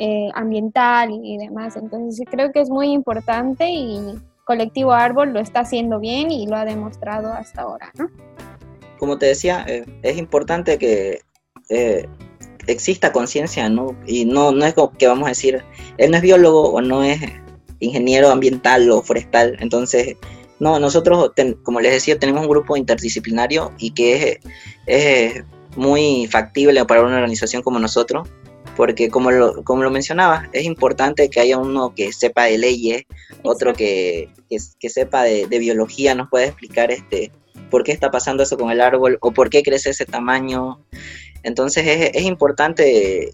eh, 0.01 0.29
ambiental 0.35 1.11
y 1.23 1.39
demás. 1.39 1.77
Entonces 1.77 2.27
creo 2.29 2.51
que 2.51 2.63
es 2.63 2.69
muy 2.69 2.91
importante 2.91 3.71
y 3.71 4.01
Colectivo 4.45 4.91
Árbol 4.91 5.33
lo 5.33 5.39
está 5.39 5.61
haciendo 5.61 6.01
bien 6.01 6.33
y 6.33 6.49
lo 6.49 6.57
ha 6.57 6.65
demostrado 6.65 7.33
hasta 7.33 7.63
ahora. 7.63 7.93
Como 8.99 9.19
te 9.19 9.27
decía, 9.27 9.65
eh, 9.69 9.85
es 10.03 10.19
importante 10.19 10.79
que 10.79 11.21
exista 12.67 13.13
conciencia, 13.13 13.69
¿no? 13.69 13.97
Y 14.05 14.25
no, 14.25 14.51
no 14.51 14.65
es 14.65 14.75
como 14.75 14.91
que 14.91 15.07
vamos 15.07 15.27
a 15.27 15.29
decir, 15.29 15.63
él 15.97 16.11
no 16.11 16.17
es 16.17 16.23
biólogo 16.25 16.73
o 16.73 16.81
no 16.81 17.05
es 17.05 17.21
ingeniero 17.79 18.31
ambiental 18.31 18.91
o 18.91 19.01
forestal, 19.01 19.57
entonces 19.61 20.17
no, 20.61 20.79
nosotros, 20.79 21.33
como 21.63 21.81
les 21.81 21.93
decía, 21.93 22.19
tenemos 22.19 22.43
un 22.43 22.49
grupo 22.51 22.77
interdisciplinario 22.77 23.73
y 23.79 23.93
que 23.93 24.41
es, 24.87 25.45
muy 25.77 26.27
factible 26.27 26.85
para 26.85 27.03
una 27.03 27.15
organización 27.15 27.63
como 27.63 27.79
nosotros, 27.79 28.29
porque 28.77 29.09
como 29.09 29.31
lo, 29.31 29.63
como 29.63 29.85
lo 29.85 29.91
mencionaba, 29.91 30.49
es 30.53 30.65
importante 30.65 31.31
que 31.31 31.41
haya 31.41 31.59
uno 31.59 31.95
que 31.95 32.13
sepa 32.13 32.45
de 32.45 32.59
leyes, 32.59 33.05
otro 33.45 33.73
que, 33.73 34.29
que, 34.49 34.89
sepa 34.89 35.23
de, 35.23 35.47
biología, 35.47 36.15
nos 36.17 36.29
puede 36.29 36.47
explicar 36.47 36.91
este, 36.91 37.31
por 37.71 37.85
qué 37.85 37.93
está 37.93 38.11
pasando 38.11 38.43
eso 38.43 38.59
con 38.59 38.71
el 38.73 38.81
árbol 38.81 39.17
o 39.21 39.31
por 39.31 39.49
qué 39.49 39.63
crece 39.63 39.91
ese 39.91 40.07
tamaño. 40.07 40.85
Entonces 41.45 41.87
es, 41.87 42.11
es 42.15 42.25
importante 42.25 43.31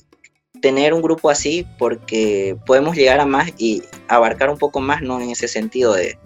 tener 0.60 0.92
un 0.92 1.00
grupo 1.00 1.30
así 1.30 1.66
porque 1.78 2.56
podemos 2.66 2.96
llegar 2.96 3.18
a 3.18 3.26
más 3.26 3.50
y 3.56 3.82
abarcar 4.08 4.50
un 4.50 4.58
poco 4.58 4.80
más 4.80 5.00
¿no? 5.00 5.20
en 5.22 5.30
ese 5.30 5.48
sentido 5.48 5.94
de, 5.94 6.18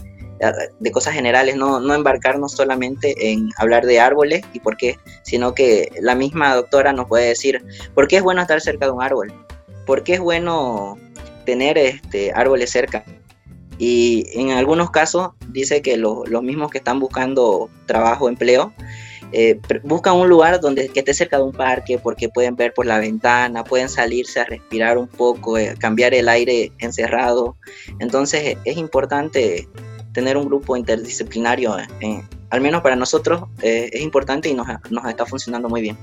de 0.79 0.91
cosas 0.91 1.15
generales, 1.15 1.57
no, 1.57 1.81
no 1.81 1.95
embarcarnos 1.95 2.53
solamente 2.53 3.33
en 3.33 3.51
hablar 3.59 3.85
de 3.85 4.01
árboles 4.01 4.43
y 4.53 4.61
por 4.61 4.77
qué, 4.77 4.99
sino 5.23 5.55
que 5.55 5.91
la 6.01 6.15
misma 6.15 6.55
doctora 6.55 6.93
nos 6.93 7.09
puede 7.09 7.29
decir 7.29 7.63
por 7.95 8.09
qué 8.09 8.17
es 8.17 8.23
bueno 8.23 8.41
estar 8.41 8.61
cerca 8.61 8.87
de 8.87 8.93
un 8.93 9.03
árbol, 9.03 9.33
por 9.87 10.03
qué 10.03 10.15
es 10.15 10.21
bueno 10.21 10.97
tener 11.45 11.77
este, 11.77 12.33
árboles 12.33 12.71
cerca. 12.71 13.05
Y 13.79 14.27
en 14.39 14.51
algunos 14.51 14.91
casos 14.91 15.31
dice 15.49 15.81
que 15.81 15.97
los 15.97 16.43
mismos 16.43 16.71
que 16.71 16.79
están 16.79 17.01
buscando 17.01 17.71
trabajo, 17.87 18.29
empleo, 18.29 18.75
eh, 19.33 19.61
buscan 19.85 20.17
un 20.17 20.29
lugar 20.29 20.61
donde 20.61 20.89
que 20.89 21.01
esté 21.01 21.15
cerca 21.15 21.37
de 21.37 21.45
un 21.45 21.53
parque 21.53 21.99
porque 21.99 22.29
pueden 22.29 22.57
ver 22.57 22.75
por 22.75 22.87
la 22.87 22.99
ventana, 22.99 23.65
pueden 23.65 23.89
salirse 23.89 24.41
a 24.41 24.45
respirar 24.45 24.99
un 24.99 25.07
poco, 25.07 25.57
eh, 25.57 25.75
cambiar 25.79 26.15
el 26.15 26.29
aire 26.29 26.73
encerrado. 26.79 27.57
Entonces 28.01 28.57
es 28.65 28.77
importante 28.77 29.69
tener 30.13 30.37
un 30.37 30.47
grupo 30.47 30.77
interdisciplinario, 30.77 31.77
eh, 32.01 32.23
al 32.51 32.61
menos 32.61 32.83
para 32.83 32.97
nosotros, 32.97 33.45
eh, 33.63 33.91
es 33.93 34.01
importante 34.01 34.49
y 34.49 34.55
nos, 34.55 34.67
nos, 34.91 35.05
está 35.07 35.25
funcionando 35.27 35.69
muy 35.69 35.81
bien. 35.81 35.97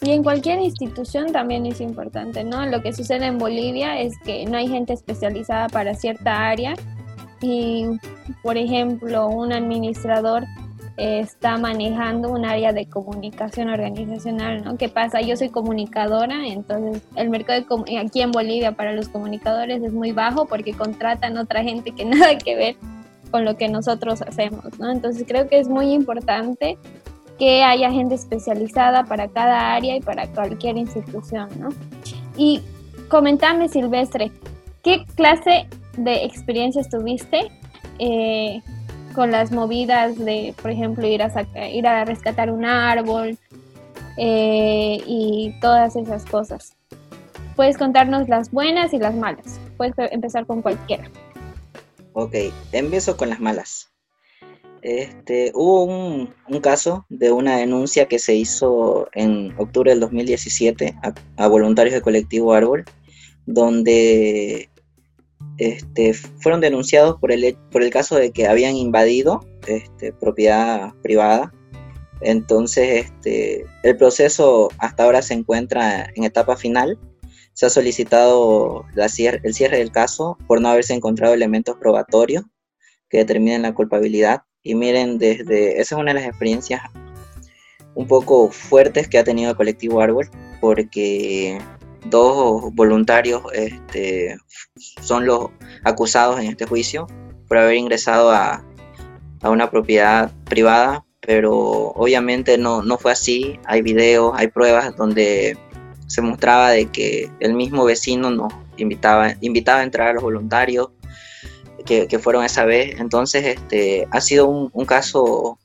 Y 0.00 0.12
en 0.12 0.22
cualquier 0.22 0.60
institución 0.60 1.32
también 1.32 1.66
es 1.66 1.80
importante, 1.80 2.44
¿no? 2.44 2.64
Lo 2.66 2.82
que 2.82 2.92
sucede 2.92 3.26
en 3.26 3.38
Bolivia 3.38 4.00
es 4.00 4.14
que 4.24 4.46
no 4.46 4.56
hay 4.56 4.68
gente 4.68 4.92
especializada 4.92 5.68
para 5.68 5.94
cierta 5.94 6.48
área 6.48 6.74
y, 7.40 7.86
por 8.42 8.56
ejemplo, 8.56 9.28
un 9.28 9.52
administrador 9.52 10.44
está 10.98 11.58
manejando 11.58 12.28
un 12.28 12.44
área 12.44 12.72
de 12.72 12.86
comunicación 12.86 13.70
organizacional, 13.70 14.64
¿no? 14.64 14.76
¿Qué 14.76 14.88
pasa? 14.88 15.20
Yo 15.20 15.36
soy 15.36 15.48
comunicadora, 15.48 16.46
entonces 16.46 17.02
el 17.14 17.30
mercado 17.30 17.60
de 17.84 17.98
aquí 17.98 18.20
en 18.20 18.32
Bolivia 18.32 18.72
para 18.72 18.92
los 18.92 19.08
comunicadores 19.08 19.82
es 19.82 19.92
muy 19.92 20.10
bajo 20.10 20.46
porque 20.46 20.72
contratan 20.72 21.38
otra 21.38 21.62
gente 21.62 21.92
que 21.92 22.04
nada 22.04 22.36
que 22.36 22.56
ver 22.56 22.76
con 23.30 23.44
lo 23.44 23.56
que 23.56 23.68
nosotros 23.68 24.22
hacemos, 24.22 24.78
¿no? 24.78 24.90
Entonces 24.90 25.24
creo 25.26 25.48
que 25.48 25.58
es 25.58 25.68
muy 25.68 25.92
importante 25.92 26.78
que 27.38 27.62
haya 27.62 27.90
gente 27.90 28.16
especializada 28.16 29.04
para 29.04 29.28
cada 29.28 29.74
área 29.74 29.96
y 29.96 30.00
para 30.00 30.26
cualquier 30.28 30.76
institución, 30.76 31.48
¿no? 31.58 31.68
Y 32.36 32.62
comentame, 33.08 33.68
Silvestre, 33.68 34.32
¿qué 34.82 35.04
clase 35.14 35.68
de 35.96 36.24
experiencias 36.24 36.88
tuviste 36.88 37.50
eh, 37.98 38.60
con 39.14 39.30
las 39.30 39.52
movidas 39.52 40.18
de, 40.18 40.54
por 40.60 40.70
ejemplo, 40.70 41.06
ir 41.06 41.22
a, 41.22 41.68
ir 41.68 41.86
a 41.86 42.04
rescatar 42.04 42.50
un 42.50 42.64
árbol 42.64 43.38
eh, 44.16 45.00
y 45.06 45.54
todas 45.60 45.94
esas 45.94 46.24
cosas? 46.24 46.74
Puedes 47.54 47.76
contarnos 47.76 48.28
las 48.28 48.50
buenas 48.50 48.92
y 48.92 48.98
las 48.98 49.14
malas. 49.14 49.60
Puedes 49.76 49.94
empezar 50.12 50.46
con 50.46 50.62
cualquiera. 50.62 51.10
Ok, 52.20 52.34
empiezo 52.72 53.16
con 53.16 53.28
las 53.28 53.38
malas. 53.38 53.92
Este, 54.82 55.52
hubo 55.54 55.84
un, 55.84 56.60
caso 56.60 57.06
de 57.08 57.30
una 57.30 57.58
denuncia 57.58 58.06
que 58.06 58.18
se 58.18 58.34
hizo 58.34 59.08
en 59.12 59.54
octubre 59.56 59.92
del 59.92 60.00
2017 60.00 60.96
a, 61.36 61.46
voluntarios 61.46 61.92
del 61.92 62.02
colectivo 62.02 62.54
Árbol, 62.54 62.84
donde 63.46 64.68
este, 65.58 66.12
fueron 66.12 66.60
denunciados 66.60 67.20
por 67.20 67.30
el, 67.30 67.56
por 67.70 67.84
el 67.84 67.90
caso 67.90 68.16
de 68.16 68.32
que 68.32 68.48
habían 68.48 68.74
invadido 68.74 69.46
este, 69.68 70.12
propiedad 70.12 70.92
privada. 71.04 71.54
Entonces, 72.20 73.06
este, 73.06 73.64
el 73.84 73.96
proceso 73.96 74.70
hasta 74.78 75.04
ahora 75.04 75.22
se 75.22 75.34
encuentra 75.34 76.10
en 76.16 76.24
etapa 76.24 76.56
final 76.56 76.98
se 77.58 77.66
ha 77.66 77.70
solicitado 77.70 78.84
el 78.94 79.10
cierre 79.52 79.78
del 79.78 79.90
caso 79.90 80.38
por 80.46 80.60
no 80.60 80.68
haberse 80.68 80.94
encontrado 80.94 81.34
elementos 81.34 81.76
probatorios 81.76 82.44
que 83.10 83.18
determinen 83.18 83.62
la 83.62 83.74
culpabilidad. 83.74 84.42
Y 84.62 84.76
miren, 84.76 85.18
desde 85.18 85.80
esa 85.80 85.96
es 85.96 86.00
una 86.00 86.14
de 86.14 86.20
las 86.20 86.28
experiencias 86.28 86.82
un 87.96 88.06
poco 88.06 88.52
fuertes 88.52 89.08
que 89.08 89.18
ha 89.18 89.24
tenido 89.24 89.50
el 89.50 89.56
colectivo 89.56 90.00
Árbol, 90.00 90.30
porque 90.60 91.60
dos 92.04 92.72
voluntarios 92.74 93.42
este, 93.52 94.36
son 95.02 95.26
los 95.26 95.48
acusados 95.82 96.38
en 96.38 96.46
este 96.46 96.64
juicio 96.64 97.08
por 97.48 97.58
haber 97.58 97.74
ingresado 97.74 98.30
a, 98.30 98.64
a 99.42 99.50
una 99.50 99.68
propiedad 99.68 100.30
privada, 100.44 101.04
pero 101.22 101.56
obviamente 101.56 102.56
no, 102.56 102.84
no 102.84 102.98
fue 102.98 103.10
así. 103.10 103.58
Hay 103.64 103.82
videos, 103.82 104.32
hay 104.36 104.46
pruebas 104.46 104.94
donde 104.94 105.58
se 106.08 106.22
mostraba 106.22 106.70
de 106.70 106.86
que 106.86 107.30
el 107.38 107.54
mismo 107.54 107.84
vecino 107.84 108.30
nos 108.30 108.52
invitaba, 108.78 109.34
invitaba 109.40 109.80
a 109.80 109.84
entrar 109.84 110.08
a 110.08 110.12
los 110.14 110.22
voluntarios 110.22 110.88
que, 111.84 112.08
que 112.08 112.18
fueron 112.18 112.44
esa 112.44 112.64
vez. 112.64 112.98
Entonces, 112.98 113.44
este, 113.44 114.08
ha 114.10 114.20
sido 114.20 114.48
un, 114.48 114.84
caso 114.86 115.58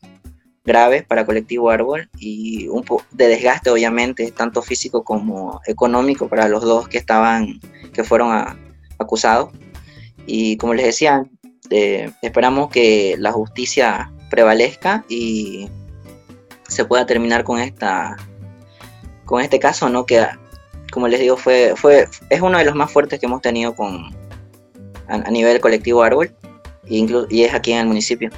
grave 0.65 1.03
para 1.03 1.25
Colectivo 1.25 1.69
Árbol 1.69 2.09
y 2.19 2.67
un 2.67 2.83
poco 2.83 3.05
de 3.11 3.27
desgaste, 3.27 3.69
obviamente, 3.69 4.31
tanto 4.31 4.61
físico 4.61 5.03
como 5.03 5.61
económico 5.65 6.27
para 6.27 6.47
los 6.47 6.63
dos 6.63 6.87
que 6.87 6.97
estaban, 6.97 7.59
que 7.93 8.03
fueron 8.03 8.31
acusados. 8.99 9.49
Y 10.25 10.57
como 10.57 10.73
les 10.73 10.85
decía, 10.85 11.25
eh, 11.69 12.11
esperamos 12.21 12.69
que 12.69 13.15
la 13.17 13.31
justicia 13.31 14.11
prevalezca 14.29 15.05
y 15.07 15.69
se 16.67 16.83
pueda 16.83 17.05
terminar 17.05 17.45
con 17.45 17.59
esta 17.59 18.17
con 19.25 19.41
este 19.41 19.59
caso, 19.59 19.89
¿no? 19.89 20.05
Que 20.05 20.25
como 20.91 21.07
les 21.07 21.19
digo, 21.19 21.37
fue, 21.37 21.73
fue, 21.75 22.07
es 22.29 22.41
uno 22.41 22.57
de 22.57 22.65
los 22.65 22.75
más 22.75 22.91
fuertes 22.91 23.19
que 23.19 23.25
hemos 23.25 23.41
tenido 23.41 23.75
con, 23.75 24.15
a, 25.07 25.31
nivel 25.31 25.59
colectivo 25.59 26.03
árbol, 26.03 26.31
y 26.87 27.43
es 27.43 27.53
aquí 27.53 27.71
en 27.71 27.79
el 27.79 27.87
municipio. 27.87 28.29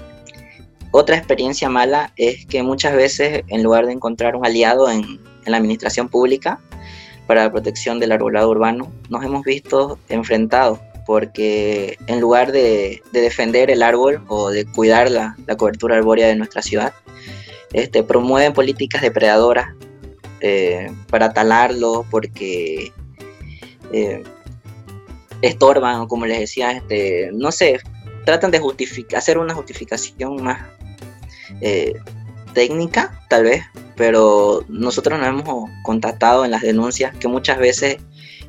Otra 0.91 1.17
experiencia 1.17 1.67
mala 1.67 2.13
es 2.15 2.45
que 2.45 2.63
muchas 2.63 2.95
veces, 2.95 3.43
en 3.47 3.63
lugar 3.63 3.85
de 3.85 3.91
encontrar 3.91 4.37
un 4.37 4.45
aliado 4.45 4.89
en, 4.89 5.03
en 5.03 5.51
la 5.51 5.57
administración 5.57 6.07
pública 6.07 6.59
para 7.27 7.43
la 7.43 7.51
protección 7.51 7.99
del 7.99 8.13
arbolado 8.13 8.49
urbano, 8.49 8.89
nos 9.09 9.23
hemos 9.25 9.43
visto 9.43 9.99
enfrentados 10.07 10.79
porque 11.05 11.97
en 12.07 12.21
lugar 12.21 12.51
de, 12.51 13.03
de, 13.11 13.21
defender 13.21 13.69
el 13.69 13.83
árbol 13.83 14.23
o 14.27 14.49
de 14.49 14.65
cuidar 14.65 15.11
la, 15.11 15.35
la, 15.45 15.55
cobertura 15.55 15.97
arbórea 15.97 16.27
de 16.27 16.35
nuestra 16.35 16.61
ciudad, 16.61 16.93
este, 17.73 18.01
promueven 18.01 18.53
políticas 18.53 19.01
depredadoras 19.01 19.67
eh, 20.47 20.91
para 21.09 21.33
talarlo 21.33 22.05
porque 22.11 22.91
eh, 23.91 24.21
estorban, 25.41 26.05
como 26.07 26.27
les 26.27 26.39
decía, 26.39 26.71
este, 26.71 27.31
no 27.33 27.51
sé, 27.51 27.79
tratan 28.25 28.51
de 28.51 28.61
hacer 29.15 29.39
una 29.39 29.55
justificación 29.55 30.43
más 30.43 30.59
eh, 31.61 31.95
técnica, 32.53 33.19
tal 33.27 33.45
vez, 33.45 33.63
pero 33.95 34.63
nosotros 34.67 35.17
nos 35.17 35.29
hemos 35.29 35.67
contactado 35.81 36.45
en 36.45 36.51
las 36.51 36.61
denuncias 36.61 37.15
que 37.17 37.27
muchas 37.27 37.57
veces 37.57 37.97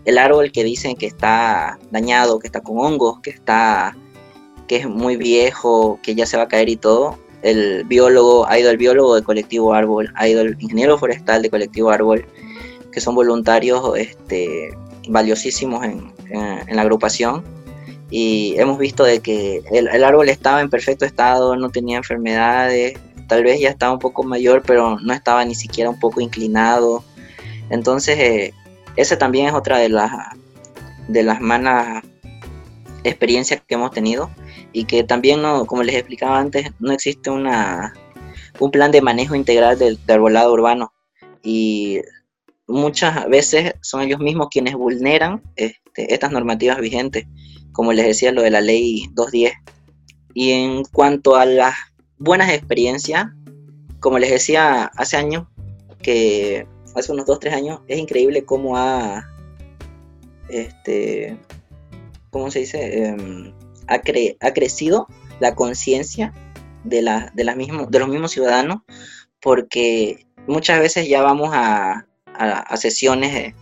el 0.04 0.18
árbol 0.18 0.52
que 0.52 0.64
dicen 0.64 0.96
que 0.96 1.06
está 1.06 1.78
dañado, 1.90 2.38
que 2.40 2.48
está 2.48 2.60
con 2.60 2.78
hongos, 2.78 3.20
que 3.20 3.30
está 3.30 3.96
que 4.68 4.76
es 4.76 4.86
muy 4.86 5.16
viejo, 5.16 5.98
que 6.02 6.14
ya 6.14 6.26
se 6.26 6.36
va 6.36 6.42
a 6.42 6.48
caer 6.48 6.68
y 6.68 6.76
todo, 6.76 7.18
el 7.46 7.84
biólogo, 7.84 8.46
ha 8.48 8.58
ido 8.58 8.70
el 8.70 8.76
biólogo 8.76 9.14
del 9.14 9.22
colectivo 9.22 9.72
Árbol, 9.72 10.12
ha 10.16 10.26
ido 10.26 10.40
el 10.40 10.56
ingeniero 10.58 10.98
forestal 10.98 11.42
del 11.42 11.50
colectivo 11.52 11.90
Árbol, 11.90 12.26
que 12.90 13.00
son 13.00 13.14
voluntarios 13.14 13.96
este, 13.96 14.70
valiosísimos 15.08 15.84
en, 15.84 16.12
en, 16.30 16.74
la 16.76 16.82
agrupación. 16.82 17.44
Y 18.10 18.54
hemos 18.58 18.78
visto 18.78 19.04
de 19.04 19.20
que 19.20 19.62
el, 19.70 19.86
el, 19.88 20.04
árbol 20.04 20.28
estaba 20.28 20.60
en 20.60 20.70
perfecto 20.70 21.04
estado, 21.04 21.56
no 21.56 21.70
tenía 21.70 21.98
enfermedades, 21.98 22.98
tal 23.28 23.44
vez 23.44 23.60
ya 23.60 23.70
estaba 23.70 23.92
un 23.92 24.00
poco 24.00 24.24
mayor, 24.24 24.62
pero 24.66 24.98
no 24.98 25.12
estaba 25.12 25.44
ni 25.44 25.54
siquiera 25.54 25.88
un 25.88 26.00
poco 26.00 26.20
inclinado. 26.20 27.04
Entonces, 27.70 28.18
eh, 28.18 28.54
esa 28.96 29.18
también 29.18 29.46
es 29.46 29.54
otra 29.54 29.78
de 29.78 29.88
las, 29.88 30.10
de 31.06 31.22
las 31.22 31.40
malas 31.40 32.02
experiencias 33.04 33.62
que 33.64 33.74
hemos 33.74 33.92
tenido 33.92 34.30
y 34.72 34.84
que 34.84 35.04
también, 35.04 35.42
no, 35.42 35.66
como 35.66 35.82
les 35.82 35.96
explicaba 35.96 36.38
antes, 36.38 36.70
no 36.78 36.92
existe 36.92 37.30
una, 37.30 37.94
un 38.58 38.70
plan 38.70 38.90
de 38.90 39.00
manejo 39.00 39.34
integral 39.34 39.78
del, 39.78 39.98
arbolado 40.08 40.52
urbano 40.52 40.92
y 41.42 42.00
muchas 42.66 43.28
veces 43.28 43.74
son 43.80 44.02
ellos 44.02 44.20
mismos 44.20 44.48
quienes 44.50 44.74
vulneran 44.74 45.42
este, 45.56 46.12
estas 46.12 46.32
normativas 46.32 46.78
vigentes, 46.80 47.26
como 47.72 47.92
les 47.92 48.06
decía 48.06 48.32
lo 48.32 48.42
de 48.42 48.50
la 48.50 48.60
ley 48.60 49.06
210. 49.12 49.52
Y 50.34 50.52
en 50.52 50.84
cuanto 50.84 51.36
a 51.36 51.46
las 51.46 51.74
buenas 52.18 52.50
experiencias, 52.50 53.26
como 54.00 54.18
les 54.18 54.30
decía 54.30 54.84
hace 54.96 55.16
años, 55.16 55.46
que 56.02 56.66
hace 56.94 57.12
unos 57.12 57.26
2, 57.26 57.40
3 57.40 57.54
años, 57.54 57.80
es 57.88 57.98
increíble 57.98 58.44
cómo 58.44 58.76
ha, 58.76 59.26
este, 60.48 61.38
¿cómo 62.30 62.50
se 62.50 62.60
dice? 62.60 63.04
Eh, 63.04 63.52
ha, 63.86 64.00
cre 64.00 64.36
ha, 64.40 64.52
crecido 64.52 65.06
la 65.40 65.54
conciencia 65.54 66.32
de, 66.84 66.96
de, 66.96 67.02
las 67.02 67.34
de 67.34 67.98
los 67.98 68.08
mismos 68.08 68.30
ciudadanos, 68.30 68.78
porque 69.40 70.26
muchas 70.46 70.80
veces 70.80 71.08
ya 71.08 71.22
vamos 71.22 71.50
a, 71.52 72.06
a, 72.34 72.58
a 72.60 72.76
sesiones 72.76 73.54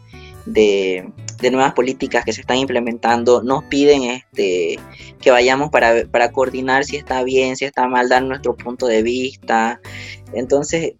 de, 0.47 1.13
de, 1.41 1.51
nuevas 1.51 1.73
políticas 1.73 2.25
que 2.25 2.33
se 2.33 2.43
están 2.43 2.59
implementando, 2.59 3.43
nos 3.43 3.65
piden 3.65 4.03
este, 4.05 4.79
que 5.21 5.31
vayamos 5.31 5.71
para, 5.71 6.07
para 6.07 6.33
coordinar 6.33 6.85
si 6.85 6.97
está 6.97 7.23
bien, 7.23 7.57
si 7.57 7.65
está 7.65 7.89
mal, 7.89 8.09
dar 8.09 8.23
nuestro 8.23 8.57
punto 8.57 8.87
de 8.87 9.03
vista. 9.03 9.81
Entonces, 10.33 10.95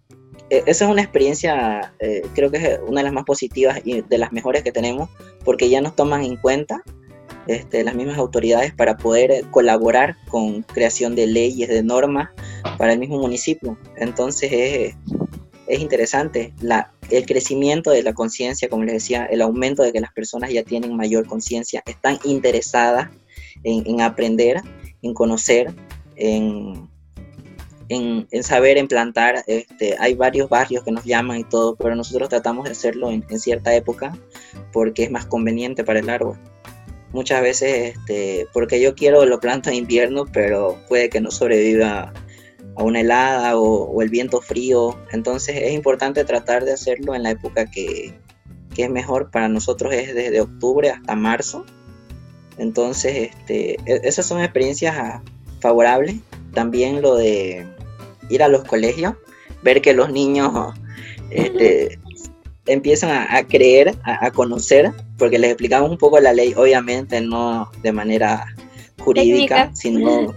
e, 0.49 0.63
esa 0.65 0.85
es 0.85 0.91
una 0.91 1.01
experiencia, 1.01 1.93
eh, 1.99 2.23
creo 2.33 2.51
que 2.51 2.57
es 2.57 2.79
una 2.87 3.01
de 3.01 3.05
las 3.05 3.13
más 3.13 3.25
positivas 3.25 3.81
y 3.83 4.01
de 4.01 4.17
las 4.17 4.31
mejores 4.31 4.63
que 4.63 4.71
tenemos, 4.71 5.09
porque 5.43 5.69
ya 5.69 5.81
nos 5.81 5.95
toman 5.95 6.23
en 6.23 6.37
cuenta 6.37 6.81
este, 7.47 7.83
las 7.83 7.95
mismas 7.95 8.17
autoridades 8.17 8.73
para 8.73 8.97
poder 8.97 9.45
colaborar 9.51 10.17
con 10.29 10.63
creación 10.63 11.15
de 11.15 11.27
leyes, 11.27 11.69
de 11.69 11.83
normas 11.83 12.29
para 12.77 12.93
el 12.93 12.99
mismo 12.99 13.19
municipio. 13.19 13.77
Entonces 13.97 14.51
es, 14.51 14.95
es 15.67 15.79
interesante 15.79 16.53
el 17.09 17.25
crecimiento 17.25 17.91
de 17.91 18.03
la 18.03 18.13
conciencia, 18.13 18.69
como 18.69 18.83
les 18.83 18.93
decía, 18.93 19.25
el 19.25 19.41
aumento 19.41 19.83
de 19.83 19.91
que 19.91 20.01
las 20.01 20.13
personas 20.13 20.51
ya 20.51 20.63
tienen 20.63 20.95
mayor 20.95 21.27
conciencia, 21.27 21.83
están 21.85 22.19
interesadas 22.23 23.09
en, 23.63 23.85
en 23.87 24.01
aprender, 24.01 24.61
en 25.01 25.13
conocer, 25.13 25.73
en 26.15 26.89
en, 27.89 28.27
en, 28.31 28.43
saber 28.43 28.77
implantar. 28.77 29.43
Este, 29.47 29.95
hay 29.99 30.15
varios 30.15 30.49
barrios 30.49 30.83
que 30.83 30.91
nos 30.91 31.05
llaman 31.05 31.37
y 31.37 31.43
todo, 31.43 31.75
pero 31.75 31.95
nosotros 31.95 32.29
tratamos 32.29 32.65
de 32.65 32.71
hacerlo 32.71 33.11
en, 33.11 33.23
en, 33.29 33.39
cierta 33.39 33.75
época 33.75 34.17
porque 34.71 35.03
es 35.03 35.11
más 35.11 35.25
conveniente 35.25 35.83
para 35.83 35.99
el 35.99 36.09
árbol. 36.09 36.39
Muchas 37.15 37.41
veces, 37.41 37.95
este, 37.95 38.45
porque 38.51 38.81
yo 38.81 38.93
quiero 38.93 39.25
lo 39.25 39.39
planto 39.39 39.69
en 39.69 39.75
invierno, 39.75 40.25
pero 40.25 40.77
puede 40.89 41.09
que 41.09 41.21
no 41.21 41.31
sobreviva 41.31 42.11
a 42.75 42.83
una 42.83 42.99
helada 42.99 43.57
o, 43.57 44.01
el 44.01 44.09
viento 44.09 44.41
frío. 44.41 44.99
Entonces 45.13 45.55
es 45.61 45.71
importante 45.71 46.25
tratar 46.25 46.65
de 46.65 46.73
hacerlo 46.73 47.15
en 47.15 47.23
la 47.23 47.29
época 47.29 47.71
que, 47.71 48.13
que 48.75 48.83
es 48.83 48.89
mejor 48.89 49.31
para 49.31 49.47
nosotros, 49.47 49.93
es 49.93 50.13
desde 50.13 50.41
octubre 50.41 50.89
hasta 50.89 51.15
marzo. 51.15 51.65
Entonces, 52.57 53.29
este, 53.31 53.75
e, 53.85 54.01
esas 54.03 54.25
son 54.25 54.41
experiencias 54.41 55.21
favorables. 55.61 56.17
También 56.53 57.01
lo 57.01 57.15
de 57.15 57.65
ir 58.27 58.43
a 58.43 58.49
los 58.49 58.65
colegios, 58.65 59.15
ver 59.63 59.81
que 59.81 59.93
los 59.93 60.11
niños 60.11 60.51
este, 61.29 61.97
empiezan 62.65 63.11
a, 63.11 63.37
a 63.37 63.43
creer, 63.43 63.95
a, 64.03 64.25
a, 64.25 64.31
conocer, 64.31 64.91
porque 65.17 65.39
les 65.39 65.51
explicamos 65.51 65.89
un 65.89 65.97
poco 65.97 66.19
la 66.19 66.33
ley, 66.33 66.53
obviamente 66.55 67.21
no 67.21 67.71
de 67.81 67.91
manera 67.91 68.45
jurídica, 68.99 69.71
sino, 69.73 70.33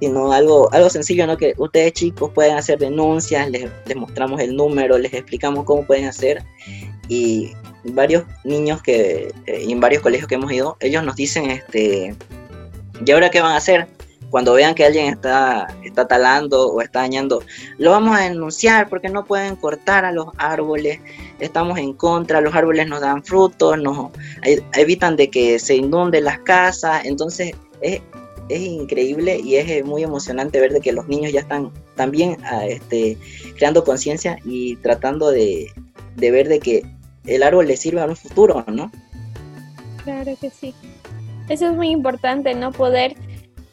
sino 0.00 0.32
algo, 0.32 0.72
algo 0.72 0.88
sencillo, 0.90 1.26
¿no? 1.26 1.36
Que 1.36 1.54
ustedes 1.58 1.92
chicos 1.92 2.30
pueden 2.34 2.56
hacer 2.56 2.78
denuncias, 2.78 3.48
les, 3.50 3.70
les 3.86 3.96
mostramos 3.96 4.40
el 4.40 4.56
número, 4.56 4.98
les 4.98 5.12
explicamos 5.12 5.64
cómo 5.64 5.84
pueden 5.84 6.06
hacer 6.06 6.42
y 7.08 7.52
varios 7.84 8.24
niños 8.44 8.82
que 8.82 9.32
eh, 9.46 9.64
en 9.68 9.80
varios 9.80 10.02
colegios 10.02 10.28
que 10.28 10.36
hemos 10.36 10.52
ido, 10.52 10.76
ellos 10.80 11.04
nos 11.04 11.16
dicen, 11.16 11.50
este, 11.50 12.14
¿y 13.04 13.10
ahora 13.10 13.30
qué 13.30 13.40
van 13.40 13.52
a 13.52 13.56
hacer? 13.56 13.88
Cuando 14.30 14.54
vean 14.54 14.74
que 14.74 14.84
alguien 14.84 15.06
está, 15.06 15.66
está 15.84 16.06
talando 16.06 16.68
o 16.68 16.80
está 16.80 17.00
dañando, 17.00 17.42
lo 17.78 17.90
vamos 17.90 18.16
a 18.18 18.22
denunciar 18.22 18.88
porque 18.88 19.08
no 19.08 19.24
pueden 19.24 19.56
cortar 19.56 20.04
a 20.04 20.12
los 20.12 20.28
árboles, 20.38 21.00
estamos 21.40 21.78
en 21.78 21.92
contra, 21.92 22.40
los 22.40 22.54
árboles 22.54 22.88
nos 22.88 23.00
dan 23.00 23.22
frutos, 23.24 23.78
nos 23.78 24.10
evitan 24.74 25.16
de 25.16 25.28
que 25.30 25.58
se 25.58 25.76
inunden 25.76 26.24
las 26.24 26.38
casas, 26.40 27.04
entonces 27.04 27.52
es, 27.80 28.00
es 28.48 28.60
increíble 28.60 29.40
y 29.42 29.56
es 29.56 29.84
muy 29.84 30.02
emocionante 30.02 30.60
ver 30.60 30.72
de 30.72 30.80
que 30.80 30.92
los 30.92 31.08
niños 31.08 31.32
ya 31.32 31.40
están 31.40 31.72
también 31.96 32.36
ah, 32.44 32.66
este, 32.66 33.18
creando 33.56 33.84
conciencia 33.84 34.38
y 34.44 34.76
tratando 34.76 35.30
de, 35.30 35.70
de 36.16 36.30
ver 36.30 36.48
de 36.48 36.60
que 36.60 36.82
el 37.26 37.42
árbol 37.42 37.66
les 37.66 37.80
sirve 37.80 38.00
a 38.00 38.06
un 38.06 38.16
futuro, 38.16 38.64
¿no? 38.68 38.90
Claro 40.04 40.36
que 40.40 40.50
sí. 40.50 40.74
Eso 41.48 41.66
es 41.66 41.74
muy 41.74 41.90
importante, 41.90 42.54
¿no? 42.54 42.72
Poder 42.72 43.16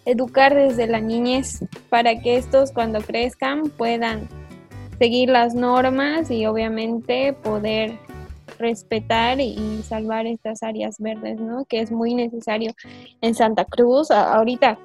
educar 0.08 0.56
desde 0.56 0.88
la 0.88 1.02
niñez 1.02 1.66
para 1.90 2.20
que 2.22 2.38
estos 2.38 2.72
cuando 2.72 3.02
crezcan 3.02 3.70
puedan 3.70 4.30
seguir 4.98 5.30
las 5.30 5.54
normas 5.54 6.32
y 6.32 6.46
obviamente 6.46 7.34
poder 7.34 8.00
respetar 8.58 9.42
y 9.42 9.82
salvar 9.84 10.26
estas 10.26 10.64
áreas 10.64 10.96
verdes, 11.00 11.40
¿no? 11.40 11.66
Que 11.66 11.82
es 11.82 11.92
muy 11.92 12.16
necesario 12.16 12.74
en 13.22 13.36
Santa 13.36 13.66
Cruz. 13.66 14.10
Ahorita, 14.10 14.80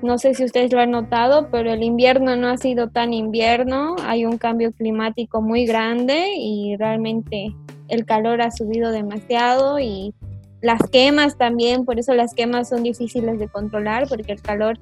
no 0.00 0.16
sé 0.16 0.34
si 0.34 0.44
ustedes 0.44 0.72
lo 0.72 0.80
han 0.80 0.92
notado, 0.92 1.48
pero 1.50 1.72
el 1.72 1.82
invierno 1.82 2.36
no 2.36 2.48
ha 2.48 2.56
sido 2.56 2.88
tan 2.88 3.12
invierno, 3.12 3.96
hay 4.04 4.24
un 4.24 4.38
cambio 4.38 4.70
climático 4.70 5.42
muy 5.42 5.66
grande 5.66 6.34
y 6.36 6.76
realmente 6.76 7.52
el 7.88 8.06
calor 8.06 8.40
ha 8.42 8.52
subido 8.52 8.92
demasiado 8.92 9.80
y 9.80 10.14
las 10.60 10.80
quemas 10.90 11.36
también, 11.36 11.84
por 11.84 11.98
eso 11.98 12.14
las 12.14 12.34
quemas 12.34 12.68
son 12.68 12.82
difíciles 12.82 13.38
de 13.38 13.48
controlar 13.48 14.08
porque 14.08 14.32
el 14.32 14.42
calor 14.42 14.78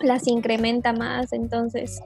las 0.00 0.26
incrementa 0.26 0.92
más, 0.92 1.32
entonces 1.32 2.00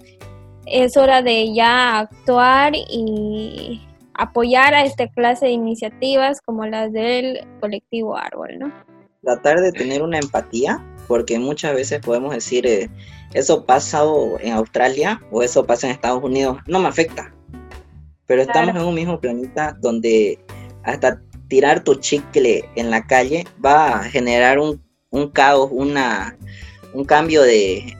es 0.67 0.97
hora 0.97 1.23
de 1.23 1.55
ya 1.55 1.99
actuar 2.01 2.73
y 2.75 3.81
apoyar 4.15 4.75
a 4.75 4.85
esta 4.85 5.09
clase 5.09 5.47
de 5.47 5.53
iniciativas 5.53 6.41
como 6.41 6.67
las 6.67 6.93
del 6.93 7.47
colectivo 7.61 8.17
Árbol, 8.17 8.59
¿no? 8.59 8.73
Tratar 9.23 9.61
de 9.61 9.73
tener 9.73 10.03
una 10.03 10.19
empatía, 10.19 10.83
porque 11.07 11.39
muchas 11.39 11.75
veces 11.75 12.01
podemos 12.01 12.35
decir, 12.35 12.67
eh, 12.67 12.89
eso 13.35 13.65
pasa 13.65 14.03
en 14.41 14.53
Australia 14.53 15.21
o 15.31 15.43
eso 15.43 15.67
pasa 15.67 15.87
en 15.87 15.93
Estados 15.93 16.23
Unidos, 16.23 16.59
no 16.67 16.79
me 16.79 16.89
afecta, 16.89 17.35
pero 18.27 18.43
estamos 18.43 18.75
en 18.75 18.83
un 18.83 18.95
mismo 18.95 19.21
planeta 19.21 19.77
donde 19.81 20.39
hasta 20.83 21.21
tirar 21.49 21.85
tu 21.85 21.95
chicle 21.97 22.69
en 22.77 22.91
la 22.91 23.07
calle 23.07 23.45
va 23.65 24.01
a 24.01 24.05
generar 24.05 24.59
un, 24.59 24.81
caos, 25.33 25.69
una, 25.73 26.37
un 26.93 27.05
cambio 27.05 27.43
de, 27.43 27.95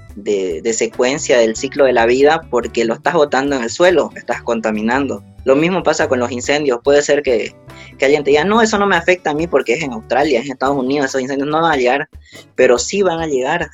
secuencia 0.73 1.39
del 1.39 1.57
ciclo 1.57 1.85
de 1.85 1.93
la 1.93 2.07
vida 2.07 2.43
porque 2.51 2.85
lo 2.85 2.95
estás 2.95 3.15
botando 3.15 3.57
en 3.57 3.63
el 3.63 3.71
suelo, 3.71 4.11
estás 4.17 4.43
contaminando. 4.43 5.23
Lo 5.45 5.55
mismo 5.55 5.83
pasa 5.83 6.09
con 6.09 6.19
los 6.19 6.33
incendios. 6.33 6.81
Puede 6.83 7.03
ser 7.03 7.23
que, 7.23 7.55
alguien 8.01 8.25
te 8.25 8.31
diga, 8.31 8.45
no, 8.45 8.61
eso 8.61 8.79
no 8.79 8.87
me 8.87 8.97
afecta 8.97 9.31
a 9.31 9.35
mí 9.35 9.47
porque 9.47 9.75
es 9.75 9.83
en 9.83 9.93
Australia, 9.93 10.41
en 10.41 10.51
Estados 10.51 10.77
Unidos, 10.77 11.07
esos 11.07 11.21
incendios 11.21 11.49
no 11.49 11.63
van 11.63 11.73
a 11.73 11.77
llegar, 11.77 12.09
pero 12.57 12.79
sí 12.79 13.03
van 13.03 13.21
a 13.21 13.27
llegar 13.27 13.71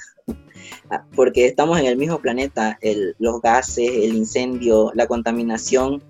porque 1.14 1.46
estamos 1.46 1.78
en 1.78 1.86
el 1.86 1.96
mismo 1.96 2.18
planeta, 2.18 2.78
los 3.18 3.40
gases, 3.40 3.88
el 3.88 4.14
incendio, 4.14 4.90
la 4.94 5.06
contaminación 5.06 6.02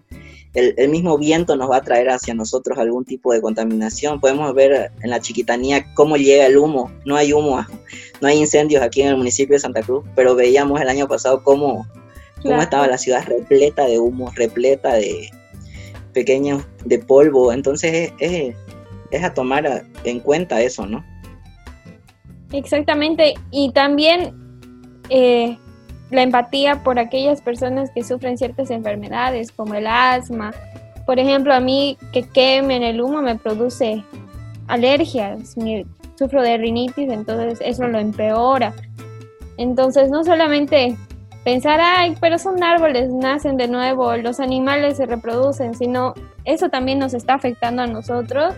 el, 0.55 0.89
mismo 0.91 1.17
viento 1.17 1.57
nos 1.57 1.71
va 1.71 1.79
a 1.79 1.83
traer 1.83 2.11
hacia 2.11 2.35
nosotros 2.35 2.79
algún 2.79 3.05
tipo 3.05 3.33
de 3.33 3.41
contaminación. 3.41 4.21
Podemos 4.21 4.55
ver 4.55 4.93
en 5.03 5.11
la 5.11 5.21
chiquitanía 5.21 5.95
cómo 5.95 6.17
llega 6.17 6.47
el 6.47 6.59
humo. 6.59 6.91
No 7.05 7.17
hay 7.17 7.33
humo, 7.33 7.65
no 8.21 8.29
hay 8.29 8.39
incendios 8.39 8.83
aquí 8.83 9.03
en 9.03 9.09
el 9.09 9.17
municipio 9.17 9.55
de 9.55 9.61
Santa 9.61 9.83
Cruz, 9.83 10.05
pero 10.15 10.35
veíamos 10.35 10.81
el 10.81 10.89
año 10.89 11.09
pasado 11.09 11.43
cómo, 11.43 11.87
cómo 12.43 12.61
estaba 12.61 12.87
la 12.87 12.99
ciudad 12.99 13.25
repleta 13.27 13.87
de 13.87 13.99
humo, 13.99 14.31
repleta 14.35 14.95
de 14.95 15.31
pequeños, 16.13 16.65
de 16.85 16.99
polvo. 16.99 17.53
Entonces 17.53 18.13
es, 18.19 18.55
es 19.11 19.25
a 19.25 19.33
tomar 19.33 19.87
en 20.05 20.21
cuenta 20.21 20.61
eso, 20.61 20.87
¿no? 20.87 21.03
Exactamente. 22.53 23.35
Y 23.51 23.73
también 23.73 24.35
eh, 25.09 25.59
la 26.13 26.23
empatía 26.23 26.83
por 26.83 26.99
aquellas 26.99 27.41
personas 27.41 27.91
que 27.91 28.05
sufren 28.05 28.39
ciertas 28.39 28.71
enfermedades 28.71 29.51
como 29.51 29.75
el 29.75 29.87
asma. 29.87 30.53
Por 31.07 31.19
ejemplo, 31.19 31.55
a 31.55 31.61
mí 31.61 31.97
que 32.13 32.23
quemen 32.23 32.83
el 32.83 33.01
humo 33.01 33.23
me 33.23 33.37
produce 33.37 34.05
alergias, 34.69 35.57
sufro 36.17 36.43
de 36.43 36.59
rinitis, 36.59 37.11
entonces 37.11 37.59
eso 37.65 37.89
lo 37.89 37.99
empeora. 37.99 38.75
Entonces 39.57 40.11
no 40.11 40.23
solamente 40.23 40.97
pensar, 41.45 41.81
ay, 41.83 42.15
pero 42.21 42.39
son 42.39 42.63
árboles, 42.63 43.11
nacen 43.11 43.57
de 43.57 43.69
nuevo, 43.69 44.17
los 44.17 44.39
animales 44.39 44.99
se 44.99 45.07
reproducen, 45.07 45.75
sino 45.75 46.15
eso 46.45 46.69
también 46.69 46.99
nos 46.99 47.15
está 47.15 47.35
afectando 47.35 47.83
a 47.83 47.87
nosotros. 47.87 48.55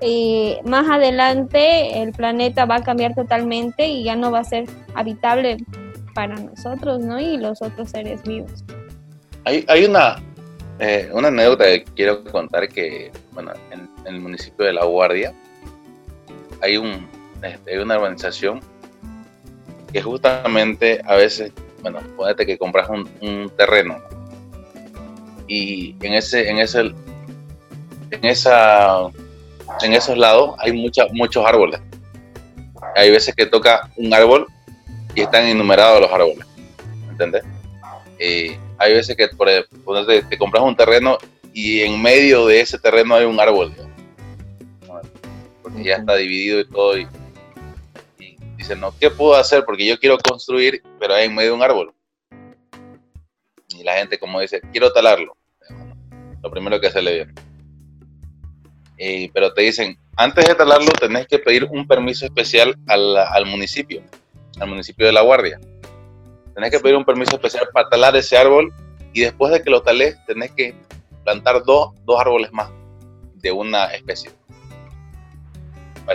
Y 0.00 0.56
más 0.64 0.88
adelante 0.88 2.02
el 2.02 2.12
planeta 2.12 2.64
va 2.64 2.76
a 2.76 2.82
cambiar 2.82 3.14
totalmente 3.14 3.86
y 3.88 4.04
ya 4.04 4.16
no 4.16 4.30
va 4.30 4.40
a 4.40 4.44
ser 4.44 4.64
habitable 4.94 5.58
para 6.14 6.34
nosotros, 6.34 7.00
¿no? 7.00 7.20
Y 7.20 7.36
los 7.36 7.62
otros 7.62 7.90
seres 7.90 8.22
vivos. 8.22 8.64
Hay, 9.44 9.64
hay 9.68 9.84
una, 9.84 10.22
eh, 10.78 11.10
una 11.12 11.28
anécdota 11.28 11.64
que 11.64 11.84
quiero 11.96 12.24
contar 12.24 12.68
que, 12.68 13.10
bueno, 13.32 13.52
en, 13.70 13.90
el 14.04 14.20
municipio 14.20 14.66
de 14.66 14.72
La 14.72 14.84
Guardia 14.84 15.32
hay, 16.60 16.76
un, 16.76 17.08
este, 17.40 17.72
hay 17.72 17.78
una 17.78 17.96
urbanización 17.98 18.60
que 19.92 20.02
justamente 20.02 21.00
a 21.04 21.14
veces, 21.14 21.52
bueno, 21.82 22.00
ponete 22.16 22.44
que 22.44 22.58
compras 22.58 22.88
un, 22.88 23.08
un 23.20 23.50
terreno 23.56 23.98
y 25.46 25.96
en 26.00 26.14
ese, 26.14 26.48
en 26.48 26.58
ese, 26.58 26.80
en 28.10 28.24
esa, 28.24 29.08
en 29.82 29.92
esos 29.92 30.16
lados 30.16 30.54
hay 30.58 30.72
mucha, 30.72 31.06
muchos 31.12 31.44
árboles. 31.44 31.80
Hay 32.96 33.10
veces 33.10 33.34
que 33.34 33.46
toca 33.46 33.90
un 33.96 34.12
árbol 34.14 34.46
y 35.14 35.22
están 35.22 35.46
enumerados 35.46 36.00
los 36.00 36.12
árboles. 36.12 36.46
¿Entendés? 37.10 37.44
hay 38.78 38.92
veces 38.92 39.16
que 39.16 39.28
por 39.28 39.48
ejemplo, 39.48 40.06
te, 40.06 40.38
compras 40.38 40.62
un 40.62 40.76
terreno 40.76 41.18
y 41.52 41.80
en 41.80 42.00
medio 42.00 42.46
de 42.46 42.60
ese 42.60 42.78
terreno 42.78 43.14
hay 43.14 43.24
un 43.24 43.38
árbol. 43.40 43.74
Porque 45.62 45.84
ya 45.84 45.96
está 45.96 46.16
dividido 46.16 46.60
y 46.60 46.68
todo. 46.68 46.98
Y, 46.98 47.06
dicen, 48.56 48.80
no, 48.80 48.96
¿qué 48.98 49.10
puedo 49.10 49.34
hacer? 49.34 49.64
Porque 49.64 49.86
yo 49.86 49.98
quiero 49.98 50.18
construir, 50.18 50.82
pero 51.00 51.14
hay 51.14 51.26
en 51.26 51.34
medio 51.34 51.50
de 51.50 51.56
un 51.56 51.62
árbol. 51.62 51.92
Y 53.68 53.82
la 53.82 53.96
gente 53.96 54.18
como 54.18 54.40
dice, 54.40 54.60
quiero 54.72 54.92
talarlo. 54.92 55.36
Lo 56.42 56.50
primero 56.50 56.80
que 56.80 56.90
se 56.90 57.02
le 57.02 57.14
viene. 58.96 59.30
pero 59.32 59.52
te 59.52 59.62
dicen, 59.62 59.98
antes 60.16 60.46
de 60.46 60.54
talarlo 60.54 60.90
tenés 61.00 61.26
que 61.26 61.38
pedir 61.38 61.64
un 61.64 61.86
permiso 61.86 62.24
especial 62.24 62.76
al, 62.86 63.16
al 63.16 63.46
municipio 63.46 64.02
al 64.62 64.68
municipio 64.68 65.06
de 65.06 65.12
La 65.12 65.22
Guardia. 65.22 65.60
Tenés 66.54 66.70
que 66.70 66.80
pedir 66.80 66.96
un 66.96 67.04
permiso 67.04 67.36
especial 67.36 67.68
para 67.72 67.88
talar 67.88 68.14
ese 68.16 68.36
árbol 68.36 68.72
y 69.12 69.22
después 69.22 69.52
de 69.52 69.62
que 69.62 69.70
lo 69.70 69.82
tales, 69.82 70.16
tenés 70.26 70.52
que 70.52 70.74
plantar 71.24 71.62
dos, 71.64 71.92
árboles 72.18 72.52
más 72.52 72.70
de 73.34 73.50
una 73.52 73.86
especie. 73.86 74.30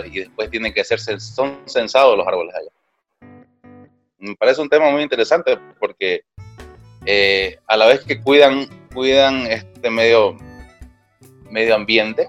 Y 0.06 0.20
después 0.20 0.50
tienen 0.50 0.72
que 0.72 0.84
ser, 0.84 1.00
son 1.00 1.58
censados 1.66 2.16
los 2.16 2.26
árboles 2.26 2.54
allá. 2.54 3.30
Me 4.18 4.34
parece 4.36 4.60
un 4.60 4.68
tema 4.68 4.90
muy 4.90 5.02
interesante 5.02 5.58
porque 5.78 6.22
eh, 7.04 7.58
a 7.66 7.76
la 7.76 7.86
vez 7.86 8.04
que 8.04 8.20
cuidan, 8.20 8.66
cuidan 8.92 9.46
este 9.46 9.90
medio, 9.90 10.36
medio 11.50 11.74
ambiente, 11.74 12.26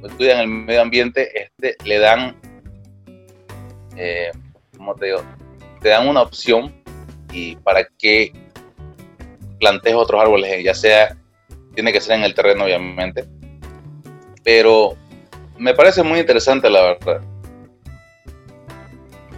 pues 0.00 0.12
cuidan 0.14 0.40
el 0.40 0.48
medio 0.48 0.82
ambiente, 0.82 1.30
este, 1.42 1.76
le 1.84 1.98
dan 1.98 2.36
eh, 3.96 4.30
te 5.80 5.88
dan 5.88 6.08
una 6.08 6.22
opción 6.22 6.74
y 7.32 7.56
para 7.56 7.86
que 7.98 8.32
plantees 9.58 9.94
otros 9.96 10.20
árboles, 10.20 10.62
ya 10.62 10.74
sea, 10.74 11.16
tiene 11.74 11.92
que 11.92 12.00
ser 12.00 12.16
en 12.16 12.24
el 12.24 12.34
terreno 12.34 12.64
obviamente, 12.64 13.24
pero 14.42 14.96
me 15.58 15.74
parece 15.74 16.02
muy 16.02 16.20
interesante 16.20 16.68
la 16.70 16.82
verdad. 16.82 17.22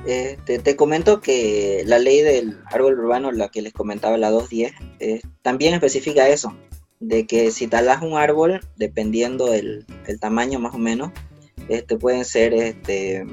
Este, 0.07 0.61
te 0.61 0.77
comento 0.77 1.21
que 1.21 1.83
la 1.85 1.99
ley 1.99 2.23
del 2.23 2.61
árbol 2.67 2.99
urbano, 3.01 3.33
la 3.33 3.49
que 3.49 3.61
les 3.61 3.73
comentaba, 3.73 4.17
la 4.17 4.31
210, 4.31 4.73
eh, 5.01 5.21
también 5.43 5.75
especifica 5.75 6.29
eso, 6.29 6.57
de 7.01 7.27
que 7.27 7.51
si 7.51 7.67
talas 7.67 8.03
un 8.03 8.17
árbol, 8.17 8.61
dependiendo 8.77 9.47
del, 9.47 9.85
tamaño 10.21 10.61
más 10.61 10.75
o 10.75 10.79
menos, 10.79 11.11
este, 11.69 11.97
pueden 11.97 12.25
ser 12.25 12.55
este, 12.55 13.27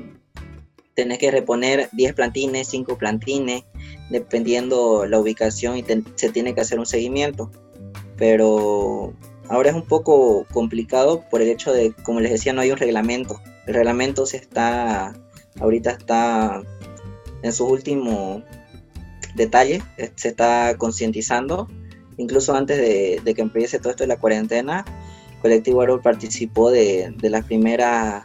tenés 0.96 1.18
que 1.18 1.32
reponer 1.32 1.90
10 1.92 2.14
plantines, 2.14 2.68
5 2.68 2.98
plantines, 2.98 3.64
dependiendo 4.10 5.06
la 5.06 5.20
ubicación 5.20 5.78
y 5.78 5.86
se 6.16 6.30
tiene 6.30 6.54
que 6.54 6.62
hacer 6.62 6.80
un 6.80 6.86
seguimiento. 6.86 7.52
Pero 8.18 9.14
ahora 9.50 9.70
es 9.70 9.76
un 9.76 9.88
poco 9.88 10.46
complicado 10.52 11.24
por 11.30 11.42
el 11.42 11.50
hecho 11.50 11.74
de, 11.74 11.94
como 12.04 12.20
les 12.20 12.32
decía, 12.32 12.54
no 12.54 12.62
hay 12.62 12.72
un 12.72 12.78
reglamento. 12.78 13.42
El 13.66 13.74
reglamento 13.74 14.26
se 14.26 14.38
está, 14.38 15.14
ahorita 15.60 15.92
está 15.92 16.62
en 17.42 17.54
sus 17.54 17.70
últimos 17.70 18.44
detalles, 19.36 19.84
se 20.16 20.30
está 20.30 20.76
concientizando. 20.78 21.68
Incluso 22.18 22.56
antes 22.56 22.78
de, 22.78 23.34
que 23.34 23.42
empiece 23.42 23.80
todo 23.80 23.90
esto 23.90 24.04
de 24.04 24.08
la 24.10 24.18
cuarentena, 24.20 24.86
Colectivo 25.42 25.82
Árbol 25.82 26.02
participó 26.02 26.70
de, 26.70 27.14
de 27.18 27.30
las 27.30 27.44
primeras 27.46 28.24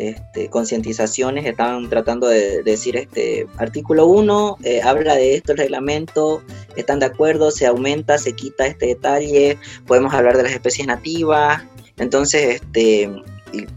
este, 0.00 0.48
concientizaciones, 0.48 1.44
estaban 1.44 1.90
tratando 1.90 2.26
de, 2.26 2.62
decir, 2.62 2.96
este, 2.96 3.46
artículo 3.58 4.06
1 4.06 4.56
eh, 4.64 4.80
habla 4.82 5.14
de 5.14 5.34
esto 5.34 5.52
el 5.52 5.58
reglamento, 5.58 6.42
están 6.74 7.00
de 7.00 7.06
acuerdo, 7.06 7.50
se 7.50 7.66
aumenta, 7.66 8.16
se 8.16 8.32
quita 8.32 8.66
este 8.66 8.86
detalle, 8.86 9.58
podemos 9.86 10.14
hablar 10.14 10.38
de 10.38 10.44
las 10.44 10.52
especies 10.52 10.86
nativas, 10.86 11.62
entonces 11.98 12.62
este, 12.62 13.10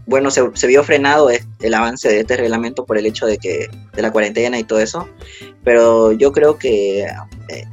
bueno, 0.06 0.30
se, 0.30 0.42
se, 0.54 0.66
vio 0.66 0.82
frenado 0.82 1.28
el 1.30 1.74
avance 1.74 2.08
de 2.08 2.20
este 2.20 2.38
reglamento 2.38 2.86
por 2.86 2.96
el 2.96 3.04
hecho 3.04 3.26
de 3.26 3.36
que 3.36 3.68
de 3.92 4.02
la 4.02 4.10
cuarentena 4.10 4.58
y 4.58 4.64
todo 4.64 4.80
eso, 4.80 5.06
pero 5.62 6.12
yo 6.12 6.32
creo 6.32 6.58
que 6.58 7.02
eh, 7.02 7.64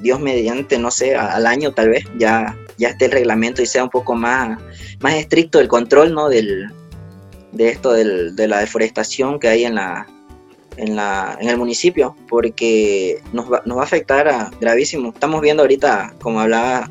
Dios 0.00 0.18
mediante, 0.18 0.76
no 0.76 0.90
sé, 0.90 1.14
al 1.14 1.46
año 1.46 1.72
tal 1.72 1.90
vez 1.90 2.04
ya, 2.18 2.56
ya 2.78 2.88
esté 2.88 3.04
el 3.04 3.12
reglamento 3.12 3.62
y 3.62 3.66
sea 3.66 3.84
un 3.84 3.90
poco 3.90 4.16
más, 4.16 4.58
más 4.98 5.14
estricto 5.14 5.60
el 5.60 5.68
control, 5.68 6.12
¿no? 6.14 6.28
Del, 6.28 6.68
de 7.52 7.68
esto 7.68 7.92
del, 7.92 8.34
de 8.36 8.48
la 8.48 8.58
deforestación 8.60 9.38
que 9.38 9.48
hay 9.48 9.64
en 9.64 9.76
la, 9.76 10.06
en, 10.76 10.96
la, 10.96 11.36
en 11.40 11.48
el 11.48 11.56
municipio, 11.56 12.16
porque 12.28 13.22
nos 13.32 13.52
va, 13.52 13.62
nos 13.64 13.76
va 13.76 13.82
a 13.82 13.84
afectar 13.84 14.28
a, 14.28 14.50
gravísimo. 14.60 15.10
Estamos 15.10 15.40
viendo 15.40 15.62
ahorita, 15.62 16.14
como 16.20 16.40
hablaba 16.40 16.90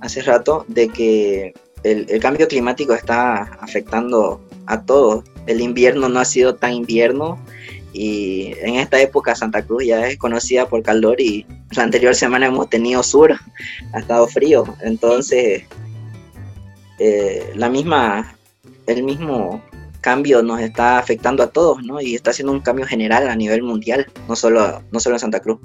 hace 0.00 0.22
rato, 0.22 0.64
de 0.68 0.88
que 0.88 1.54
el, 1.82 2.06
el, 2.08 2.20
cambio 2.20 2.48
climático 2.48 2.94
está 2.94 3.42
afectando 3.60 4.40
a 4.66 4.82
todos. 4.82 5.24
El 5.46 5.60
invierno 5.60 6.08
no 6.08 6.20
ha 6.20 6.24
sido 6.24 6.54
tan 6.54 6.72
invierno 6.72 7.38
y 7.92 8.54
en 8.60 8.76
esta 8.76 9.00
época 9.00 9.34
Santa 9.34 9.62
Cruz 9.62 9.84
ya 9.84 10.06
es 10.06 10.16
conocida 10.16 10.66
por 10.66 10.82
calor 10.82 11.20
y 11.20 11.46
la 11.76 11.82
anterior 11.82 12.14
semana 12.14 12.46
hemos 12.46 12.70
tenido 12.70 13.02
sur, 13.02 13.34
ha 13.92 13.98
estado 13.98 14.26
frío. 14.26 14.64
Entonces, 14.80 15.64
eh, 16.98 17.52
la 17.54 17.68
misma, 17.68 18.36
el 18.86 19.02
mismo 19.02 19.62
cambio 20.02 20.42
nos 20.42 20.60
está 20.60 20.98
afectando 20.98 21.42
a 21.42 21.50
todos, 21.50 21.82
¿no? 21.82 21.98
Y 22.02 22.14
está 22.14 22.32
haciendo 22.32 22.52
un 22.52 22.60
cambio 22.60 22.84
general 22.84 23.28
a 23.28 23.36
nivel 23.36 23.62
mundial, 23.62 24.06
no 24.28 24.36
solo, 24.36 24.82
no 24.90 25.00
solo 25.00 25.16
en 25.16 25.20
Santa 25.20 25.40
Cruz. 25.40 25.60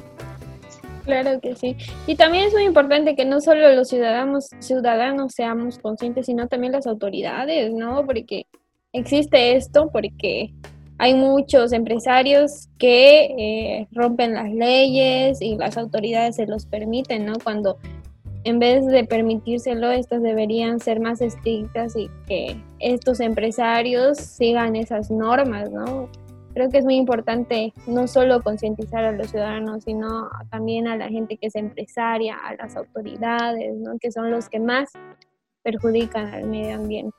Claro 1.04 1.40
que 1.42 1.56
sí. 1.56 1.76
Y 2.06 2.16
también 2.16 2.46
es 2.46 2.54
muy 2.54 2.64
importante 2.64 3.16
que 3.16 3.26
no 3.26 3.42
solo 3.42 3.74
los 3.74 3.88
ciudadanos, 3.88 4.50
ciudadanos 4.60 5.34
seamos 5.34 5.80
conscientes, 5.80 6.26
sino 6.26 6.48
también 6.48 6.74
las 6.74 6.88
autoridades, 6.88 7.74
¿no? 7.74 8.06
Porque 8.06 8.46
existe 8.94 9.56
esto, 9.56 9.90
porque 9.92 10.54
hay 11.00 11.14
muchos 11.14 11.74
empresarios 11.74 12.68
que 12.78 13.26
eh, 13.38 13.88
rompen 13.92 14.34
las 14.34 14.52
leyes 14.52 15.42
y 15.42 15.56
las 15.56 15.78
autoridades 15.78 16.36
se 16.36 16.48
los 16.48 16.66
permiten, 16.66 17.26
¿no? 17.26 17.34
Cuando 17.44 17.78
en 18.48 18.60
vez 18.60 18.86
de 18.86 19.04
permitírselo, 19.04 19.92
estas 19.92 20.24
deberían 20.24 20.80
ser 20.80 21.02
más 21.02 21.20
estrictas 21.20 21.98
y 21.98 22.10
que 22.28 22.56
estos 22.80 23.20
empresarios 23.20 24.18
sigan 24.18 24.78
esas 24.78 25.12
normas, 25.12 25.70
¿no? 25.70 26.10
Creo 26.54 26.70
que 26.70 26.78
es 26.78 26.86
muy 26.86 26.96
importante 26.96 27.74
no 27.88 28.08
solo 28.08 28.42
concientizar 28.42 29.04
a 29.04 29.12
los 29.12 29.32
ciudadanos, 29.32 29.84
sino 29.84 30.30
también 30.50 30.88
a 30.88 30.96
la 30.96 31.10
gente 31.10 31.36
que 31.36 31.48
es 31.48 31.56
empresaria, 31.56 32.38
a 32.38 32.56
las 32.56 32.78
autoridades, 32.78 33.76
¿no? 33.76 34.00
Que 34.00 34.14
son 34.14 34.32
los 34.32 34.48
que 34.48 34.62
más 34.62 34.92
perjudican 35.62 36.34
al 36.34 36.46
medio 36.46 36.76
ambiente. 36.76 37.18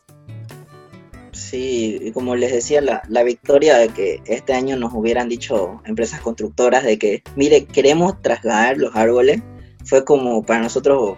Sí, 1.33 1.99
y 2.01 2.13
como 2.13 2.37
les 2.37 2.53
decía, 2.53 2.81
la, 2.81 3.03
la, 3.07 3.23
victoria 3.23 3.77
de 3.77 3.91
que 3.91 4.23
este 4.25 4.55
año 4.55 4.77
nos 4.77 4.95
hubieran 4.95 5.29
dicho 5.29 5.83
empresas 5.85 6.23
constructoras 6.23 6.85
de 6.85 6.99
que, 6.99 7.23
mire, 7.37 7.67
queremos 7.67 8.21
trasladar 8.23 8.79
los 8.79 8.97
árboles, 8.97 9.43
fue 9.89 10.05
como 10.05 10.43
para 10.43 10.61
nosotros 10.61 11.17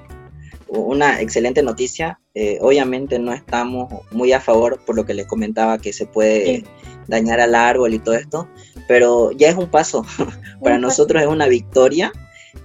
una 0.68 1.20
excelente 1.20 1.62
noticia. 1.62 2.20
Eh, 2.34 2.58
obviamente 2.60 3.18
no 3.18 3.32
estamos 3.32 3.92
muy 4.12 4.32
a 4.32 4.40
favor 4.40 4.80
por 4.84 4.94
lo 4.94 5.04
que 5.04 5.14
les 5.14 5.26
comentaba 5.26 5.78
que 5.78 5.92
se 5.92 6.06
puede 6.06 6.64
dañar 7.08 7.40
al 7.40 7.56
árbol 7.56 7.92
y 7.92 7.98
todo 7.98 8.14
esto, 8.14 8.48
pero 8.86 9.32
ya 9.32 9.48
es 9.48 9.56
un 9.56 9.68
paso. 9.68 10.04
para 10.62 10.78
nosotros 10.78 11.22
es 11.22 11.28
una 11.28 11.48
victoria 11.48 12.12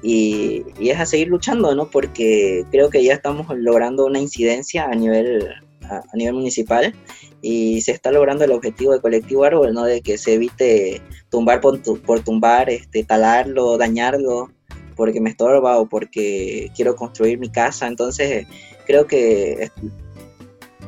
y, 0.03 0.63
y, 0.79 0.89
es 0.89 0.99
a 0.99 1.05
seguir 1.05 1.29
luchando, 1.29 1.73
¿no? 1.73 1.89
Porque 1.89 2.65
creo 2.71 2.89
que 2.89 3.03
ya 3.03 3.13
estamos 3.13 3.47
logrando 3.55 4.05
una 4.05 4.19
incidencia 4.19 4.85
a 4.85 4.95
nivel 4.95 5.47
a, 5.89 6.03
nivel 6.15 6.33
municipal 6.33 6.93
y 7.41 7.81
se 7.81 7.91
está 7.91 8.11
logrando 8.11 8.43
el 8.43 8.51
objetivo 8.51 8.93
de 8.93 9.01
colectivo 9.01 9.43
árbol, 9.43 9.73
¿no? 9.73 9.83
De 9.83 10.01
que 10.01 10.17
se 10.17 10.33
evite 10.33 11.01
tumbar 11.29 11.61
por, 11.61 11.81
por 12.01 12.19
tumbar, 12.21 12.69
este, 12.69 13.03
talarlo, 13.03 13.77
dañarlo, 13.77 14.51
porque 14.95 15.21
me 15.21 15.29
estorba 15.29 15.77
o 15.77 15.87
porque 15.87 16.71
quiero 16.75 16.95
construir 16.95 17.39
mi 17.39 17.49
casa. 17.49 17.87
Entonces, 17.87 18.47
creo 18.85 19.07
que 19.07 19.69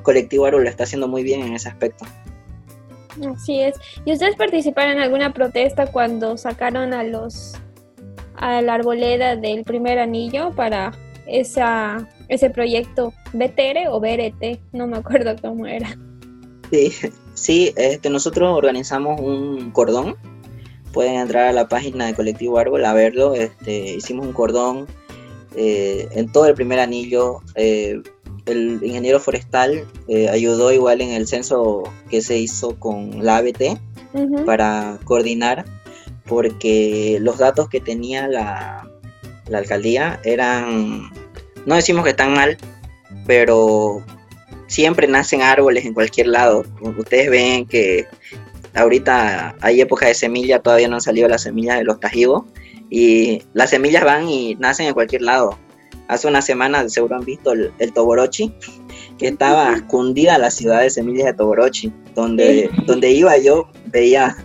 colectivo 0.03 0.45
árbol 0.45 0.64
lo 0.64 0.70
está 0.70 0.84
haciendo 0.84 1.08
muy 1.08 1.24
bien 1.24 1.41
en 1.41 1.53
ese 1.53 1.70
aspecto. 1.70 2.05
Así 3.36 3.62
es. 3.62 3.76
¿Y 4.05 4.14
ustedes 4.14 4.36
participaron 4.36 4.93
en 4.93 4.99
alguna 4.99 5.34
protesta 5.34 5.88
cuando 5.88 6.38
sacaron 6.38 6.93
a 6.93 7.03
los 7.03 7.55
a 8.36 8.62
la 8.62 8.76
arboleda 8.76 9.36
del 9.36 9.64
primer 9.64 9.97
anillo 9.97 10.51
para 10.55 10.91
esa 11.26 12.08
ese 12.30 12.49
proyecto 12.49 13.14
BTR 13.34 13.88
o 13.89 13.99
BRT, 13.99 14.60
no 14.74 14.88
me 14.88 14.97
acuerdo 14.97 15.36
cómo 15.41 15.66
era. 15.66 15.97
Sí, 16.72 16.91
sí 17.34 17.74
este, 17.76 18.10
nosotros 18.10 18.55
organizamos 18.55 19.20
un 19.20 19.72
cordón. 19.72 20.16
Pueden 20.98 21.18
entrar 21.18 21.45
a 21.45 21.52
la 21.52 21.68
página 21.68 22.08
de 22.08 22.16
Colectivo 22.16 22.58
Árbol 22.58 22.84
a 22.84 22.91
verlo. 22.91 23.36
Este, 23.36 23.93
hicimos 23.98 24.26
un 24.26 24.34
cordón 24.34 24.88
eh, 25.56 26.08
en 26.14 26.32
todo 26.32 26.48
el 26.48 26.56
primer 26.56 26.80
anillo. 26.80 27.43
Eh, 27.54 28.02
el 28.48 28.80
ingeniero 28.82 29.20
forestal 29.20 29.86
eh, 30.08 30.28
ayudó 30.28 30.72
igual 30.72 31.02
en 31.02 31.12
el 31.12 31.28
censo 31.28 31.84
que 32.10 32.24
se 32.24 32.39
hizo 32.39 32.80
con 32.80 33.24
la 33.24 33.38
ABT 33.38 33.78
para 34.48 34.98
coordinar, 35.04 35.66
porque 36.26 37.20
los 37.22 37.38
datos 37.38 37.70
que 37.70 37.80
tenía 37.80 38.28
la, 38.28 38.89
la 39.50 39.60
alcaldía 39.60 40.20
eran 40.24 41.12
no 41.68 41.76
decimos 41.76 42.06
que 42.06 42.10
están 42.10 42.34
mal, 42.34 42.58
pero 43.28 44.04
siempre 44.66 45.08
nacen 45.08 45.43
árboles 45.43 45.86
en 45.86 45.93
cualquier 45.93 46.26
lado. 46.26 46.66
Ustedes 46.98 47.30
ven 47.30 47.68
que 47.68 48.08
ahorita 48.78 49.55
hay 49.61 49.82
época 49.82 50.07
de 50.07 50.13
semilla, 50.13 50.59
todavía 50.59 50.88
no 50.88 50.95
han 50.95 51.01
salido 51.01 51.28
las 51.28 51.43
semillas 51.43 51.78
de 51.80 51.84
los 51.84 51.99
tajivos 51.99 52.45
y 52.89 53.41
las 53.53 53.71
semillas 53.71 54.03
van 54.03 54.30
y 54.30 54.55
nacen 54.55 54.88
en 54.88 54.93
cualquier 54.93 55.23
lado. 55.23 55.57
Hace 56.07 56.28
una 56.28 56.41
semana 56.41 56.88
seguro 56.88 57.17
han 57.17 57.25
visto 57.25 57.51
el, 57.51 57.93
Toborochi, 57.93 58.53
que 59.17 59.28
estaba 59.28 59.73
escondida 59.73 60.38
la 60.38 60.51
ciudad 60.51 60.82
de 60.82 60.89
semillas 60.89 61.25
de 61.25 61.34
Toborochi, 61.34 61.91
donde, 62.15 62.69
donde 62.86 63.11
iba 63.11 63.38
yo 63.38 63.69
veía 63.88 64.38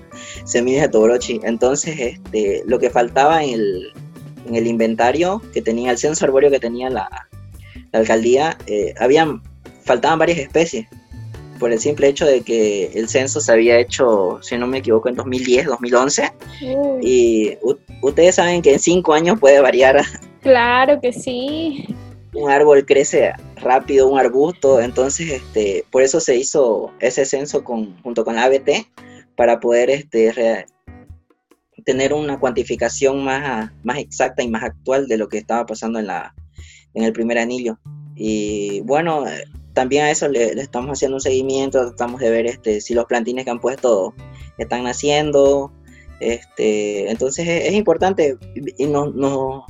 semillas 0.45 0.83
de 0.83 0.89
Toborochi. 0.89 1.41
Entonces, 1.45 1.97
este, 2.01 2.65
lo 2.67 2.81
que 2.81 2.91
faltaba 2.91 3.45
en 3.45 3.51
el, 3.51 3.93
en 4.49 4.57
el 4.57 4.67
inventario 4.67 5.41
que 5.53 5.63
tenía, 5.63 5.93
el 5.93 5.99
censo 5.99 6.25
arbóreo 6.25 6.51
que 6.51 6.59
tenía 6.59 6.91
la, 6.91 7.09
alcaldía, 7.93 8.57
eh, 8.67 8.95
habían, 8.99 9.43
faltaban 9.85 10.19
varias 10.19 10.39
especies, 10.39 10.87
por 11.63 11.71
el 11.71 11.79
simple 11.79 12.09
hecho 12.09 12.27
de 12.27 12.43
que 12.43 12.87
el 12.87 13.09
censo 13.09 13.41
se 13.41 13.53
había 13.53 13.79
hecho, 13.79 14.41
si 14.43 14.59
no 14.59 14.67
me 14.67 14.79
equivoco, 14.79 15.09
en 15.09 15.15
2010, 15.15 15.67
2011, 15.67 16.33
y 17.01 17.57
ustedes 18.03 18.35
saben 18.35 18.63
que 18.63 18.73
en 18.73 18.81
cinco 18.81 19.15
años 19.15 19.39
puede 19.39 19.61
variar. 19.61 20.03
Claro 20.41 21.01
que 21.01 21.13
sí. 21.13 21.87
Un 22.35 22.51
árbol 22.51 22.85
crece 22.85 23.33
rápido, 23.59 24.09
un 24.09 24.19
arbusto, 24.19 24.81
entonces 24.81 25.31
este, 25.31 25.85
por 25.93 26.03
eso 26.03 26.19
se 26.19 26.35
hizo 26.35 26.91
ese 26.99 27.25
censo 27.25 27.63
con, 27.63 27.97
junto 28.03 28.25
con 28.25 28.35
la 28.35 28.47
ABT, 28.47 28.85
para 29.37 29.61
poder 29.61 29.89
este, 29.89 30.67
tener 31.85 32.13
una 32.13 32.41
cuantificación 32.41 33.23
más, 33.23 33.71
más 33.85 33.99
exacta 33.99 34.43
y 34.43 34.49
más 34.49 34.65
actual 34.65 35.07
de 35.07 35.17
lo 35.17 35.29
que 35.29 35.39
estaba 35.39 35.65
pasando 35.65 36.01
en, 36.01 36.09
la, 36.09 36.35
en 36.95 37.05
el 37.05 37.13
primer 37.13 37.39
anillo. 37.39 37.79
Y 38.17 38.81
bueno, 38.81 39.27
también 39.73 40.05
a 40.05 40.11
eso 40.11 40.29
le, 40.29 40.53
estamos 40.61 40.91
haciendo 40.99 41.17
un 41.17 41.21
seguimiento, 41.21 41.87
tratamos 41.89 42.21
de 42.21 42.31
ver 42.31 42.47
este, 42.47 42.81
si 42.81 42.95
los 42.95 43.07
plantines 43.07 43.45
que 43.45 43.51
han 43.51 43.61
puesto 43.61 44.15
están 44.59 44.85
naciendo. 44.85 45.73
Este, 46.21 47.11
entonces 47.11 47.47
es, 47.49 47.73
importante 47.73 48.37
y 48.55 48.87
no, 48.87 49.07
no, 49.11 49.67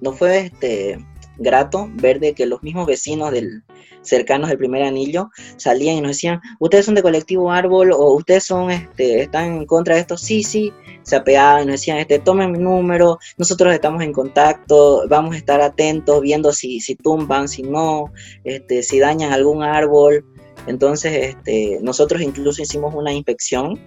no 0.00 0.12
fue 0.12 0.38
este, 0.40 0.98
grato 1.40 1.88
ver 1.94 2.20
de 2.20 2.34
que 2.34 2.46
los 2.46 2.62
mismos 2.62 2.86
vecinos 2.86 3.32
del, 3.32 3.64
cercanos 4.02 4.48
del 4.48 4.58
primer 4.58 4.82
anillo 4.82 5.30
salían 5.56 5.96
y 5.96 6.00
nos 6.00 6.12
decían, 6.12 6.40
ustedes 6.60 6.86
son 6.86 6.94
de 6.94 7.02
colectivo 7.02 7.50
árbol 7.50 7.92
o 7.92 8.14
ustedes 8.14 8.44
son, 8.44 8.70
este, 8.70 9.22
están 9.22 9.56
en 9.56 9.66
contra 9.66 9.94
de 9.94 10.02
esto, 10.02 10.16
sí, 10.16 10.42
sí, 10.42 10.72
se 11.02 11.16
apeaban 11.16 11.62
y 11.62 11.66
nos 11.66 11.74
decían, 11.74 11.98
este, 11.98 12.18
tomen 12.18 12.52
mi 12.52 12.58
número, 12.58 13.18
nosotros 13.38 13.72
estamos 13.74 14.02
en 14.02 14.12
contacto, 14.12 15.04
vamos 15.08 15.34
a 15.34 15.38
estar 15.38 15.60
atentos 15.60 16.20
viendo 16.20 16.52
si, 16.52 16.80
si 16.80 16.94
tumban, 16.94 17.48
si 17.48 17.62
no, 17.62 18.12
este, 18.44 18.82
si 18.82 18.98
dañan 18.98 19.32
algún 19.32 19.62
árbol. 19.62 20.24
Entonces, 20.66 21.34
este, 21.34 21.78
nosotros 21.80 22.20
incluso 22.20 22.62
hicimos 22.62 22.94
una 22.94 23.12
inspección 23.12 23.80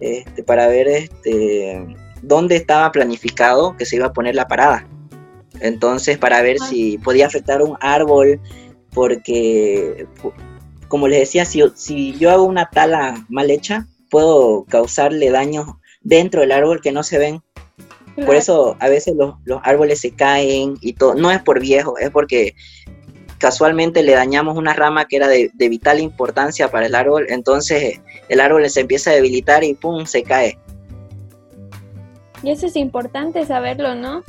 este, 0.00 0.42
para 0.42 0.66
ver 0.66 0.88
este, 0.88 1.86
dónde 2.20 2.56
estaba 2.56 2.90
planificado 2.90 3.76
que 3.76 3.86
se 3.86 3.96
iba 3.96 4.06
a 4.06 4.12
poner 4.12 4.34
la 4.34 4.48
parada. 4.48 4.86
Entonces, 5.60 6.18
para 6.18 6.42
ver 6.42 6.58
si 6.58 6.98
podía 6.98 7.26
afectar 7.26 7.62
un 7.62 7.76
árbol, 7.80 8.40
porque, 8.92 10.06
como 10.88 11.08
les 11.08 11.20
decía, 11.20 11.44
si, 11.44 11.62
si 11.74 12.12
yo 12.18 12.30
hago 12.30 12.44
una 12.44 12.70
tala 12.70 13.24
mal 13.28 13.50
hecha, 13.50 13.86
puedo 14.10 14.64
causarle 14.64 15.30
daños 15.30 15.66
dentro 16.02 16.40
del 16.40 16.52
árbol 16.52 16.80
que 16.80 16.92
no 16.92 17.02
se 17.02 17.18
ven. 17.18 17.42
Por 18.24 18.34
eso 18.34 18.76
a 18.80 18.88
veces 18.88 19.14
los, 19.14 19.34
árboles 19.62 20.00
se 20.00 20.12
caen 20.12 20.76
y 20.80 20.94
todo. 20.94 21.14
No 21.14 21.30
es 21.30 21.42
por 21.42 21.60
viejo, 21.60 21.98
es 21.98 22.10
porque 22.10 22.54
casualmente 23.38 24.02
le 24.02 24.12
dañamos 24.12 24.56
una 24.56 24.72
rama 24.72 25.06
que 25.06 25.16
era 25.16 25.28
de, 25.28 25.50
de, 25.52 25.68
vital 25.68 26.00
importancia 26.00 26.70
para 26.70 26.86
el 26.86 26.94
árbol, 26.94 27.26
entonces 27.28 28.00
el 28.30 28.40
árbol 28.40 28.68
se 28.70 28.80
empieza 28.80 29.10
a 29.10 29.14
debilitar 29.14 29.62
y 29.62 29.74
¡pum! 29.74 30.06
se 30.06 30.22
cae. 30.22 30.58
Y 32.42 32.50
eso 32.50 32.66
es 32.66 32.76
importante 32.76 33.44
saberlo, 33.44 33.94
¿no? 33.94 34.24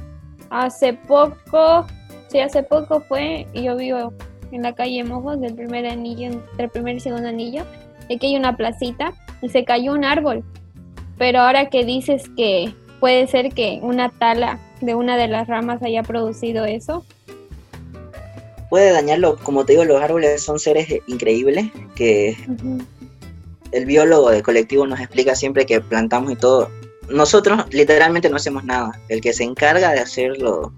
Hace 0.49 0.93
poco, 0.93 1.85
sí, 2.29 2.39
hace 2.39 2.63
poco 2.63 3.01
fue, 3.01 3.45
yo 3.53 3.75
vivo 3.75 4.13
en 4.51 4.61
la 4.61 4.73
calle 4.73 5.03
Mojos 5.03 5.39
del 5.41 5.55
primer 5.55 5.85
anillo, 5.85 6.27
entre 6.27 6.65
el 6.65 6.69
primer 6.69 6.95
y 6.95 6.99
segundo 6.99 7.27
anillo, 7.27 7.63
aquí 8.03 8.27
hay 8.27 8.37
una 8.37 8.55
placita 8.55 9.13
y 9.41 9.49
se 9.49 9.65
cayó 9.65 9.93
un 9.93 10.05
árbol. 10.05 10.43
Pero 11.17 11.41
ahora 11.41 11.69
que 11.69 11.83
dices 11.83 12.23
que 12.35 12.73
puede 12.99 13.27
ser 13.27 13.53
que 13.53 13.79
una 13.81 14.09
tala 14.09 14.59
de 14.81 14.95
una 14.95 15.17
de 15.17 15.27
las 15.27 15.47
ramas 15.47 15.81
haya 15.83 16.03
producido 16.03 16.65
eso. 16.65 17.03
Puede 18.69 18.91
dañarlo, 18.91 19.37
como 19.37 19.65
te 19.65 19.73
digo, 19.73 19.85
los 19.85 20.01
árboles 20.01 20.43
son 20.43 20.59
seres 20.59 20.87
increíbles 21.07 21.67
que 21.95 22.37
el 23.71 23.85
biólogo 23.85 24.29
del 24.29 24.43
colectivo 24.43 24.85
nos 24.85 24.99
explica 24.99 25.35
siempre 25.35 25.65
que 25.65 25.81
plantamos 25.81 26.31
y 26.31 26.35
todo. 26.35 26.69
Nosotros 27.09 27.65
literalmente 27.71 28.29
no 28.29 28.35
hacemos 28.35 28.63
nada. 28.63 28.99
El 29.09 29.21
que 29.21 29.33
se 29.33 29.43
encarga 29.43 29.91
de 29.91 29.99
hacer 29.99 30.37
lo, 30.37 30.73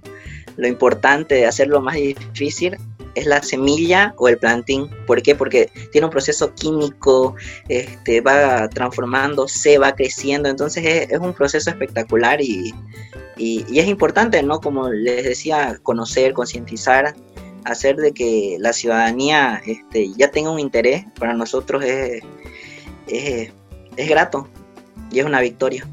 lo 0.58 0.68
importante, 0.68 1.36
de 1.36 1.46
hacerlo 1.46 1.82
más 1.82 1.96
difícil, 1.96 2.78
es 3.16 3.26
la 3.26 3.42
semilla 3.42 4.14
o 4.18 4.28
el 4.28 4.38
plantín. 4.38 4.90
¿Por 5.06 5.22
qué? 5.22 5.36
Porque 5.36 5.70
tiene 5.92 6.06
un 6.06 6.12
proceso 6.12 6.54
químico, 6.54 7.36
este, 7.68 8.22
va 8.22 8.70
transformándose, 8.70 9.78
va 9.78 9.96
creciendo, 9.96 10.50
entonces 10.50 11.08
es, 11.10 11.20
un 11.20 11.34
proceso 11.34 11.70
espectacular 11.70 12.42
y, 12.42 12.74
es 13.38 13.88
importante, 13.88 14.44
¿no? 14.44 14.60
Como 14.60 14.90
les 14.90 15.24
decía, 15.24 15.80
conocer, 15.84 16.34
concientizar, 16.34 17.16
hacer 17.64 17.96
de 17.96 18.12
que 18.12 18.58
la 18.60 18.74
ciudadanía 18.74 19.62
este, 19.66 20.12
ya 20.18 20.30
tenga 20.30 20.50
un 20.50 20.60
interés, 20.60 21.06
para 21.18 21.34
nosotros 21.34 21.84
es, 21.84 22.22
es, 23.08 23.52
es 23.96 24.10
grato 24.10 24.48
y 25.12 25.20
es 25.20 25.26
una 25.26 25.40
victoria. 25.40 25.88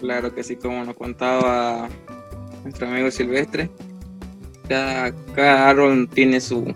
Claro 0.00 0.34
que 0.34 0.42
sí, 0.42 0.56
como 0.56 0.84
nos 0.84 0.94
contaba 0.94 1.88
nuestro 2.64 2.88
amigo 2.88 3.10
Silvestre, 3.10 3.70
cada, 4.68 5.68
árbol 5.68 6.08
tiene 6.12 6.40
su, 6.40 6.74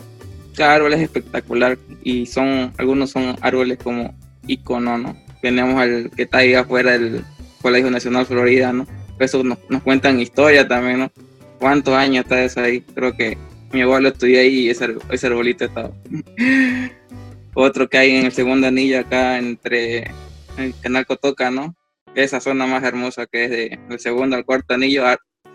cada 0.56 0.74
árbol 0.74 0.94
es 0.94 1.00
espectacular 1.00 1.78
y 2.02 2.26
son, 2.26 2.72
algunos 2.78 3.10
son 3.10 3.36
árboles 3.40 3.78
como 3.82 4.14
icono, 4.46 4.96
¿no? 4.98 5.16
Tenemos 5.42 5.80
al 5.80 6.10
que 6.10 6.22
está 6.22 6.38
ahí 6.38 6.54
afuera 6.54 6.92
del 6.92 7.24
Colegio 7.60 7.90
Nacional 7.90 8.26
Florida, 8.26 8.72
¿no? 8.72 8.86
Eso 9.18 9.42
nos, 9.44 9.58
nos 9.68 9.82
cuentan 9.82 10.20
historia 10.20 10.66
también, 10.66 11.00
¿no? 11.00 11.12
¿Cuántos 11.58 11.94
años 11.94 12.24
está 12.24 12.42
eso 12.42 12.60
ahí? 12.60 12.80
Creo 12.80 13.14
que 13.16 13.36
mi 13.72 13.82
abuelo 13.82 14.08
estudió 14.08 14.40
ahí 14.40 14.60
y 14.60 14.70
ese, 14.70 14.96
ese 15.10 15.26
arbolito 15.26 15.66
estaba. 15.66 15.90
Otro 17.54 17.88
que 17.88 17.98
hay 17.98 18.16
en 18.16 18.26
el 18.26 18.32
segundo 18.32 18.68
anillo 18.68 19.00
acá 19.00 19.38
entre 19.38 20.10
el 20.56 20.74
canal 20.80 21.04
Cotoca, 21.06 21.50
¿no? 21.50 21.74
Esa 22.14 22.40
zona 22.40 22.66
más 22.66 22.82
hermosa 22.82 23.26
que 23.26 23.44
es 23.44 23.50
de, 23.50 23.78
del 23.88 24.00
segundo 24.00 24.36
al 24.36 24.44
cuarto 24.44 24.74
anillo, 24.74 25.04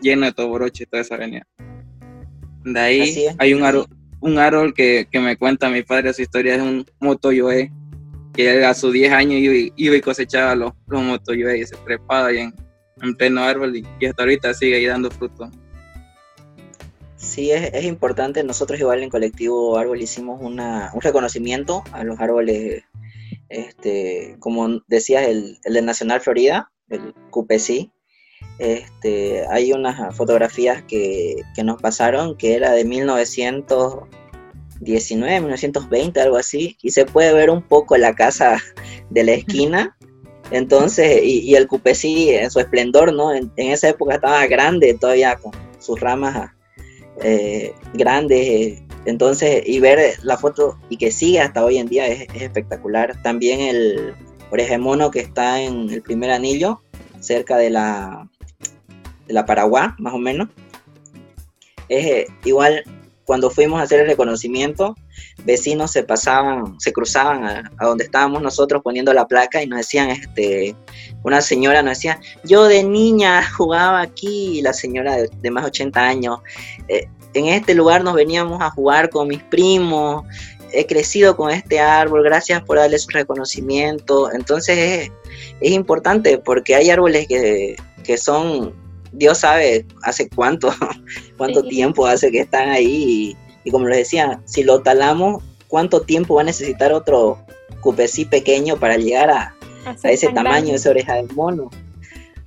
lleno 0.02 0.26
de 0.26 0.34
toboroche 0.34 0.86
toda 0.86 1.02
esa 1.02 1.16
avenida. 1.16 1.46
De 2.64 2.80
ahí 2.80 3.28
hay 3.38 3.54
un 3.54 3.64
árbol, 3.64 3.88
un 4.26 4.40
árbol 4.40 4.74
que, 4.74 5.08
me 5.14 5.38
cuenta 5.38 5.70
mi 5.70 5.84
padre 5.84 6.14
su 6.14 6.24
historia, 6.24 6.56
es 6.56 6.62
un 6.62 6.86
motoyoe, 7.00 7.72
que 8.34 8.66
a 8.66 8.74
sus 8.74 8.92
10 8.92 9.14
años 9.14 9.40
iba, 9.40 9.96
y 9.96 10.02
cosechaba 10.02 10.56
los, 10.56 10.74
los 10.88 11.04
motoyoe 11.04 11.60
y 11.60 11.66
se 11.66 11.76
trepaba 11.78 12.28
ahí 12.28 12.40
en, 12.40 13.16
pleno 13.16 13.44
árbol 13.44 13.76
y, 13.76 14.06
hasta 14.06 14.24
ahorita 14.24 14.54
sigue 14.54 14.78
ahí 14.78 14.86
dando 14.88 15.12
fruto. 15.12 15.50
Sí, 17.18 17.52
es, 17.52 17.84
importante. 17.86 18.44
Nosotros 18.44 18.80
igual 18.80 19.04
en 19.04 19.10
Colectivo 19.10 19.78
Árbol 19.78 20.02
hicimos 20.02 20.42
una, 20.42 20.92
un 20.94 21.02
reconocimiento 21.02 21.84
a 21.92 22.04
los 22.04 22.20
árboles, 22.20 22.84
este, 23.50 24.38
como 24.40 24.82
decías, 24.88 25.28
el, 25.28 25.60
el 25.64 25.74
de 25.74 25.82
Nacional 25.82 26.22
Florida, 26.22 26.72
el 26.90 27.14
QPC, 27.32 27.90
este, 28.58 29.46
hay 29.50 29.74
unas 29.74 30.16
fotografías 30.16 30.82
que, 30.84 31.44
nos 31.64 31.82
pasaron 31.82 32.38
que 32.38 32.56
era 32.56 32.72
de 32.72 32.86
1919, 32.86 35.42
1920, 35.42 36.22
algo 36.22 36.38
así, 36.38 36.78
y 36.82 36.92
se 36.92 37.06
puede 37.06 37.34
ver 37.34 37.50
un 37.50 37.62
poco 37.62 37.98
la 37.98 38.14
casa 38.14 38.58
de 39.10 39.24
la 39.24 39.34
esquina. 39.34 39.98
Entonces, 40.52 41.24
y, 41.24 41.56
el 41.56 41.68
Cupesí 41.68 42.30
en 42.30 42.52
su 42.52 42.60
esplendor, 42.60 43.12
¿no? 43.14 43.34
En, 43.34 43.52
esa 43.58 43.90
época 43.90 44.14
estaba 44.16 44.46
grande, 44.48 44.94
todavía 44.94 45.36
con 45.36 45.52
sus 45.80 46.00
ramas 46.00 46.52
eh, 47.22 47.74
grandes. 47.94 48.82
Entonces, 49.06 49.64
y 49.66 49.80
ver 49.80 50.18
la 50.24 50.38
foto 50.38 50.78
y 50.90 50.98
que 50.98 51.12
sigue 51.12 51.40
hasta 51.40 51.64
hoy 51.64 51.78
en 51.78 51.88
día 51.88 52.08
es, 52.08 52.28
es 52.34 52.42
espectacular. 52.42 53.22
También 53.22 53.62
el 53.62 54.14
orejemono 54.52 55.12
que 55.12 55.20
está 55.20 55.62
en 55.62 55.90
el 55.90 56.02
primer 56.02 56.32
anillo, 56.32 56.82
cerca 57.20 57.58
de 57.58 57.70
la, 57.70 58.30
de 59.28 59.34
la 59.34 59.46
Paraguay, 59.46 59.90
más 59.98 60.14
o 60.14 60.20
menos. 60.20 60.50
Eh, 61.90 62.26
igual 62.44 62.84
cuando 63.26 63.50
fuimos 63.50 63.80
a 63.80 63.84
hacer 63.84 64.02
el 64.02 64.08
reconocimiento, 64.08 64.96
vecinos 65.46 65.92
se 65.92 66.04
pasaban, 66.04 66.80
se 66.80 66.94
cruzaban 66.94 67.44
a, 67.44 67.72
donde 67.82 68.04
estábamos 68.04 68.42
nosotros 68.42 68.84
poniendo 68.84 69.14
la 69.14 69.28
placa 69.28 69.64
y 69.64 69.68
nos 69.68 69.80
decían, 69.80 70.12
este, 70.12 70.76
una 71.24 71.42
señora 71.42 71.82
nos 71.82 71.98
decía, 71.98 72.20
yo 72.44 72.66
de 72.66 72.84
niña 72.84 73.44
jugaba 73.52 74.02
aquí, 74.02 74.60
y 74.60 74.62
la 74.62 74.74
señora 74.74 75.18
de, 75.18 75.52
más 75.52 75.64
de 75.64 75.70
80 75.70 76.00
años, 76.00 76.40
eh, 76.88 77.08
en 77.40 77.48
este 77.48 77.74
lugar 77.74 78.04
nos 78.04 78.14
veníamos 78.14 78.62
a 78.62 78.70
jugar 78.70 79.10
con 79.10 79.28
mis 79.28 79.44
primos, 79.44 80.24
he 80.72 80.86
crecido 80.86 81.36
con 81.36 81.52
este 81.52 81.80
árbol, 81.80 82.24
gracias 82.24 82.62
por 82.64 82.78
darle 82.78 83.00
su 83.00 83.10
reconocimiento. 83.10 84.32
Entonces 84.32 84.78
es, 84.78 85.12
es 85.62 85.72
importante 85.72 86.38
porque 86.38 86.76
hay 86.76 86.90
árboles 86.90 87.28
que, 87.28 87.76
que 88.04 88.18
son 88.18 88.74
Dios 89.16 89.40
sabe 89.40 89.86
hace 90.04 90.30
cuánto, 90.30 90.74
cuánto 91.38 91.64
tiempo 91.64 92.06
hace 92.06 92.32
que 92.32 92.42
están 92.42 92.70
ahí 92.70 93.36
y, 93.64 93.72
como 93.72 93.88
les 93.88 94.00
decía, 94.00 94.42
si 94.46 94.64
lo 94.64 94.82
talamos, 94.82 95.44
¿cuánto 95.68 96.02
tiempo 96.02 96.36
va 96.36 96.42
a 96.42 96.46
necesitar 96.46 96.94
otro 96.94 97.40
cupesí 97.82 98.26
pequeño 98.26 98.78
para 98.78 98.98
llegar 98.98 99.30
a, 99.32 99.56
ese 100.04 100.30
tamaño, 100.30 100.76
esa 100.76 100.92
oreja 100.92 101.16
del 101.16 101.32
mono? 101.34 101.70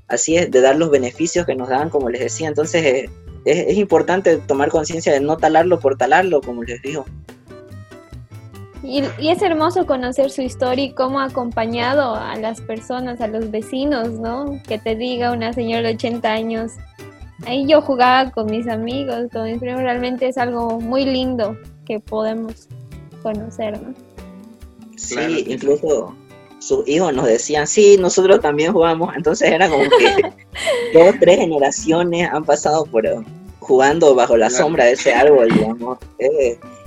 Así 0.06 0.36
es, 0.36 0.50
de 0.50 0.60
dar 0.60 0.76
los 0.76 0.90
beneficios 0.90 1.44
que 1.44 1.54
nos 1.54 1.68
dan, 1.68 1.90
como 1.90 2.08
les 2.08 2.20
decía. 2.20 2.48
Entonces 2.48 2.84
eh, 2.84 3.10
es, 3.44 3.68
es 3.68 3.76
importante 3.76 4.36
tomar 4.38 4.70
conciencia 4.70 5.12
de 5.12 5.20
no 5.20 5.36
talarlo 5.36 5.80
por 5.80 5.96
talarlo, 5.96 6.40
como 6.40 6.64
les 6.64 6.80
digo. 6.82 7.04
Y, 8.82 9.02
es 9.18 9.42
hermoso 9.42 9.86
conocer 9.86 10.30
su 10.30 10.42
historia 10.42 10.84
y 10.84 10.92
cómo 10.92 11.20
ha 11.20 11.24
acompañado 11.24 12.14
a 12.14 12.36
las 12.36 12.60
personas, 12.60 13.20
a 13.20 13.26
los 13.26 13.50
vecinos, 13.50 14.10
¿no? 14.12 14.60
Que 14.66 14.78
te 14.78 14.94
diga 14.94 15.32
una 15.32 15.52
señora 15.52 15.88
de 15.88 15.94
80 15.94 16.32
años. 16.32 16.72
Ahí 17.46 17.66
yo 17.66 17.82
jugaba 17.82 18.30
con 18.30 18.46
mis 18.46 18.68
amigos, 18.68 19.26
con 19.32 19.44
mis 19.44 19.58
primos, 19.58 19.82
realmente 19.82 20.28
es 20.28 20.38
algo 20.38 20.80
muy 20.80 21.04
lindo 21.04 21.56
que 21.86 22.00
podemos 22.00 22.68
conocer, 23.22 23.80
¿no? 23.80 23.94
Sí, 24.96 25.44
incluso 25.46 26.14
sus 26.58 26.86
hijos 26.88 27.12
nos 27.14 27.26
decían, 27.26 27.66
sí, 27.66 27.96
nosotros 27.98 28.40
también 28.40 28.72
jugamos, 28.72 29.14
entonces 29.16 29.50
era 29.50 29.68
como 29.68 29.84
que 29.84 30.22
dos, 30.94 31.14
tres 31.20 31.38
generaciones 31.38 32.28
han 32.30 32.44
pasado 32.44 32.84
por 32.84 33.04
jugando 33.60 34.14
bajo 34.14 34.36
la 34.36 34.48
sombra 34.50 34.84
de 34.84 34.92
ese 34.92 35.12
árbol, 35.12 35.48
digamos. 35.52 35.98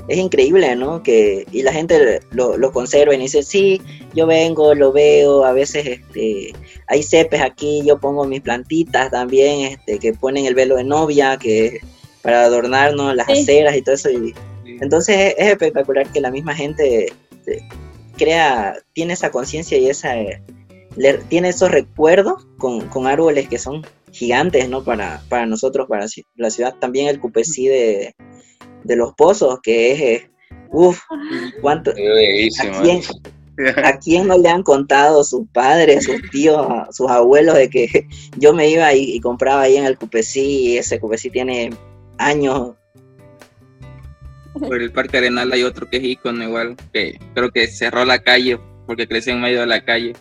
Es 0.07 0.17
increíble, 0.17 0.75
¿no? 0.75 1.03
Que, 1.03 1.45
y 1.51 1.61
la 1.61 1.71
gente 1.71 2.21
lo, 2.31 2.57
lo, 2.57 2.71
conserva 2.71 3.13
y 3.13 3.19
dice, 3.19 3.43
sí, 3.43 3.79
yo 4.15 4.25
vengo, 4.25 4.73
lo 4.73 4.91
veo, 4.91 5.45
a 5.45 5.53
veces 5.53 5.85
este, 5.85 6.53
hay 6.87 7.03
cepes 7.03 7.39
aquí, 7.39 7.83
yo 7.85 7.99
pongo 7.99 8.25
mis 8.25 8.41
plantitas 8.41 9.11
también, 9.11 9.73
este, 9.73 9.99
que 9.99 10.13
ponen 10.13 10.47
el 10.47 10.55
velo 10.55 10.75
de 10.75 10.83
novia, 10.83 11.37
que 11.37 11.79
para 12.23 12.43
adornarnos 12.45 13.15
las 13.15 13.29
aceras 13.29 13.75
y 13.75 13.83
todo 13.83 13.95
eso. 13.95 14.09
Y, 14.09 14.33
entonces 14.65 15.35
es, 15.37 15.47
espectacular 15.51 16.11
que 16.11 16.19
la 16.19 16.31
misma 16.31 16.55
gente 16.55 17.13
este, 17.31 17.63
crea, 18.23 18.75
tiene 18.93 19.13
esa 19.13 19.31
conciencia 19.31 19.77
y 19.77 19.89
esa, 19.89 20.13
tiene 21.29 21.49
esos 21.49 21.71
recuerdos 21.71 22.47
con, 22.57 22.87
con, 22.89 23.07
árboles 23.07 23.47
que 23.47 23.57
son 23.57 23.85
gigantes, 24.11 24.69
¿no? 24.69 24.83
Para, 24.83 25.21
para 25.29 25.45
nosotros, 25.45 25.87
para 25.87 26.05
la 26.35 26.49
ciudad. 26.49 26.75
También 26.79 27.07
el 27.07 27.19
cupecí 27.19 27.67
de 27.67 28.13
de 28.83 28.95
los 28.95 29.13
pozos, 29.13 29.59
que 29.61 29.91
es, 29.91 30.01
eh, 30.01 30.29
uff, 30.71 31.01
cuánto... 31.61 31.91
¿a 33.83 33.97
quién, 33.99 34.27
no 34.27 34.37
le 34.37 34.49
han 34.49 34.63
contado 34.63 35.23
sus 35.23 35.47
padres, 35.49 36.05
sus 36.05 36.17
tíos, 36.31 36.65
sus 36.91 37.09
abuelos 37.11 37.55
de 37.55 37.69
que 37.69 38.07
yo 38.37 38.53
me 38.53 38.69
iba 38.69 38.93
y, 38.93 39.19
compraba 39.19 39.61
ahí 39.61 39.77
en 39.77 39.85
el 39.85 39.97
Cupecí 39.97 40.41
y 40.41 40.77
ese 40.77 40.99
Cupecí 40.99 41.29
tiene 41.29 41.71
años? 42.17 42.73
Por 44.53 44.81
el 44.81 44.91
Parque 44.91 45.17
Arenal 45.17 45.51
hay 45.51 45.63
otro 45.63 45.89
que 45.89 45.97
es 45.97 46.03
icono 46.03 46.43
igual, 46.43 46.75
que 46.93 47.19
creo 47.33 47.51
que 47.51 47.67
cerró 47.67 48.05
la 48.05 48.19
calle 48.19 48.59
porque 48.85 49.07
creció 49.07 49.33
en 49.33 49.41
medio 49.41 49.61
de 49.61 49.67
la 49.67 49.83
calle. 49.85 50.13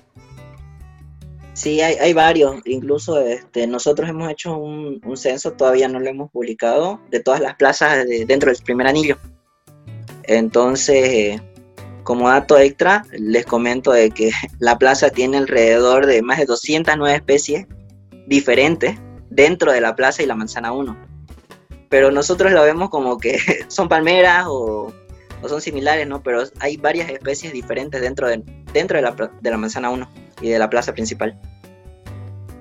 Sí, 1.54 1.80
hay, 1.80 2.12
varios. 2.14 2.56
Incluso 2.64 3.20
este, 3.20 3.66
nosotros 3.66 4.08
hemos 4.08 4.30
hecho 4.30 4.56
un, 4.56 5.00
censo, 5.16 5.52
todavía 5.52 5.88
no 5.88 6.00
lo 6.00 6.08
hemos 6.08 6.30
publicado, 6.30 7.00
de 7.10 7.20
todas 7.20 7.40
las 7.40 7.56
plazas 7.56 8.06
de- 8.06 8.24
dentro 8.24 8.50
del 8.50 8.62
primer 8.62 8.86
anillo. 8.86 9.18
Entonces, 10.22 11.40
como 12.04 12.28
dato 12.28 12.56
extra, 12.56 13.04
les 13.12 13.44
comento 13.44 13.92
de 13.92 14.10
que 14.10 14.30
la 14.58 14.78
plaza 14.78 15.10
tiene 15.10 15.36
alrededor 15.36 16.06
de 16.06 16.22
más 16.22 16.38
de 16.38 16.46
209 16.46 17.14
especies 17.14 17.66
diferentes 18.26 18.96
dentro 19.28 19.72
de 19.72 19.80
la 19.80 19.94
plaza 19.96 20.22
y 20.22 20.26
la 20.26 20.36
manzana 20.36 20.72
1. 20.72 21.09
Pero 21.90 22.10
nosotros 22.10 22.52
lo 22.52 22.62
vemos 22.62 22.88
como 22.88 23.18
que 23.18 23.38
son 23.68 23.88
palmeras 23.88 24.46
o, 24.48 24.94
o 25.42 25.48
son 25.48 25.60
similares, 25.60 26.06
¿no? 26.06 26.22
Pero 26.22 26.44
hay 26.60 26.78
varias 26.78 27.10
especies 27.10 27.52
diferentes 27.52 28.00
dentro 28.00 28.28
de, 28.28 28.42
dentro 28.72 28.96
de 28.96 29.02
la, 29.02 29.30
de 29.40 29.50
la 29.50 29.56
manzana 29.58 29.90
1 29.90 30.08
y 30.40 30.48
de 30.48 30.58
la 30.58 30.70
plaza 30.70 30.94
principal. 30.94 31.38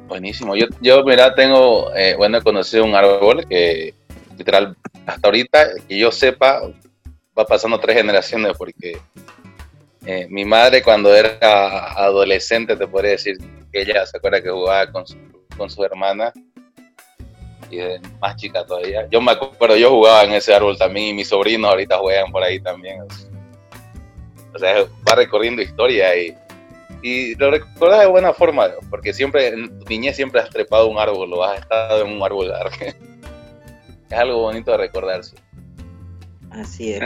Buenísimo. 0.07 0.55
Yo, 0.55 0.65
yo 0.81 1.03
mira, 1.03 1.35
tengo, 1.35 1.95
eh, 1.95 2.15
bueno, 2.17 2.39
he 2.39 2.41
conocido 2.41 2.83
un 2.83 2.95
árbol 2.95 3.45
que 3.47 3.93
literal, 4.35 4.75
hasta 5.05 5.27
ahorita, 5.27 5.67
que 5.87 5.99
yo 5.99 6.11
sepa, 6.11 6.61
va 7.37 7.45
pasando 7.45 7.79
tres 7.79 7.97
generaciones 7.97 8.53
porque 8.57 8.99
eh, 10.05 10.25
mi 10.29 10.43
madre 10.43 10.81
cuando 10.81 11.13
era 11.13 11.93
adolescente, 11.93 12.75
te 12.75 12.87
podría 12.87 13.11
decir 13.11 13.37
que 13.71 13.81
ella 13.81 14.03
se 14.07 14.17
acuerda 14.17 14.41
que 14.41 14.49
jugaba 14.49 14.91
con 14.91 15.05
con 15.59 15.69
su 15.69 15.83
hermana 15.83 16.31
y 17.69 17.77
de 17.77 18.01
más 18.19 18.35
chica 18.35 18.65
todavía. 18.65 19.07
Yo 19.09 19.21
me 19.21 19.31
acuerdo, 19.31 19.75
yo 19.75 19.89
jugaba 19.91 20.23
en 20.23 20.33
ese 20.33 20.53
árbol 20.53 20.77
también 20.77 21.07
y 21.07 21.13
mis 21.13 21.27
sobrinos 21.27 21.71
ahorita 21.71 21.97
juegan 21.97 22.31
por 22.31 22.43
ahí 22.43 22.59
también. 22.59 23.01
O 24.53 24.59
sea, 24.59 24.85
va 25.07 25.15
recorriendo 25.15 25.61
historia 25.61 26.15
y, 26.17 26.35
y 27.01 27.35
lo 27.35 27.51
recuerdas 27.51 28.01
de 28.01 28.07
buena 28.07 28.33
forma, 28.33 28.67
porque 28.89 29.13
siempre, 29.13 29.47
en 29.47 29.79
tu 29.79 29.85
niñez 29.85 30.15
siempre 30.15 30.41
has 30.41 30.49
trepado 30.49 30.87
un 30.87 30.97
árbol 30.97 31.31
o 31.33 31.43
has 31.43 31.59
estado 31.59 32.05
en 32.05 32.13
un 32.13 32.23
árbol. 32.23 32.51
es 32.81 34.17
algo 34.17 34.41
bonito 34.41 34.71
de 34.71 34.77
recordarse. 34.77 35.35
Así 36.51 36.93
es. 36.93 37.01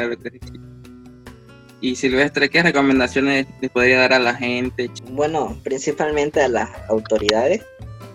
Y 1.82 1.98
Silvestre, 1.98 2.50
¿qué 2.50 2.64
recomendaciones 2.64 3.46
le 3.60 3.70
podría 3.70 4.00
dar 4.00 4.14
a 4.14 4.20
la 4.20 4.34
gente? 4.34 4.90
Bueno, 5.12 5.60
principalmente 5.64 6.42
a 6.42 6.48
las 6.48 6.70
autoridades, 6.90 7.62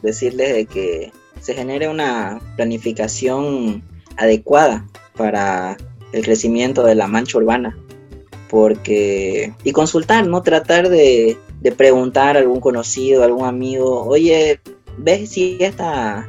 decirles 0.03 0.55
de 0.55 0.65
que 0.65 1.13
se 1.41 1.55
genere 1.55 1.89
una 1.89 2.41
planificación 2.57 3.83
adecuada 4.17 4.87
para 5.17 5.77
el 6.13 6.25
crecimiento 6.25 6.85
de 6.85 6.95
la 6.95 7.07
mancha 7.07 7.39
urbana. 7.39 7.77
Porque, 8.49 9.53
y 9.63 9.73
consultar, 9.73 10.27
no 10.27 10.43
tratar 10.43 10.89
de, 10.89 11.37
de 11.61 11.73
preguntar 11.73 12.37
a 12.37 12.41
algún 12.41 12.61
conocido, 12.61 13.23
a 13.23 13.27
algún 13.27 13.47
amigo, 13.47 14.05
oye, 14.05 14.61
¿ves 14.97 15.31
si 15.31 15.59
esta, 15.61 16.27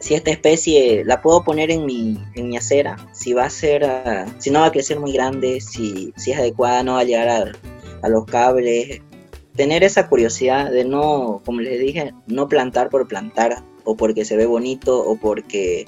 si 0.00 0.14
esta 0.14 0.32
especie 0.32 1.04
la 1.04 1.22
puedo 1.22 1.44
poner 1.44 1.70
en 1.70 1.86
mi, 1.86 2.18
en 2.34 2.48
mi 2.48 2.56
acera? 2.56 2.96
Si 3.12 3.32
va 3.32 3.44
a 3.44 3.50
ser, 3.50 3.84
ah, 3.84 4.26
si 4.38 4.50
no 4.50 4.60
va 4.60 4.66
a 4.66 4.72
crecer 4.72 4.98
muy 4.98 5.12
grande, 5.12 5.60
si, 5.60 6.12
si 6.16 6.32
es 6.32 6.38
adecuada, 6.38 6.82
no 6.82 6.94
va 6.94 7.00
a 7.00 7.04
llegar 7.04 7.28
a, 7.28 7.52
a 8.02 8.08
los 8.08 8.24
cables, 8.24 9.00
tener 9.54 9.84
esa 9.84 10.08
curiosidad 10.08 10.70
de 10.70 10.84
no, 10.84 11.42
como 11.44 11.60
les 11.60 11.78
dije, 11.78 12.14
no 12.26 12.48
plantar 12.48 12.88
por 12.88 13.06
plantar 13.06 13.62
o 13.84 13.96
porque 13.96 14.24
se 14.24 14.36
ve 14.36 14.46
bonito 14.46 14.98
o 14.98 15.16
porque 15.16 15.86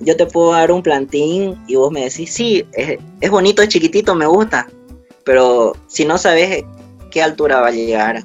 yo 0.00 0.16
te 0.16 0.26
puedo 0.26 0.52
dar 0.52 0.70
un 0.70 0.82
plantín 0.82 1.56
y 1.66 1.74
vos 1.74 1.90
me 1.90 2.04
decís, 2.04 2.32
sí, 2.32 2.64
es, 2.72 2.98
es 3.20 3.30
bonito, 3.30 3.62
es 3.62 3.68
chiquitito, 3.68 4.14
me 4.14 4.26
gusta, 4.26 4.68
pero 5.24 5.74
si 5.88 6.04
no 6.04 6.18
sabes 6.18 6.64
qué 7.10 7.22
altura 7.22 7.60
va 7.60 7.68
a 7.68 7.72
llegar, 7.72 8.24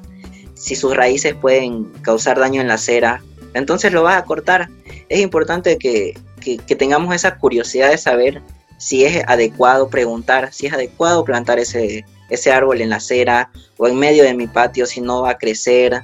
si 0.54 0.76
sus 0.76 0.96
raíces 0.96 1.34
pueden 1.34 1.84
causar 2.02 2.38
daño 2.38 2.60
en 2.60 2.68
la 2.68 2.74
acera, 2.74 3.22
entonces 3.54 3.92
lo 3.92 4.02
vas 4.02 4.16
a 4.16 4.24
cortar. 4.24 4.68
Es 5.08 5.20
importante 5.20 5.78
que, 5.78 6.14
que, 6.40 6.58
que 6.58 6.76
tengamos 6.76 7.14
esa 7.14 7.36
curiosidad 7.38 7.90
de 7.90 7.98
saber 7.98 8.42
si 8.78 9.04
es 9.04 9.22
adecuado 9.26 9.88
preguntar, 9.88 10.52
si 10.52 10.66
es 10.66 10.72
adecuado 10.72 11.24
plantar 11.24 11.58
ese, 11.58 12.04
ese 12.30 12.52
árbol 12.52 12.80
en 12.80 12.90
la 12.90 12.96
acera 12.96 13.50
o 13.76 13.88
en 13.88 13.98
medio 13.98 14.24
de 14.24 14.34
mi 14.34 14.46
patio 14.46 14.86
si 14.86 15.00
no 15.00 15.22
va 15.22 15.30
a 15.30 15.38
crecer. 15.38 16.02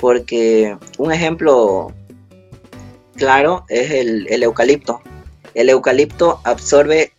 Porque 0.00 0.76
un 0.98 1.12
ejemplo 1.12 1.92
claro 3.16 3.64
es 3.68 3.90
el, 3.90 4.26
el 4.28 4.42
eucalipto. 4.42 5.00
El 5.54 5.68
eucalipto 5.68 6.40
absorbe 6.44 7.12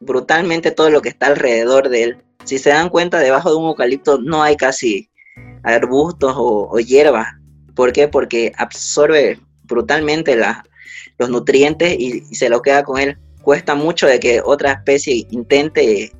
brutalmente 0.00 0.70
todo 0.70 0.90
lo 0.90 1.02
que 1.02 1.08
está 1.10 1.26
alrededor 1.26 1.88
de 1.88 2.02
él. 2.02 2.18
Si 2.44 2.58
se 2.58 2.70
dan 2.70 2.88
cuenta, 2.88 3.18
debajo 3.18 3.50
de 3.50 3.56
un 3.56 3.66
eucalipto 3.66 4.18
no 4.18 4.42
hay 4.42 4.56
casi 4.56 5.10
arbustos 5.62 6.34
o, 6.36 6.68
o 6.70 6.78
hierba. 6.78 7.38
¿Por 7.74 7.92
qué? 7.92 8.08
Porque 8.08 8.52
absorbe 8.56 9.38
brutalmente 9.64 10.36
los 11.18 11.30
nutrientes 11.30 11.94
y, 11.98 12.24
y 12.28 12.34
se 12.34 12.48
lo 12.48 12.62
queda 12.62 12.82
con 12.82 12.98
él. 12.98 13.18
Cuesta 13.42 13.74
mucho 13.74 14.06
de 14.06 14.18
que 14.18 14.40
otra 14.44 14.72
especie 14.72 15.26
intente 15.30 16.12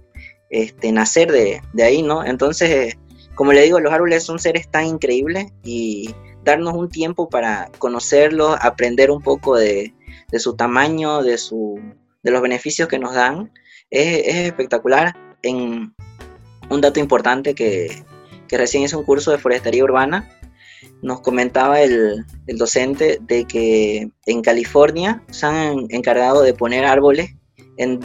este, 0.50 0.92
nacer 0.92 1.30
de, 1.32 1.60
de, 1.72 1.82
ahí, 1.82 2.02
¿no? 2.02 2.24
Entonces, 2.24 2.96
como 3.38 3.52
le 3.52 3.62
digo, 3.62 3.78
los 3.78 3.92
árboles 3.92 4.24
son 4.24 4.40
seres 4.40 4.68
tan 4.68 4.84
increíbles 4.84 5.52
y 5.62 6.12
darnos 6.42 6.74
un 6.74 6.88
tiempo 6.88 7.28
para 7.28 7.70
conocerlos, 7.78 8.58
aprender 8.60 9.12
un 9.12 9.22
poco 9.22 9.56
de, 9.56 9.94
su 10.38 10.56
tamaño, 10.56 11.22
de, 11.22 11.38
su, 11.38 11.80
de 12.24 12.32
los 12.32 12.42
beneficios 12.42 12.88
que 12.88 12.98
nos 12.98 13.14
dan, 13.14 13.52
es, 13.90 14.26
es 14.26 14.34
espectacular. 14.46 15.14
En 15.42 15.94
un 16.68 16.80
dato 16.80 16.98
importante 16.98 17.54
que, 17.54 18.02
que, 18.48 18.58
recién 18.58 18.82
hice 18.82 18.96
un 18.96 19.04
curso 19.04 19.30
de 19.30 19.38
forestería 19.38 19.84
urbana, 19.84 20.28
nos 21.00 21.20
comentaba 21.20 21.80
el, 21.80 22.26
el 22.48 22.58
docente 22.58 23.18
de 23.20 23.44
que 23.44 24.10
en 24.26 24.42
California 24.42 25.22
se 25.30 25.46
han 25.46 25.86
encargado 25.90 26.42
de 26.42 26.54
poner 26.54 26.84
árboles 26.84 27.36
en, 27.76 28.00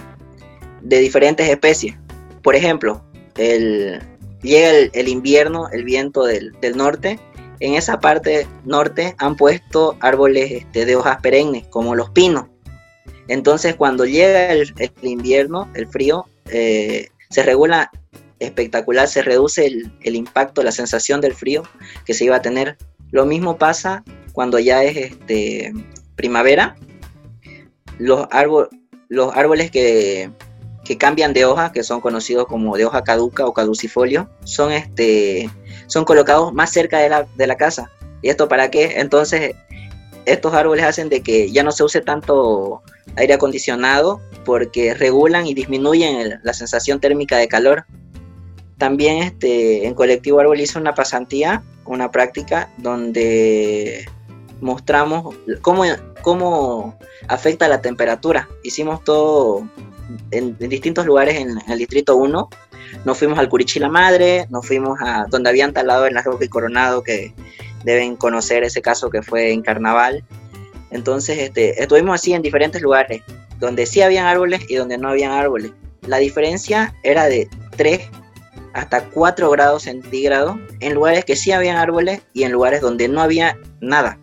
de 0.84 1.00
diferentes 1.00 1.50
especies 1.50 1.96
por 2.44 2.56
ejemplo, 2.56 3.02
el, 3.38 4.00
llega 4.44 4.90
el, 4.94 5.08
invierno, 5.08 5.70
el 5.70 5.84
viento 5.84 6.24
del, 6.26 6.52
del, 6.62 6.78
norte. 6.78 7.20
En 7.60 7.74
esa 7.76 8.00
parte 8.00 8.46
norte 8.66 9.16
han 9.18 9.36
puesto 9.36 9.98
árboles 10.00 10.52
este, 10.52 10.86
de 10.86 10.96
hojas 10.96 11.20
perennes, 11.22 11.66
como 11.68 11.96
los 11.96 12.10
pinos. 12.12 12.46
Entonces, 13.28 13.76
cuando 13.76 14.06
llega 14.06 14.52
el, 14.52 14.74
el 14.78 14.92
invierno, 15.02 15.70
el 15.74 15.88
frío, 15.88 16.26
eh, 16.52 17.08
se 17.30 17.44
regula 17.44 17.90
espectacular, 18.40 19.08
se 19.08 19.22
reduce 19.22 19.66
el, 19.66 20.16
impacto, 20.16 20.64
la 20.64 20.72
sensación 20.72 21.22
del 21.22 21.34
frío 21.34 21.64
que 22.06 22.14
se 22.14 22.26
iba 22.26 22.36
a 22.36 22.42
tener. 22.42 22.78
Lo 23.12 23.26
mismo 23.26 23.58
pasa 23.58 24.04
cuando 24.34 24.60
ya 24.60 24.84
es 24.84 24.98
este, 24.98 25.74
primavera. 26.16 26.76
Los, 28.00 28.28
árbol, 28.32 28.70
los 29.08 29.36
árboles 29.36 29.72
que, 29.72 30.30
que 30.84 30.98
cambian 30.98 31.34
de 31.34 31.46
hoja, 31.46 31.72
que 31.72 31.84
son 31.84 32.02
conocidos 32.02 32.48
como 32.48 32.76
de 32.76 32.86
hoja 32.86 33.04
caduca 33.04 33.46
o 33.46 33.54
caducifolio, 33.54 34.30
son, 34.44 34.72
este, 34.72 35.50
son 35.88 36.06
colocados 36.06 36.54
más 36.54 36.72
cerca 36.72 37.00
de 37.00 37.10
la, 37.10 37.26
de 37.36 37.48
la 37.48 37.56
casa. 37.56 37.92
¿Y 38.22 38.30
esto 38.30 38.48
para 38.48 38.70
qué? 38.70 38.96
Entonces, 38.98 39.56
estos 40.26 40.54
árboles 40.54 40.86
hacen 40.86 41.10
de 41.10 41.22
que 41.22 41.52
ya 41.52 41.64
no 41.64 41.72
se 41.72 41.84
use 41.84 42.02
tanto 42.02 42.82
aire 43.16 43.34
acondicionado 43.34 44.22
porque 44.46 44.94
regulan 44.94 45.48
y 45.48 45.54
disminuyen 45.54 46.40
la 46.44 46.54
sensación 46.54 47.00
térmica 47.00 47.38
de 47.38 47.48
calor. 47.48 47.86
También 48.78 49.24
este, 49.24 49.86
en 49.86 49.94
Colectivo 49.94 50.40
Árbol 50.40 50.60
hizo 50.60 50.80
una 50.80 50.96
pasantía, 50.96 51.64
una 51.86 52.12
práctica 52.12 52.70
donde 52.78 54.06
mostramos 54.64 55.36
cómo, 55.62 55.84
cómo 56.22 56.98
afecta 57.28 57.68
la 57.68 57.82
temperatura. 57.82 58.50
Hicimos 58.64 59.04
todo 59.04 59.68
en, 60.32 60.56
en, 60.60 60.70
distintos 60.70 61.06
lugares 61.06 61.36
en, 61.36 61.52
en, 61.52 61.72
el 61.72 61.78
distrito 61.78 62.16
1. 62.16 62.50
Nos 63.06 63.18
fuimos 63.18 63.38
al 63.38 63.50
Curichi 63.50 63.80
la 63.80 63.90
Madre, 63.90 64.48
nos 64.50 64.66
fuimos 64.66 64.98
a 65.02 65.26
donde 65.30 65.50
habían 65.50 65.74
talado 65.74 66.08
en 66.08 66.14
la 66.14 66.22
Roca 66.22 66.46
y 66.46 66.50
Coronado, 66.50 67.04
que 67.04 67.34
deben 67.84 68.16
conocer 68.16 68.64
ese 68.64 68.82
caso 68.82 69.10
que 69.10 69.22
fue 69.22 69.52
en 69.52 69.62
Carnaval. 69.62 70.24
Entonces, 70.92 71.38
este, 71.40 71.82
estuvimos 71.82 72.16
así 72.16 72.34
en 72.34 72.42
diferentes 72.42 72.82
lugares, 72.82 73.22
donde 73.60 73.86
sí 73.86 74.02
habían 74.02 74.26
árboles 74.26 74.62
y 74.70 74.76
donde 74.76 74.98
no 74.98 75.10
habían 75.10 75.32
árboles. 75.32 75.72
La 76.08 76.18
diferencia 76.18 76.96
era 77.04 77.26
de 77.26 77.50
3 77.78 78.02
hasta 78.74 79.06
4 79.10 79.50
grados 79.52 79.84
centígrados 79.84 80.58
en 80.80 80.94
lugares 80.94 81.26
que 81.26 81.36
sí 81.36 81.52
habían 81.52 81.78
árboles 81.78 82.22
y 82.34 82.44
en 82.44 82.52
lugares 82.52 82.82
donde 82.82 83.08
no 83.08 83.22
había 83.22 83.58
nada. 83.82 84.20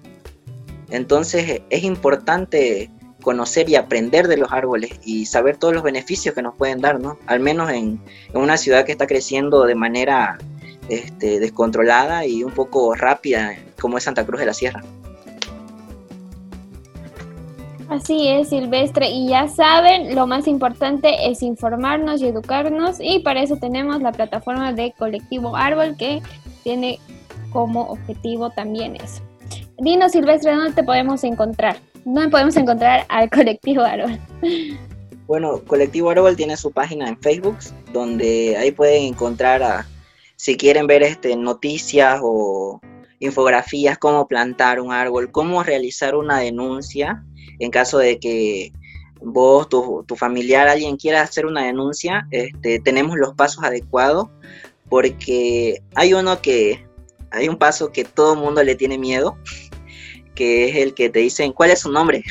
Entonces, 0.91 1.63
es 1.71 1.85
importante 1.85 2.91
conocer 3.23 3.69
y 3.69 3.77
aprender 3.77 4.29
de 4.29 4.37
los 4.37 4.51
árboles 4.53 4.99
y 5.05 5.27
saber 5.27 5.57
todos 5.57 5.75
los 5.75 5.83
beneficios 5.83 6.35
que 6.35 6.43
nos 6.43 6.55
pueden 6.55 6.81
dar, 6.81 7.01
¿no? 7.01 7.19
Al 7.27 7.41
menos 7.41 7.71
en, 7.71 8.01
en 8.33 8.41
una 8.41 8.57
ciudad 8.57 8.85
que 8.85 8.93
está 8.93 9.07
creciendo 9.07 9.65
de 9.67 9.75
manera 9.75 10.39
este, 10.89 11.39
descontrolada 11.39 12.27
y 12.27 12.43
un 12.43 12.53
poco 12.53 12.95
rápida, 12.95 13.55
como 13.81 13.99
es 13.99 14.05
Santa 14.05 14.25
Cruz 14.27 14.41
de 14.41 14.47
la 14.47 14.55
Sierra. 14.55 14.83
Así 17.89 18.29
es, 18.29 18.51
Silvestre. 18.51 19.09
Y 19.11 19.29
ya 19.29 19.49
saben, 19.49 20.15
lo 20.15 20.27
más 20.27 20.47
importante 20.47 21.29
es 21.29 21.43
informarnos 21.43 22.23
y 22.23 22.29
educarnos. 22.29 22.99
Y 23.01 23.19
para 23.19 23.43
eso 23.43 23.57
tenemos 23.57 24.01
la 24.01 24.13
plataforma 24.13 24.73
de 24.73 24.93
Colectivo 24.97 25.57
Árbol 25.57 25.97
que 25.97 26.23
tiene 26.63 27.01
como 27.53 27.83
objetivo 27.83 28.51
también 28.51 28.95
eso. 28.97 29.23
Dino 29.81 30.11
Silvestre, 30.11 30.55
¿dónde 30.55 30.73
te 30.75 30.83
podemos 30.83 31.25
encontrar? 31.25 31.79
¿Dónde 32.05 32.29
podemos 32.29 32.55
encontrar 32.57 33.07
al 33.09 33.31
colectivo 33.31 33.83
Árbol? 33.83 34.19
Bueno, 35.27 35.63
Colectivo 35.67 36.11
Árbol 36.11 36.37
tiene 36.37 36.57
su 36.57 36.71
página 36.71 37.09
en 37.09 37.17
Facebook, 37.19 37.57
donde 37.93 38.57
ahí 38.59 38.73
pueden 38.73 39.05
encontrar, 39.05 39.63
a, 39.63 39.87
si 40.37 40.57
quieren 40.57 40.87
ver 40.87 41.03
este, 41.03 41.35
noticias 41.35 42.21
o 42.23 42.81
infografías, 43.21 43.97
cómo 43.97 44.29
plantar 44.29 44.81
un 44.81 44.93
árbol, 44.93 45.31
cómo 45.31 45.63
realizar 45.63 46.15
una 46.15 46.41
denuncia 46.41 47.25
en 47.59 47.71
caso 47.71 47.99
de 47.99 48.19
que 48.19 48.73
vos, 49.23 49.69
tu, 49.69 50.05
tu 50.07 50.15
familiar, 50.15 50.69
alguien 50.69 50.97
quiera 50.97 51.23
hacer 51.23 51.47
una 51.47 51.65
denuncia, 51.65 52.27
este, 52.33 52.81
tenemos 52.81 53.17
los 53.17 53.35
pasos 53.35 53.65
adecuados, 53.65 54.29
porque 54.89 55.81
hay 55.95 56.13
uno 56.13 56.43
que, 56.43 56.85
hay 57.31 57.49
un 57.49 57.57
paso 57.57 57.93
que 57.93 58.05
todo 58.05 58.35
el 58.35 58.41
mundo 58.41 58.63
le 58.63 58.75
tiene 58.75 58.99
miedo, 58.99 59.37
que 60.41 60.71
es 60.71 60.77
el 60.77 60.95
que 60.95 61.11
te 61.11 61.19
dicen 61.19 61.53
cuál 61.53 61.69
es 61.69 61.81
su 61.81 61.93
nombre. 61.93 62.25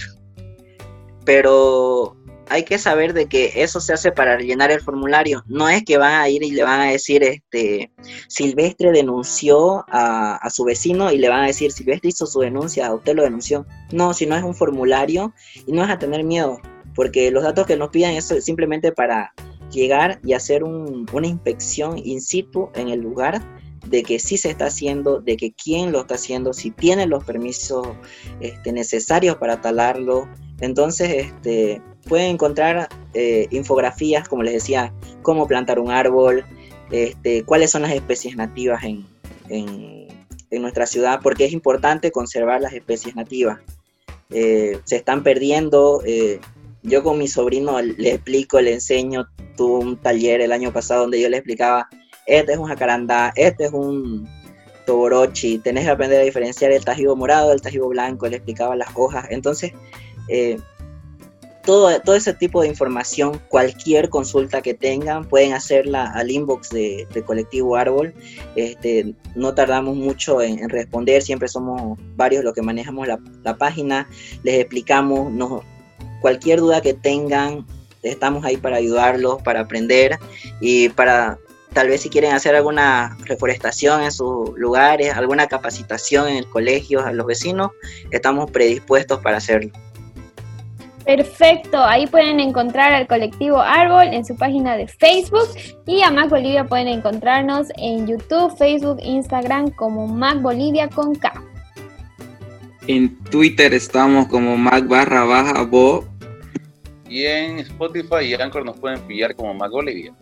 Pero 1.25 2.17
hay 2.47 2.63
que 2.63 2.79
saber 2.79 3.13
de 3.13 3.27
que 3.27 3.51
eso 3.57 3.79
se 3.79 3.93
hace 3.93 4.11
para 4.11 4.35
rellenar 4.35 4.71
el 4.71 4.81
formulario. 4.81 5.43
No 5.45 5.69
es 5.69 5.83
que 5.83 5.99
van 5.99 6.13
a 6.13 6.27
ir 6.27 6.41
y 6.41 6.49
le 6.49 6.63
van 6.63 6.79
a 6.79 6.91
decir, 6.91 7.21
este, 7.21 7.91
Silvestre 8.27 8.91
denunció 8.91 9.85
a, 9.89 10.49
su 10.49 10.63
vecino 10.63 11.11
y 11.11 11.19
le 11.19 11.29
van 11.29 11.43
a 11.43 11.45
decir, 11.45 11.71
Silvestre 11.71 12.09
hizo 12.09 12.25
su 12.25 12.39
denuncia, 12.39 12.91
usted 12.91 13.13
lo 13.13 13.21
denunció. 13.21 13.67
No, 13.91 14.15
si 14.15 14.25
no 14.25 14.35
es 14.35 14.41
un 14.41 14.55
formulario 14.55 15.31
y 15.67 15.71
no 15.71 15.83
es 15.83 15.91
a 15.91 15.99
tener 15.99 16.23
miedo, 16.23 16.59
porque 16.95 17.29
los 17.29 17.43
datos 17.43 17.67
que 17.67 17.77
nos 17.77 17.89
piden 17.89 18.15
es 18.15 18.33
simplemente 18.43 18.91
para 18.91 19.35
llegar 19.69 20.19
y 20.23 20.33
hacer 20.33 20.63
una 20.63 21.27
inspección 21.27 21.99
in 21.99 22.21
situ 22.21 22.71
en 22.73 22.89
el 22.89 23.01
lugar 23.01 23.39
de 23.85 24.03
que 24.03 24.19
sí 24.19 24.37
se 24.37 24.49
está 24.49 24.67
haciendo, 24.67 25.19
de 25.19 25.37
que 25.37 25.51
quién 25.51 25.91
lo 25.91 26.01
está 26.01 26.15
haciendo, 26.15 26.53
si 26.53 26.71
tiene 26.71 27.05
los 27.05 27.23
permisos 27.23 27.87
este, 28.39 28.71
necesarios 28.71 29.37
para 29.37 29.61
talarlo. 29.61 30.27
Entonces, 30.59 31.27
este, 31.27 31.81
pueden 32.07 32.31
encontrar 32.31 32.89
eh, 33.13 33.47
infografías, 33.51 34.27
como 34.27 34.43
les 34.43 34.53
decía, 34.53 34.93
cómo 35.21 35.47
plantar 35.47 35.79
un 35.79 35.91
árbol, 35.91 36.45
este, 36.91 37.43
cuáles 37.43 37.71
son 37.71 37.83
las 37.83 37.91
especies 37.91 38.35
nativas 38.35 38.83
en, 38.83 39.05
nuestra 40.51 40.87
ciudad, 40.87 41.19
porque 41.21 41.45
es 41.45 41.53
importante 41.53 42.11
conservar 42.11 42.59
las 42.59 42.73
especies 42.73 43.15
nativas. 43.15 43.59
Eh, 44.31 44.79
se 44.83 44.95
están 44.97 45.23
perdiendo. 45.23 46.01
Eh, 46.05 46.39
yo 46.81 47.03
con 47.03 47.19
mi 47.19 47.27
sobrino 47.27 47.79
le 47.81 48.13
explico, 48.13 48.59
le 48.59 48.73
enseño, 48.73 49.27
tuve 49.55 49.85
un 49.85 49.97
taller 49.97 50.41
el 50.41 50.51
año 50.51 50.73
pasado 50.73 51.01
donde 51.01 51.21
yo 51.21 51.29
le 51.29 51.37
explicaba 51.37 51.87
este 52.29 52.53
es 52.53 52.57
un 52.57 52.67
jacarandá, 52.67 53.33
este 53.35 53.65
es 53.65 53.71
un 53.71 54.27
toborochi, 54.85 55.59
tenés 55.59 55.85
que 55.85 55.91
aprender 55.91 56.21
a 56.21 56.23
diferenciar 56.23 56.71
el 56.71 56.83
tajibo 56.85 57.15
morado 57.15 57.49
del 57.49 57.61
tajibo 57.61 57.89
blanco, 57.89 58.27
le 58.27 58.37
explicaba 58.37 58.75
las 58.75 58.89
hojas, 58.95 59.25
entonces 59.29 59.73
eh, 60.27 60.57
todo, 61.63 61.99
todo 62.01 62.15
ese 62.15 62.33
tipo 62.33 62.61
de 62.61 62.67
información, 62.67 63.39
cualquier 63.49 64.09
consulta 64.09 64.61
que 64.61 64.73
tengan, 64.73 65.25
pueden 65.25 65.53
hacerla 65.53 66.11
al 66.15 66.31
inbox 66.31 66.69
de, 66.69 67.07
Colectivo 67.25 67.75
Árbol. 67.75 68.13
Este, 68.55 69.13
no 69.35 69.53
tardamos 69.53 69.95
mucho 69.95 70.41
en, 70.41 70.67
responder, 70.69 71.21
siempre 71.21 71.47
somos 71.47 71.99
varios 72.15 72.43
los 72.43 72.53
que 72.53 72.61
manejamos 72.61 73.07
la, 73.07 73.57
página, 73.57 74.07
les 74.43 74.59
explicamos 74.59 75.31
cualquier 76.21 76.59
duda 76.59 76.81
que 76.81 76.93
tengan, 76.93 77.67
estamos 78.01 78.45
ahí 78.45 78.57
para 78.57 78.77
ayudarlos, 78.77 79.41
para 79.43 79.61
aprender 79.61 80.17
y 80.61 80.89
para 80.89 81.37
tal 81.73 81.87
vez 81.87 82.01
si 82.01 82.09
quieren 82.09 82.33
hacer 82.33 82.55
alguna 82.55 83.17
reforestación 83.25 84.03
en 84.03 84.11
sus 84.11 84.57
lugares, 84.57 85.15
alguna 85.15 85.47
capacitación 85.47 86.27
en 86.27 86.37
el 86.37 86.49
colegio 86.49 87.05
a 87.05 87.11
los 87.11 87.25
vecinos, 87.25 87.71
estamos 88.11 88.49
predispuestos 88.51 89.19
para 89.19 89.37
hacerlo. 89.37 89.71
Perfecto, 91.05 91.83
ahí 91.83 92.05
pueden 92.05 92.39
encontrar 92.39 92.93
al 92.93 93.07
colectivo 93.07 93.59
Árbol 93.59 94.13
en 94.13 94.23
su 94.23 94.35
página 94.35 94.77
de 94.77 94.87
Facebook 94.87 95.47
y 95.87 96.03
a 96.03 96.11
Mac 96.11 96.29
Bolivia 96.29 96.65
pueden 96.65 96.87
encontrarnos 96.87 97.67
en 97.77 98.05
YouTube, 98.05 98.55
Facebook, 98.57 98.99
Instagram 99.01 99.71
como 99.71 100.07
Mac 100.07 100.39
Bolivia 100.41 100.87
con 100.87 101.15
K. 101.15 101.33
En 102.85 103.17
Twitter 103.23 103.73
estamos 103.73 104.27
como 104.27 104.57
Mac 104.57 104.87
barra 104.87 105.23
baja 105.23 105.63
Bo. 105.63 106.05
Y 107.07 107.25
en 107.25 107.59
Spotify 107.59 108.25
y 108.25 108.33
Anchor 108.35 108.63
nos 108.63 108.79
pueden 108.79 108.99
pillar 109.01 109.35
como 109.35 109.53
Mac 109.55 109.71
Bolivia. 109.71 110.13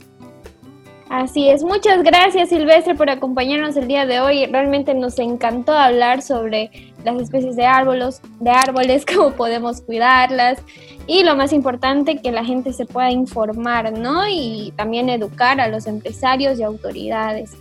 Así 1.09 1.47
es, 1.49 1.63
muchas 1.63 2.03
gracias 2.03 2.49
Silvestre 2.49 2.93
por 2.93 3.09
acompañarnos 3.09 3.77
el 3.77 3.87
día 3.87 4.05
de 4.05 4.19
hoy. 4.19 4.45
Realmente 4.45 4.93
nos 4.93 5.17
encantó 5.19 5.71
hablar 5.71 6.21
sobre 6.21 6.93
las 7.05 7.21
especies 7.21 7.55
de 7.55 7.65
árboles, 7.65 8.21
de 8.41 8.49
árboles, 8.49 9.05
cómo 9.15 9.31
podemos 9.31 9.79
cuidarlas 9.81 10.59
y 11.07 11.23
lo 11.23 11.37
más 11.37 11.53
importante 11.53 12.21
que 12.21 12.33
la 12.33 12.43
gente 12.43 12.73
se 12.73 12.85
pueda 12.85 13.09
informar, 13.09 13.97
¿no? 13.97 14.27
Y 14.27 14.73
también 14.75 15.09
educar 15.09 15.61
a 15.61 15.69
los 15.69 15.87
empresarios 15.87 16.59
y 16.59 16.63
autoridades. 16.63 17.55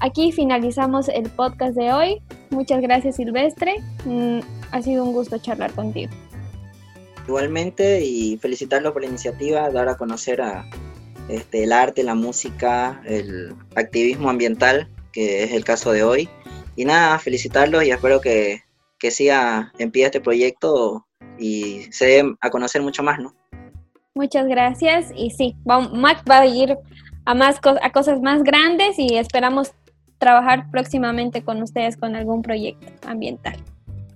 Aquí 0.00 0.32
finalizamos 0.32 1.08
el 1.08 1.30
podcast 1.30 1.76
de 1.76 1.92
hoy. 1.92 2.22
Muchas 2.50 2.80
gracias 2.80 3.14
Silvestre. 3.14 3.76
Mm, 4.04 4.40
ha 4.72 4.82
sido 4.82 5.04
un 5.04 5.12
gusto 5.12 5.38
charlar 5.38 5.72
contigo. 5.72 6.12
Igualmente 7.28 8.04
y 8.04 8.36
felicitarlo 8.38 8.92
por 8.92 9.02
la 9.02 9.08
iniciativa, 9.08 9.70
dar 9.70 9.88
a 9.88 9.96
conocer 9.96 10.42
a, 10.42 10.64
este, 11.28 11.64
el 11.64 11.72
arte, 11.72 12.02
la 12.02 12.14
música, 12.14 13.02
el 13.04 13.54
activismo 13.74 14.30
ambiental, 14.30 14.88
que 15.12 15.44
es 15.44 15.52
el 15.52 15.64
caso 15.64 15.92
de 15.92 16.02
hoy. 16.02 16.28
Y 16.76 16.84
nada, 16.84 17.18
felicitarlos 17.18 17.84
y 17.84 17.90
espero 17.90 18.20
que, 18.20 18.62
que 18.98 19.10
siga 19.10 19.72
en 19.78 19.90
pie 19.90 20.06
este 20.06 20.20
proyecto 20.20 21.06
y 21.38 21.86
se 21.90 22.06
dé 22.06 22.34
a 22.40 22.50
conocer 22.50 22.82
mucho 22.82 23.02
más, 23.02 23.18
¿no? 23.18 23.34
Muchas 24.14 24.46
gracias 24.46 25.12
y 25.14 25.30
sí, 25.30 25.54
Mac 25.64 26.24
va 26.30 26.38
a 26.38 26.46
ir 26.46 26.76
a, 27.26 27.34
más 27.34 27.60
a 27.82 27.92
cosas 27.92 28.20
más 28.22 28.42
grandes 28.42 28.98
y 28.98 29.16
esperamos 29.16 29.72
trabajar 30.18 30.70
próximamente 30.70 31.42
con 31.42 31.62
ustedes 31.62 31.96
con 31.96 32.16
algún 32.16 32.40
proyecto 32.40 32.86
ambiental. 33.06 33.62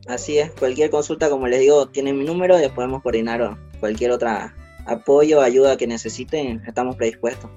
Así 0.08 0.38
es, 0.38 0.50
cualquier 0.52 0.90
consulta, 0.90 1.28
como 1.28 1.46
les 1.46 1.60
digo, 1.60 1.86
tienen 1.86 2.18
mi 2.18 2.24
número 2.24 2.58
y 2.58 2.68
podemos 2.68 3.02
coordinar 3.02 3.58
cualquier 3.78 4.10
otra 4.10 4.54
apoyo, 4.86 5.40
ayuda 5.40 5.76
que 5.76 5.86
necesiten, 5.86 6.62
estamos 6.66 6.96
predispuestos. 6.96 7.50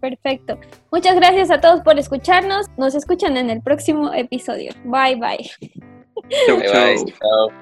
Perfecto. 0.00 0.58
Muchas 0.90 1.14
gracias 1.14 1.50
a 1.50 1.60
todos 1.60 1.80
por 1.82 1.96
escucharnos. 1.96 2.66
Nos 2.76 2.94
escuchan 2.94 3.36
en 3.36 3.50
el 3.50 3.62
próximo 3.62 4.12
episodio. 4.12 4.72
Bye 4.84 5.16
bye. 5.16 5.48
Chau, 6.46 6.60
chau. 6.60 7.52